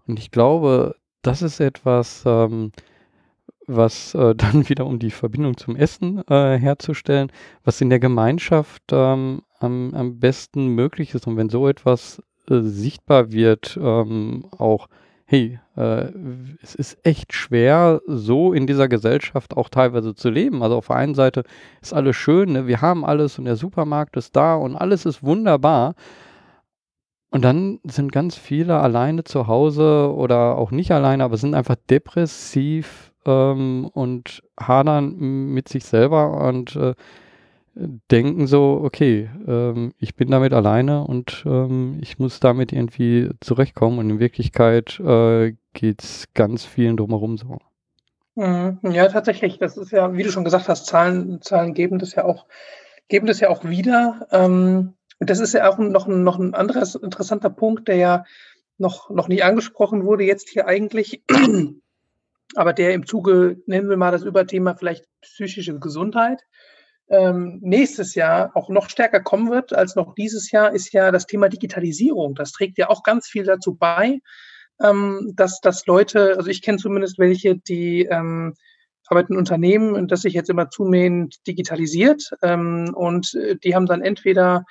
[0.06, 2.72] Und ich glaube, das ist etwas, ähm,
[3.68, 7.30] was äh, dann wieder um die Verbindung zum Essen äh, herzustellen,
[7.64, 11.26] was in der Gemeinschaft ähm, am, am besten möglich ist.
[11.26, 14.88] Und wenn so etwas äh, sichtbar wird, ähm, auch
[15.30, 16.10] hey, äh,
[16.62, 20.62] es ist echt schwer, so in dieser Gesellschaft auch teilweise zu leben.
[20.62, 21.44] Also auf der einen Seite
[21.82, 22.66] ist alles schön, ne?
[22.66, 25.94] wir haben alles und der Supermarkt ist da und alles ist wunderbar.
[27.30, 31.76] Und dann sind ganz viele alleine zu Hause oder auch nicht alleine, aber sind einfach
[31.90, 36.94] depressiv ähm, und hadern mit sich selber und äh,
[38.10, 43.98] denken so, okay, ähm, ich bin damit alleine und ähm, ich muss damit irgendwie zurechtkommen.
[43.98, 47.58] Und in Wirklichkeit äh, geht es ganz vielen drumherum so.
[48.34, 48.78] Mhm.
[48.82, 49.58] Ja, tatsächlich.
[49.58, 52.46] Das ist ja, wie du schon gesagt hast, Zahlen, Zahlen geben das ja auch,
[53.08, 54.26] geben das ja auch wieder.
[54.32, 58.24] Ähm, das ist ja auch noch, ein, noch ein anderer interessanter Punkt, der ja
[58.78, 61.22] noch, noch nicht angesprochen wurde, jetzt hier eigentlich,
[62.54, 66.42] aber der im Zuge, nennen wir mal das Überthema vielleicht psychische Gesundheit,
[67.10, 71.26] ähm, nächstes Jahr auch noch stärker kommen wird als noch dieses Jahr, ist ja das
[71.26, 72.34] Thema Digitalisierung.
[72.34, 74.20] Das trägt ja auch ganz viel dazu bei,
[74.82, 78.54] ähm, dass, dass Leute, also ich kenne zumindest welche, die ähm,
[79.08, 84.02] arbeiten in Unternehmen, das sich jetzt immer zunehmend digitalisiert ähm, und äh, die haben dann
[84.02, 84.64] entweder,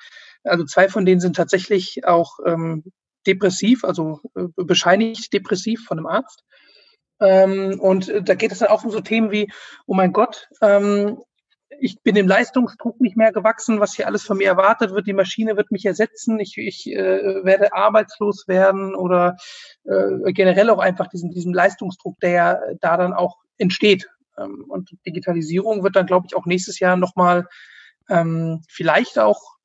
[0.44, 2.84] also zwei von denen sind tatsächlich auch ähm,
[3.26, 6.44] depressiv, also äh, bescheinigt depressiv von einem Arzt.
[7.20, 9.50] Ähm, und äh, da geht es dann auch um so Themen wie,
[9.86, 11.18] oh mein Gott, ähm,
[11.80, 15.06] ich bin dem Leistungsdruck nicht mehr gewachsen, was hier alles von mir erwartet wird.
[15.06, 16.40] Die Maschine wird mich ersetzen.
[16.40, 19.36] Ich, ich äh, werde arbeitslos werden oder
[19.84, 24.08] äh, generell auch einfach diesen, diesen Leistungsdruck, der da dann auch entsteht.
[24.36, 27.46] Ähm, und Digitalisierung wird dann, glaube ich, auch nächstes Jahr nochmal
[28.08, 29.58] ähm, vielleicht auch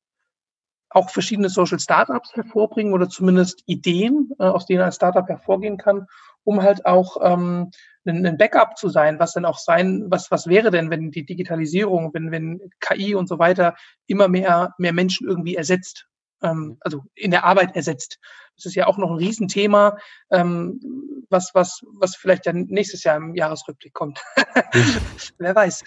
[0.90, 6.06] auch verschiedene Social Startups hervorbringen oder zumindest Ideen, äh, aus denen ein Startup hervorgehen kann,
[6.44, 7.70] um halt auch ähm,
[8.06, 11.24] ein, ein Backup zu sein, was dann auch sein, was, was wäre denn, wenn die
[11.24, 13.74] Digitalisierung, wenn, wenn KI und so weiter
[14.06, 16.06] immer mehr, mehr Menschen irgendwie ersetzt,
[16.42, 18.18] ähm, also in der Arbeit ersetzt.
[18.56, 19.96] Das ist ja auch noch ein Riesenthema,
[20.30, 20.80] ähm,
[21.28, 24.22] was, was, was vielleicht dann nächstes Jahr im Jahresrückblick kommt.
[25.38, 25.82] Wer weiß.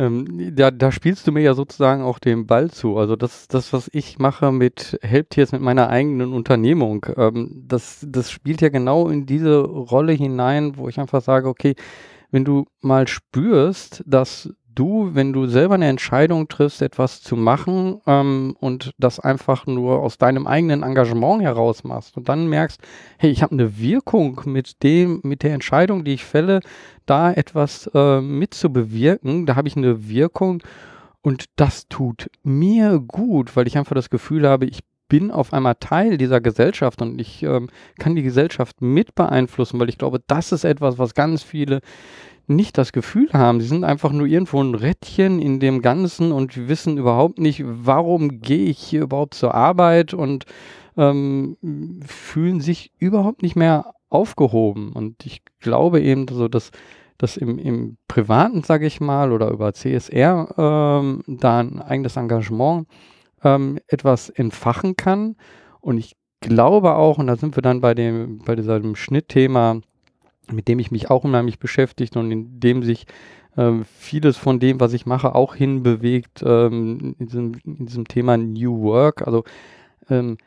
[0.00, 2.96] Ähm, da, da spielst du mir ja sozusagen auch den Ball zu.
[2.96, 8.30] Also das, das was ich mache mit Helptiers, mit meiner eigenen Unternehmung, ähm, das, das
[8.30, 11.74] spielt ja genau in diese Rolle hinein, wo ich einfach sage, okay,
[12.30, 18.00] wenn du mal spürst, dass du, wenn du selber eine Entscheidung triffst, etwas zu machen
[18.06, 22.80] ähm, und das einfach nur aus deinem eigenen Engagement heraus machst und dann merkst,
[23.18, 26.60] hey, ich habe eine Wirkung mit dem, mit der Entscheidung, die ich fälle,
[27.06, 30.62] da etwas äh, mitzubewirken, da habe ich eine Wirkung
[31.22, 34.80] und das tut mir gut, weil ich einfach das Gefühl habe, ich
[35.10, 37.68] bin auf einmal Teil dieser Gesellschaft und ich ähm,
[37.98, 41.80] kann die Gesellschaft mit beeinflussen, weil ich glaube, das ist etwas, was ganz viele
[42.50, 43.60] nicht das Gefühl haben.
[43.60, 48.40] Sie sind einfach nur irgendwo ein Rädchen in dem Ganzen und wissen überhaupt nicht, warum
[48.40, 50.44] gehe ich hier überhaupt zur Arbeit und
[50.96, 51.56] ähm,
[52.06, 54.92] fühlen sich überhaupt nicht mehr aufgehoben.
[54.92, 56.70] Und ich glaube eben, so, dass
[57.20, 62.86] dass im, im Privaten, sage ich mal, oder über CSR ähm, da ein eigenes Engagement
[63.44, 65.36] ähm, etwas entfachen kann.
[65.80, 69.82] Und ich glaube auch, und da sind wir dann bei dem, bei diesem Schnittthema
[70.52, 73.06] mit dem ich mich auch unheimlich beschäftigt und in dem sich
[73.56, 78.36] ähm, vieles von dem, was ich mache, auch hinbewegt ähm, in, diesem, in, diesem, Thema
[78.36, 79.44] New Work, also
[80.08, 80.38] ähm,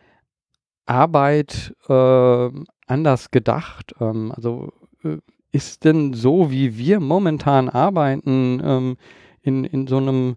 [0.85, 2.49] Arbeit äh,
[2.87, 3.93] anders gedacht.
[3.99, 4.71] Ähm, also
[5.03, 5.17] äh,
[5.51, 8.97] ist denn so, wie wir momentan arbeiten, ähm,
[9.41, 10.35] in, in so einem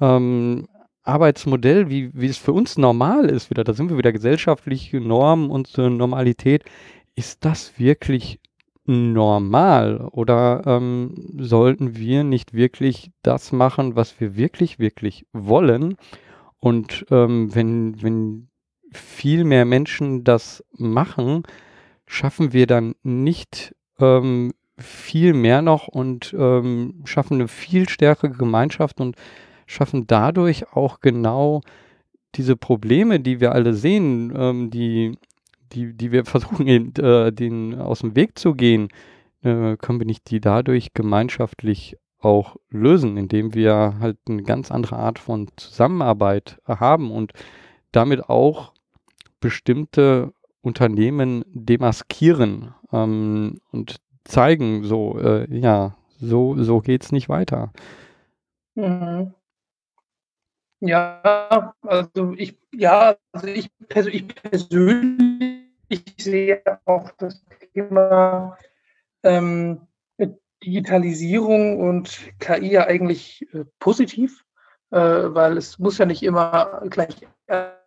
[0.00, 0.68] ähm,
[1.02, 5.50] Arbeitsmodell, wie, wie es für uns normal ist, wieder, da sind wir wieder gesellschaftliche Normen
[5.50, 6.64] und äh, Normalität,
[7.14, 8.40] ist das wirklich
[8.86, 15.96] normal oder ähm, sollten wir nicht wirklich das machen, was wir wirklich, wirklich wollen?
[16.60, 18.48] Und ähm, wenn, wenn
[18.92, 21.42] viel mehr Menschen das machen,
[22.06, 29.00] schaffen wir dann nicht ähm, viel mehr noch und ähm, schaffen eine viel stärkere Gemeinschaft
[29.00, 29.16] und
[29.66, 31.62] schaffen dadurch auch genau
[32.34, 35.16] diese Probleme, die wir alle sehen, ähm, die,
[35.74, 38.88] die, die wir versuchen, äh, den aus dem Weg zu gehen,
[39.42, 44.96] äh, können wir nicht die dadurch gemeinschaftlich auch lösen, indem wir halt eine ganz andere
[44.96, 47.32] Art von Zusammenarbeit haben und
[47.92, 48.72] damit auch
[49.40, 50.32] bestimmte
[50.62, 57.72] Unternehmen demaskieren ähm, und zeigen, so, äh, ja, so, so geht's nicht weiter.
[58.74, 59.34] Mhm.
[60.80, 63.70] Ja, also ich, ja, also ich,
[64.12, 65.63] ich persönlich
[66.18, 68.56] sehe auch das Thema
[69.22, 69.80] ähm,
[70.64, 74.44] Digitalisierung und KI ja eigentlich äh, positiv,
[74.90, 77.14] äh, weil es muss ja nicht immer gleich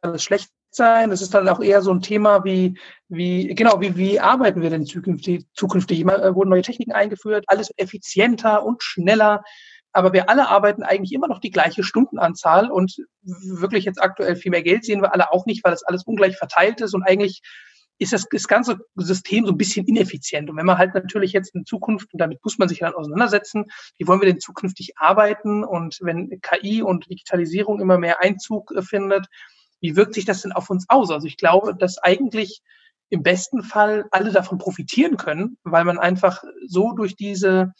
[0.02, 1.12] alles schlecht sein.
[1.12, 2.78] Es ist dann auch eher so ein Thema wie,
[3.08, 5.46] wie genau, wie, wie arbeiten wir denn zukünftig?
[5.54, 6.00] zukünftig?
[6.00, 9.44] Immer, äh, wurden neue Techniken eingeführt, alles effizienter und schneller.
[9.94, 14.52] Aber wir alle arbeiten eigentlich immer noch die gleiche Stundenanzahl und wirklich jetzt aktuell viel
[14.52, 17.42] mehr Geld sehen wir alle auch nicht, weil das alles ungleich verteilt ist und eigentlich
[18.00, 20.50] ist das, das ganze System so ein bisschen ineffizient.
[20.50, 23.66] Und wenn man halt natürlich jetzt in Zukunft, und damit muss man sich dann auseinandersetzen,
[23.98, 25.64] wie wollen wir denn zukünftig arbeiten?
[25.64, 29.28] Und wenn KI und Digitalisierung immer mehr Einzug äh, findet,
[29.80, 31.12] wie wirkt sich das denn auf uns aus?
[31.12, 32.62] Also ich glaube, dass eigentlich
[33.10, 37.74] im besten Fall alle davon profitieren können, weil man einfach so durch diese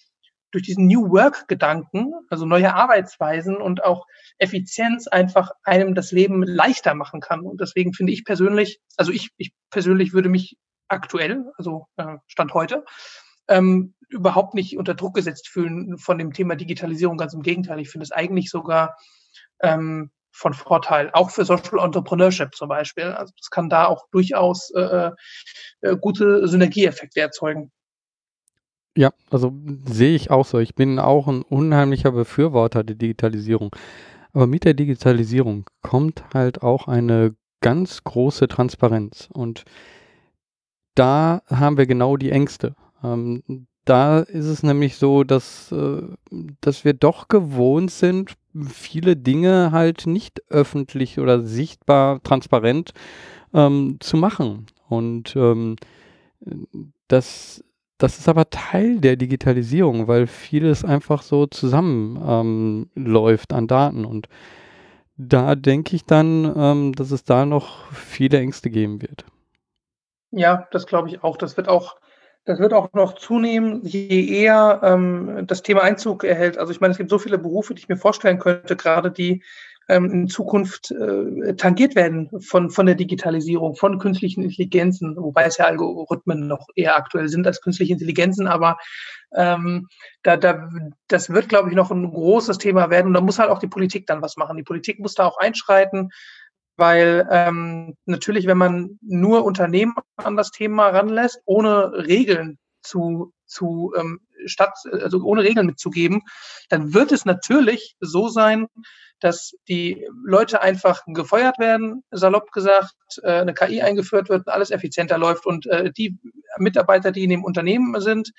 [0.52, 4.06] durch diesen New Work Gedanken, also neue Arbeitsweisen und auch
[4.38, 7.42] Effizienz einfach einem das Leben leichter machen kann.
[7.42, 10.58] Und deswegen finde ich persönlich, also ich, ich persönlich würde mich
[10.88, 12.86] aktuell, also äh, Stand heute,
[13.50, 17.18] ähm, überhaupt nicht unter Druck gesetzt fühlen von dem Thema Digitalisierung.
[17.18, 18.98] Ganz im Gegenteil, ich finde es eigentlich sogar
[19.62, 23.06] ähm, von Vorteil, auch für Social Entrepreneurship zum Beispiel.
[23.06, 25.12] Also es kann da auch durchaus äh,
[25.82, 27.72] äh, gute Synergieeffekte erzeugen.
[28.98, 29.54] Ja, also
[29.86, 30.58] sehe ich auch so.
[30.58, 33.76] Ich bin auch ein unheimlicher Befürworter der Digitalisierung.
[34.34, 39.30] Aber mit der Digitalisierung kommt halt auch eine ganz große Transparenz.
[39.32, 39.66] Und
[40.96, 42.76] da haben wir genau die Ängste.
[43.04, 46.02] Ähm, da ist es nämlich so, dass, äh,
[46.62, 48.34] dass wir doch gewohnt sind,
[48.68, 52.94] viele Dinge halt nicht öffentlich oder sichtbar, transparent
[53.54, 54.66] ähm, zu machen.
[54.90, 55.76] Und ähm,
[57.08, 57.64] das,
[57.98, 64.06] das ist aber Teil der Digitalisierung, weil vieles einfach so zusammenläuft ähm, an Daten.
[64.06, 64.28] Und
[65.18, 69.26] da denke ich dann, ähm, dass es da noch viele Ängste geben wird.
[70.32, 71.38] Ja, das glaube ich auch.
[71.38, 71.98] Das wird auch
[72.48, 76.58] das wird auch noch zunehmen, je eher ähm, das Thema Einzug erhält.
[76.58, 79.44] Also ich meine, es gibt so viele Berufe, die ich mir vorstellen könnte, gerade die
[79.90, 85.58] ähm, in Zukunft äh, tangiert werden von, von der Digitalisierung, von künstlichen Intelligenzen, wobei es
[85.58, 88.78] ja Algorithmen noch eher aktuell sind als künstliche Intelligenzen, aber
[89.36, 89.88] ähm,
[90.24, 90.70] da, da,
[91.08, 93.08] das wird, glaube ich, noch ein großes Thema werden.
[93.08, 94.58] Und da muss halt auch die Politik dann was machen.
[94.58, 96.10] Die Politik muss da auch einschreiten
[96.78, 103.94] weil ähm, natürlich, wenn man nur Unternehmen an das Thema ranlässt, ohne Regeln zu, zu
[103.98, 106.22] ähm, statt, also ohne Regeln mitzugeben,
[106.70, 108.68] dann wird es natürlich so sein,
[109.20, 112.94] dass die Leute einfach gefeuert werden, salopp gesagt,
[113.24, 116.18] äh, eine KI eingeführt wird, alles effizienter läuft und äh, die
[116.58, 118.32] Mitarbeiter, die in dem Unternehmen sind,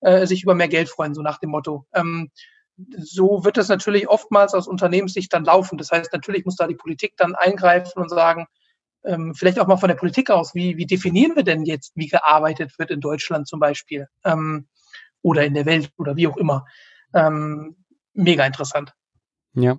[0.00, 1.86] äh, sich über mehr Geld freuen, so nach dem Motto.
[1.94, 2.30] Ähm,
[2.98, 5.78] so wird es natürlich oftmals aus Unternehmenssicht dann laufen.
[5.78, 8.46] Das heißt, natürlich muss da die Politik dann eingreifen und sagen,
[9.04, 12.08] ähm, vielleicht auch mal von der Politik aus, wie, wie definieren wir denn jetzt, wie
[12.08, 14.68] gearbeitet wird in Deutschland zum Beispiel ähm,
[15.26, 16.64] oder in der Welt oder wie auch immer.
[17.12, 17.76] Ähm,
[18.14, 18.94] mega interessant.
[19.54, 19.78] Ja.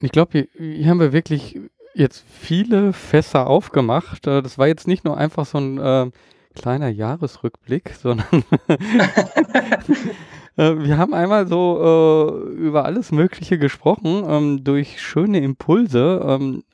[0.00, 1.60] Ich glaube, hier, hier, haben wir wirklich
[1.94, 4.26] jetzt viele Fässer aufgemacht.
[4.26, 6.10] Äh, das war jetzt nicht nur einfach so ein äh,
[6.54, 8.26] kleiner Jahresrückblick, sondern
[10.58, 16.20] Äh, wir haben einmal so äh, über alles Mögliche gesprochen, ähm, durch schöne Impulse.
[16.26, 16.64] Ähm,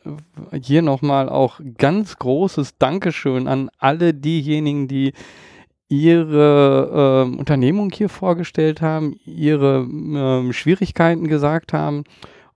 [0.61, 5.13] hier nochmal auch ganz großes Dankeschön an alle diejenigen, die
[5.89, 12.05] ihre äh, Unternehmung hier vorgestellt haben, ihre äh, Schwierigkeiten gesagt haben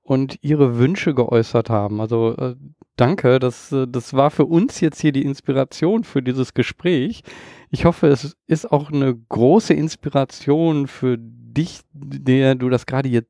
[0.02, 2.00] und ihre Wünsche geäußert haben.
[2.00, 2.56] Also äh,
[2.96, 7.22] danke, das, äh, das war für uns jetzt hier die Inspiration für dieses Gespräch.
[7.70, 13.24] Ich hoffe, es ist auch eine große Inspiration für dich, der du das gerade hier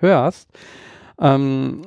[0.00, 0.50] hörst.
[1.20, 1.82] Ähm,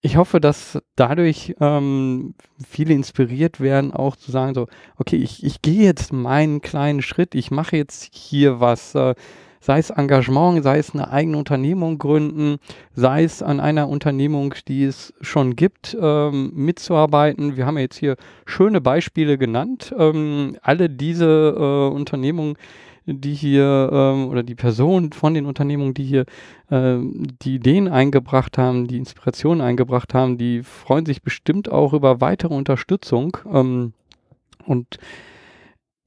[0.00, 2.34] ich hoffe, dass dadurch ähm,
[2.66, 7.34] viele inspiriert werden, auch zu sagen, so, okay, ich, ich gehe jetzt meinen kleinen Schritt,
[7.34, 8.94] ich mache jetzt hier was.
[8.94, 9.14] Äh,
[9.60, 12.58] sei es Engagement, sei es eine eigene Unternehmung gründen,
[12.94, 17.56] sei es an einer Unternehmung, die es schon gibt, ähm, mitzuarbeiten.
[17.56, 18.16] Wir haben ja jetzt hier
[18.46, 19.94] schöne Beispiele genannt.
[19.98, 22.56] Ähm, alle diese äh, Unternehmungen,
[23.08, 26.26] die hier ähm, oder die Personen von den Unternehmungen, die hier
[26.70, 32.20] ähm, die Ideen eingebracht haben, die Inspirationen eingebracht haben, die freuen sich bestimmt auch über
[32.20, 33.36] weitere Unterstützung.
[33.50, 33.92] Ähm,
[34.66, 34.98] und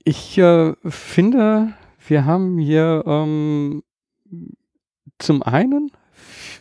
[0.03, 1.73] ich äh, finde,
[2.07, 3.84] wir haben hier ähm,
[5.18, 5.91] zum einen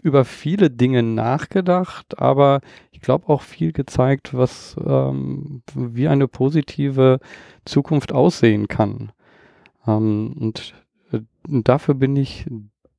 [0.02, 2.60] über viele Dinge nachgedacht, aber
[2.92, 7.20] ich glaube auch viel gezeigt, was ähm, wie eine positive
[7.64, 9.12] Zukunft aussehen kann.
[9.86, 10.74] Ähm, und
[11.12, 12.46] äh, dafür bin ich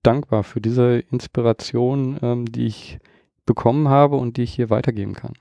[0.03, 2.99] dankbar für diese Inspiration, ähm, die ich
[3.45, 5.33] bekommen habe und die ich hier weitergeben kann.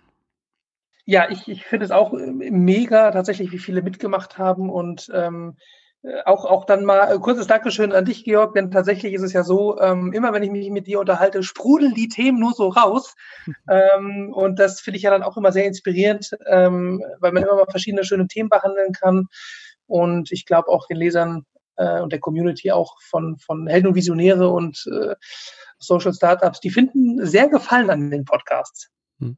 [1.07, 5.57] Ja, ich, ich finde es auch äh, mega tatsächlich, wie viele mitgemacht haben und ähm,
[6.03, 9.33] äh, auch, auch dann mal äh, kurzes Dankeschön an dich, Georg, denn tatsächlich ist es
[9.33, 12.69] ja so, ähm, immer wenn ich mich mit dir unterhalte, sprudeln die Themen nur so
[12.69, 13.15] raus.
[13.69, 17.57] ähm, und das finde ich ja dann auch immer sehr inspirierend, ähm, weil man immer
[17.57, 19.27] mal verschiedene schöne Themen behandeln kann.
[19.91, 21.45] Und ich glaube auch den Lesern
[21.77, 25.15] äh, und der Community auch von, von Helden und Visionäre und äh,
[25.79, 28.89] Social Startups, die finden sehr Gefallen an den Podcasts.
[29.19, 29.37] Hm.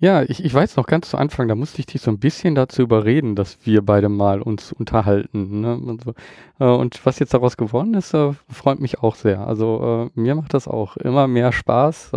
[0.00, 2.54] Ja, ich, ich weiß noch ganz zu Anfang, da musste ich dich so ein bisschen
[2.54, 5.60] dazu überreden, dass wir beide mal uns unterhalten.
[5.60, 5.74] Ne?
[5.74, 6.14] Und, so.
[6.60, 9.40] Äh, und was jetzt daraus geworden ist, äh, freut mich auch sehr.
[9.40, 12.12] Also äh, mir macht das auch immer mehr Spaß.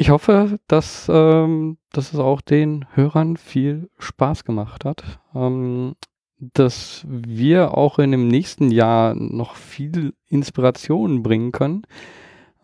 [0.00, 5.20] Ich hoffe, dass, ähm, dass es auch den Hörern viel Spaß gemacht hat.
[5.34, 5.94] Ähm,
[6.38, 11.82] dass wir auch in dem nächsten Jahr noch viel Inspiration bringen können.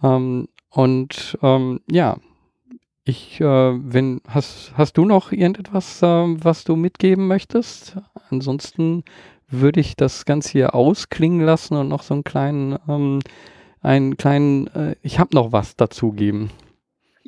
[0.03, 2.17] Ähm, und ähm, ja,
[3.05, 7.99] ich, äh, wenn, hast, hast du noch irgendetwas, äh, was du mitgeben möchtest?
[8.31, 9.05] Ansonsten
[9.47, 13.19] würde ich das Ganze hier ausklingen lassen und noch so einen kleinen, ähm,
[13.83, 16.49] einen kleinen, äh, ich habe noch was dazugeben.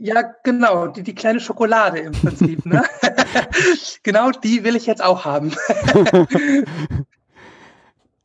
[0.01, 2.65] Ja, genau, die, die kleine Schokolade im Prinzip.
[2.65, 2.85] ne?
[4.03, 5.53] genau die will ich jetzt auch haben.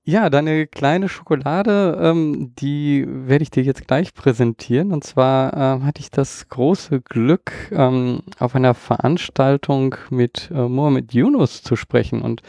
[0.06, 4.92] Ja, deine kleine Schokolade, ähm, die werde ich dir jetzt gleich präsentieren.
[4.92, 11.14] Und zwar ähm, hatte ich das große Glück, ähm, auf einer Veranstaltung mit äh, Mohamed
[11.14, 12.22] Yunus zu sprechen.
[12.22, 12.42] Und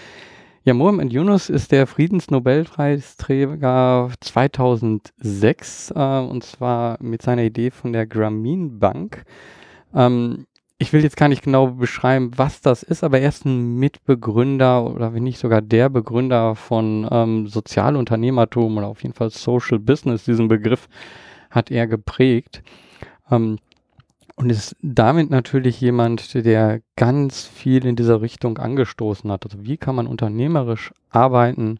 [0.67, 8.07] ja, Mohamed Yunus ist der Friedensnobelpreisträger 2006 äh, und zwar mit seiner Idee von der
[8.07, 9.27] Grameen Bank.
[9.95, 10.47] Ähm,
[10.79, 14.91] ich will jetzt gar nicht genau beschreiben, was das ist, aber er ist ein Mitbegründer
[14.91, 20.25] oder wenn nicht sogar der Begründer von ähm, Sozialunternehmertum oder auf jeden Fall Social Business.
[20.25, 20.89] Diesen Begriff
[21.51, 22.63] hat er geprägt.
[23.31, 23.59] Ähm,
[24.37, 29.45] und ist damit natürlich jemand, der ganz viel in dieser Richtung angestoßen hat.
[29.45, 31.79] Also wie kann man unternehmerisch arbeiten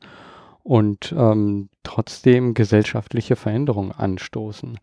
[0.63, 4.79] und ähm, trotzdem gesellschaftliche Veränderungen anstoßen.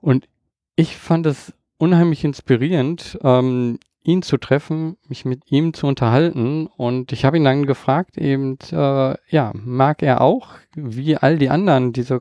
[0.00, 0.28] Und
[0.74, 6.66] ich fand es unheimlich inspirierend, ähm, ihn zu treffen, mich mit ihm zu unterhalten.
[6.66, 11.50] Und ich habe ihn dann gefragt, eben, äh, ja, mag er auch, wie all die
[11.50, 12.20] anderen, diese,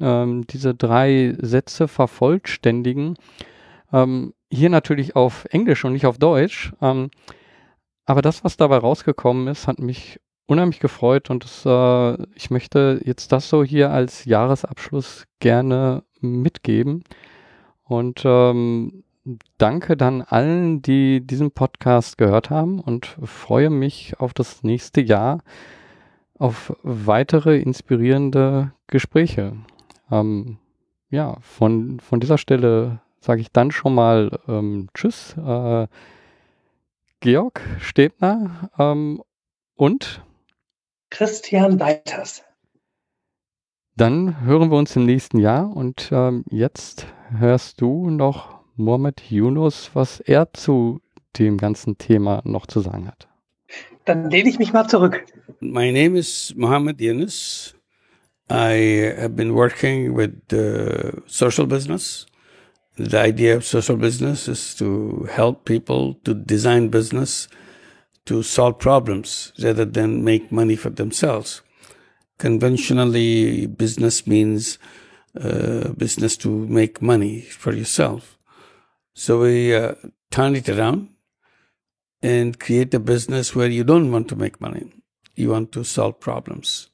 [0.00, 3.16] ähm, diese drei Sätze vervollständigen.
[3.96, 6.72] Ähm, hier natürlich auf Englisch und nicht auf Deutsch.
[6.82, 7.10] Ähm,
[8.04, 13.00] aber das, was dabei rausgekommen ist, hat mich unheimlich gefreut und das, äh, ich möchte
[13.04, 17.04] jetzt das so hier als Jahresabschluss gerne mitgeben.
[17.84, 19.04] Und ähm,
[19.58, 25.42] danke dann allen, die diesen Podcast gehört haben und freue mich auf das nächste Jahr,
[26.38, 29.56] auf weitere inspirierende Gespräche.
[30.10, 30.58] Ähm,
[31.08, 35.88] ja, von, von dieser Stelle sage ich dann schon mal ähm, Tschüss, äh,
[37.20, 39.20] Georg Stebner ähm,
[39.74, 40.22] und
[41.10, 42.44] Christian Weiters.
[43.96, 49.90] Dann hören wir uns im nächsten Jahr und ähm, jetzt hörst du noch Mohamed Yunus,
[49.94, 51.00] was er zu
[51.38, 53.26] dem ganzen Thema noch zu sagen hat.
[54.04, 55.24] Dann lehne ich mich mal zurück.
[55.58, 57.74] My name is Mohamed Yunus.
[58.48, 62.26] I have been working with uh, social business.
[62.96, 67.46] The idea of social business is to help people to design business
[68.24, 71.62] to solve problems rather than make money for themselves.
[72.38, 74.78] Conventionally, business means
[75.38, 78.38] uh, business to make money for yourself.
[79.14, 79.94] So we uh,
[80.30, 81.10] turn it around
[82.22, 84.92] and create a business where you don't want to make money.
[85.34, 86.88] You want to solve problems.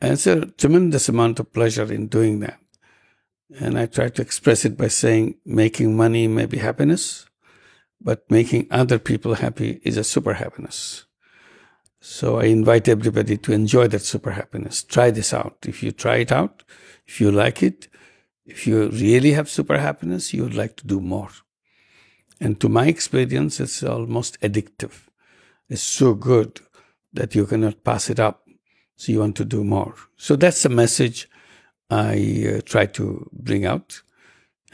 [0.00, 2.58] And it's a tremendous amount of pleasure in doing that.
[3.60, 7.26] And I try to express it by saying making money may be happiness,
[8.00, 11.04] but making other people happy is a super happiness.
[12.00, 14.82] So I invite everybody to enjoy that super happiness.
[14.82, 15.58] Try this out.
[15.66, 16.62] If you try it out,
[17.06, 17.88] if you like it,
[18.44, 21.30] if you really have super happiness, you would like to do more.
[22.40, 25.08] And to my experience, it's almost addictive.
[25.68, 26.60] It's so good
[27.12, 28.46] that you cannot pass it up.
[28.96, 29.94] So you want to do more.
[30.16, 31.28] So that's the message
[31.94, 34.02] I uh, try to bring out.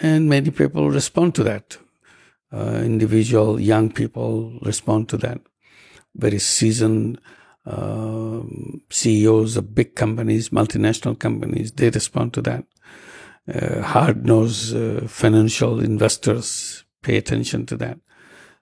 [0.00, 1.76] And many people respond to that.
[2.52, 5.40] Uh, individual young people respond to that.
[6.14, 7.20] Very seasoned
[7.66, 8.40] uh,
[8.88, 12.64] CEOs of big companies, multinational companies, they respond to that.
[13.52, 17.98] Uh, hard nosed uh, financial investors pay attention to that.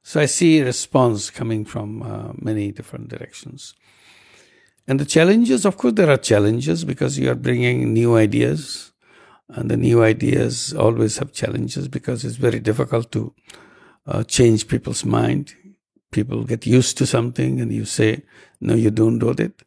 [0.02, 3.74] So I see response coming from uh, many different directions.
[4.89, 8.93] And the challenges, of course, there are challenges because you are bringing new ideas,
[9.51, 13.35] and the new ideas always have challenges because it's very difficult to
[14.06, 15.55] uh, change people's mind.
[16.10, 18.23] People get used to something, and you say,
[18.62, 19.62] "No, you don't do it."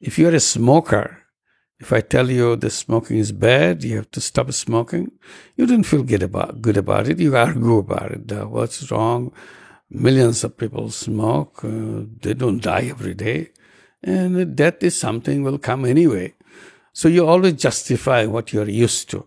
[0.00, 1.06] If you are a smoker,
[1.80, 5.10] if I tell you the smoking is bad, you have to stop smoking,
[5.56, 7.18] you don't feel good about, good about it.
[7.18, 8.30] You argue about it.
[8.30, 9.32] Uh, what's wrong?
[9.90, 11.64] Millions of people smoke.
[11.64, 13.50] Uh, they don't die every day.
[14.02, 16.34] And death is something will come anyway.
[16.92, 19.26] So you always justify what you're used to.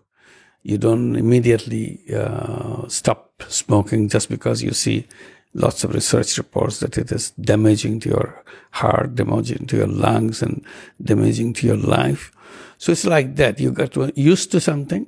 [0.62, 5.06] You don't immediately uh, stop smoking just because you see
[5.54, 10.42] lots of research reports that it is damaging to your heart, damaging to your lungs,
[10.42, 10.64] and
[11.02, 12.32] damaging to your life.
[12.78, 13.60] So it's like that.
[13.60, 15.06] You get used to something,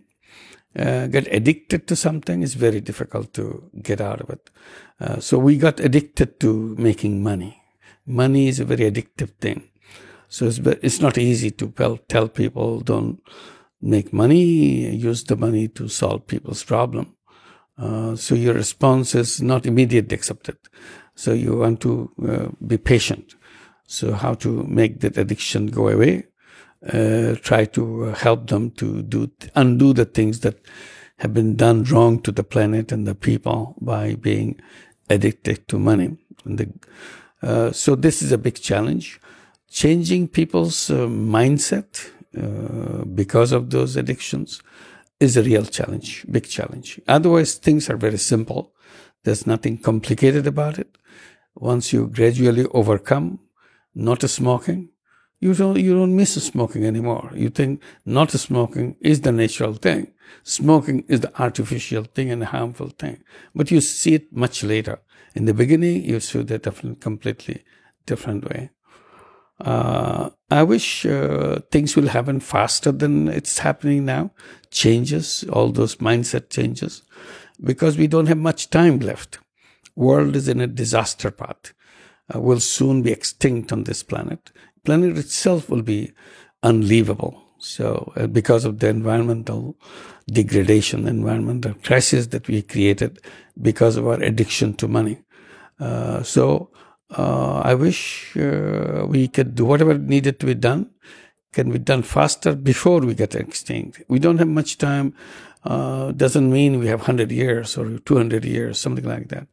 [0.79, 2.43] uh, get addicted to something.
[2.43, 4.51] It's very difficult to get out of it.
[5.01, 7.64] Uh, so we got addicted to making money.
[8.07, 9.69] Money is a very addictive thing.
[10.29, 11.73] So it's, it's not easy to
[12.09, 13.21] tell, people don't
[13.81, 17.15] make money, use the money to solve people's problem.
[17.79, 20.57] Uh, so your response is not immediately accepted.
[21.15, 23.35] So you want to uh, be patient.
[23.87, 26.27] So how to make that addiction go away?
[26.87, 30.59] Uh, try to help them to do undo the things that
[31.19, 34.61] have been done wrong to the planet and the people by being
[35.09, 36.17] addicted to money.
[36.45, 36.71] The,
[37.45, 39.21] uh, so this is a big challenge.
[39.71, 44.63] Changing people's uh, mindset uh, because of those addictions
[45.21, 47.01] is a real challenge, big challenge.
[47.07, 48.73] Otherwise, things are very simple.
[49.25, 50.97] There's nothing complicated about it.
[51.55, 53.39] Once you gradually overcome
[53.95, 54.89] not smoking,
[55.41, 57.31] you don't, you don't miss smoking anymore.
[57.35, 60.13] You think not smoking is the natural thing.
[60.43, 63.23] Smoking is the artificial thing and harmful thing.
[63.55, 65.01] But you see it much later.
[65.35, 67.65] In the beginning, you see that different, completely
[68.07, 68.71] different way.
[69.61, 74.33] Uh, I wish uh, things will happen faster than it's happening now.
[74.71, 77.03] Changes, all those mindset changes,
[77.63, 79.39] because we don't have much time left.
[79.97, 81.73] World is in a disaster path.
[82.35, 84.51] Uh, will soon be extinct on this planet.
[84.85, 86.13] Planet itself will be
[86.63, 87.41] unlivable.
[87.59, 89.77] So, uh, because of the environmental
[90.27, 93.21] degradation, environmental crisis that we created
[93.61, 95.24] because of our addiction to money.
[95.79, 96.71] Uh, so,
[97.11, 100.91] uh, I wish uh, we could do whatever needed to be done
[101.55, 104.03] can be done faster before we get extinct.
[104.09, 105.15] We don't have much time.
[105.65, 109.47] Uh, doesn't mean we have 100 years or 200 years, something like that.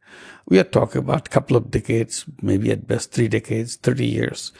[0.46, 4.52] We are talking about a couple of decades, maybe at best three decades, 30 years.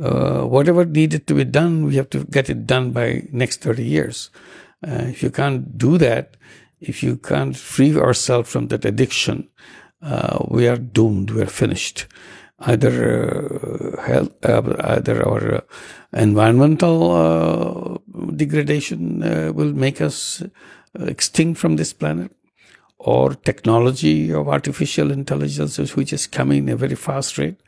[0.00, 3.84] Uh, whatever needed to be done, we have to get it done by next 30
[3.84, 4.30] years.
[4.86, 6.36] Uh, if you can't do that,
[6.80, 9.48] if you can't free ourselves from that addiction,
[10.02, 11.30] uh, we are doomed.
[11.30, 12.06] We are finished
[12.60, 15.60] either uh, health, uh, either our uh,
[16.12, 17.98] environmental uh,
[18.34, 20.42] degradation uh, will make us
[20.94, 22.32] extinct from this planet,
[22.98, 27.60] or technology of artificial intelligence, which is coming at a very fast rate,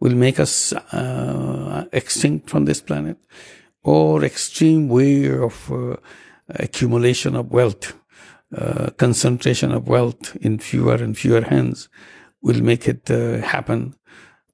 [0.00, 3.16] will make us uh, extinct from this planet,
[3.82, 5.70] or extreme way of
[6.48, 7.94] accumulation of wealth.
[8.96, 11.88] Concentration of wealth in fewer and fewer hands
[12.42, 13.94] will make it happen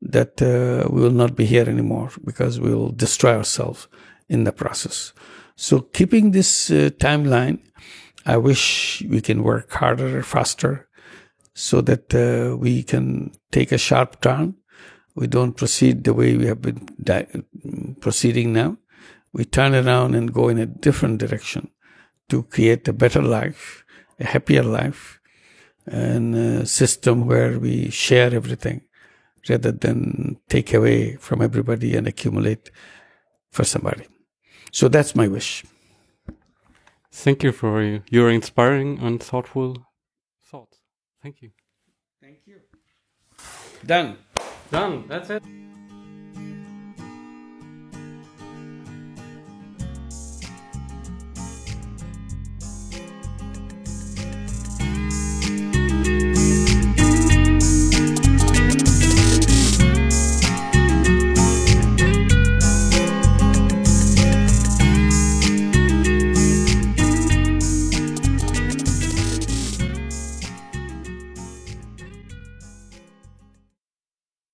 [0.03, 3.89] that uh, we will not be here anymore because we will destroy ourselves
[4.29, 5.13] in the process.
[5.57, 7.59] So, keeping this uh, timeline,
[8.25, 10.89] I wish we can work harder, faster,
[11.55, 14.55] so that uh, we can take a sharp turn.
[15.15, 17.27] We don't proceed the way we have been di-
[18.01, 18.79] proceeding now.
[19.33, 21.71] We turn around and go in a different direction
[22.31, 23.85] to create a better life,
[24.21, 25.21] a happier life,
[25.87, 28.83] and a system where we share everything
[29.49, 32.71] rather than take away from everybody and accumulate
[33.51, 34.07] for somebody.
[34.73, 35.65] So that's my wish.
[37.13, 39.87] Thank you for your inspiring and thoughtful
[40.45, 40.79] thoughts.
[41.23, 41.51] Thank you.
[42.21, 42.61] Thank you.
[43.85, 44.19] Done.
[44.71, 45.05] Done.
[45.09, 45.43] That's it.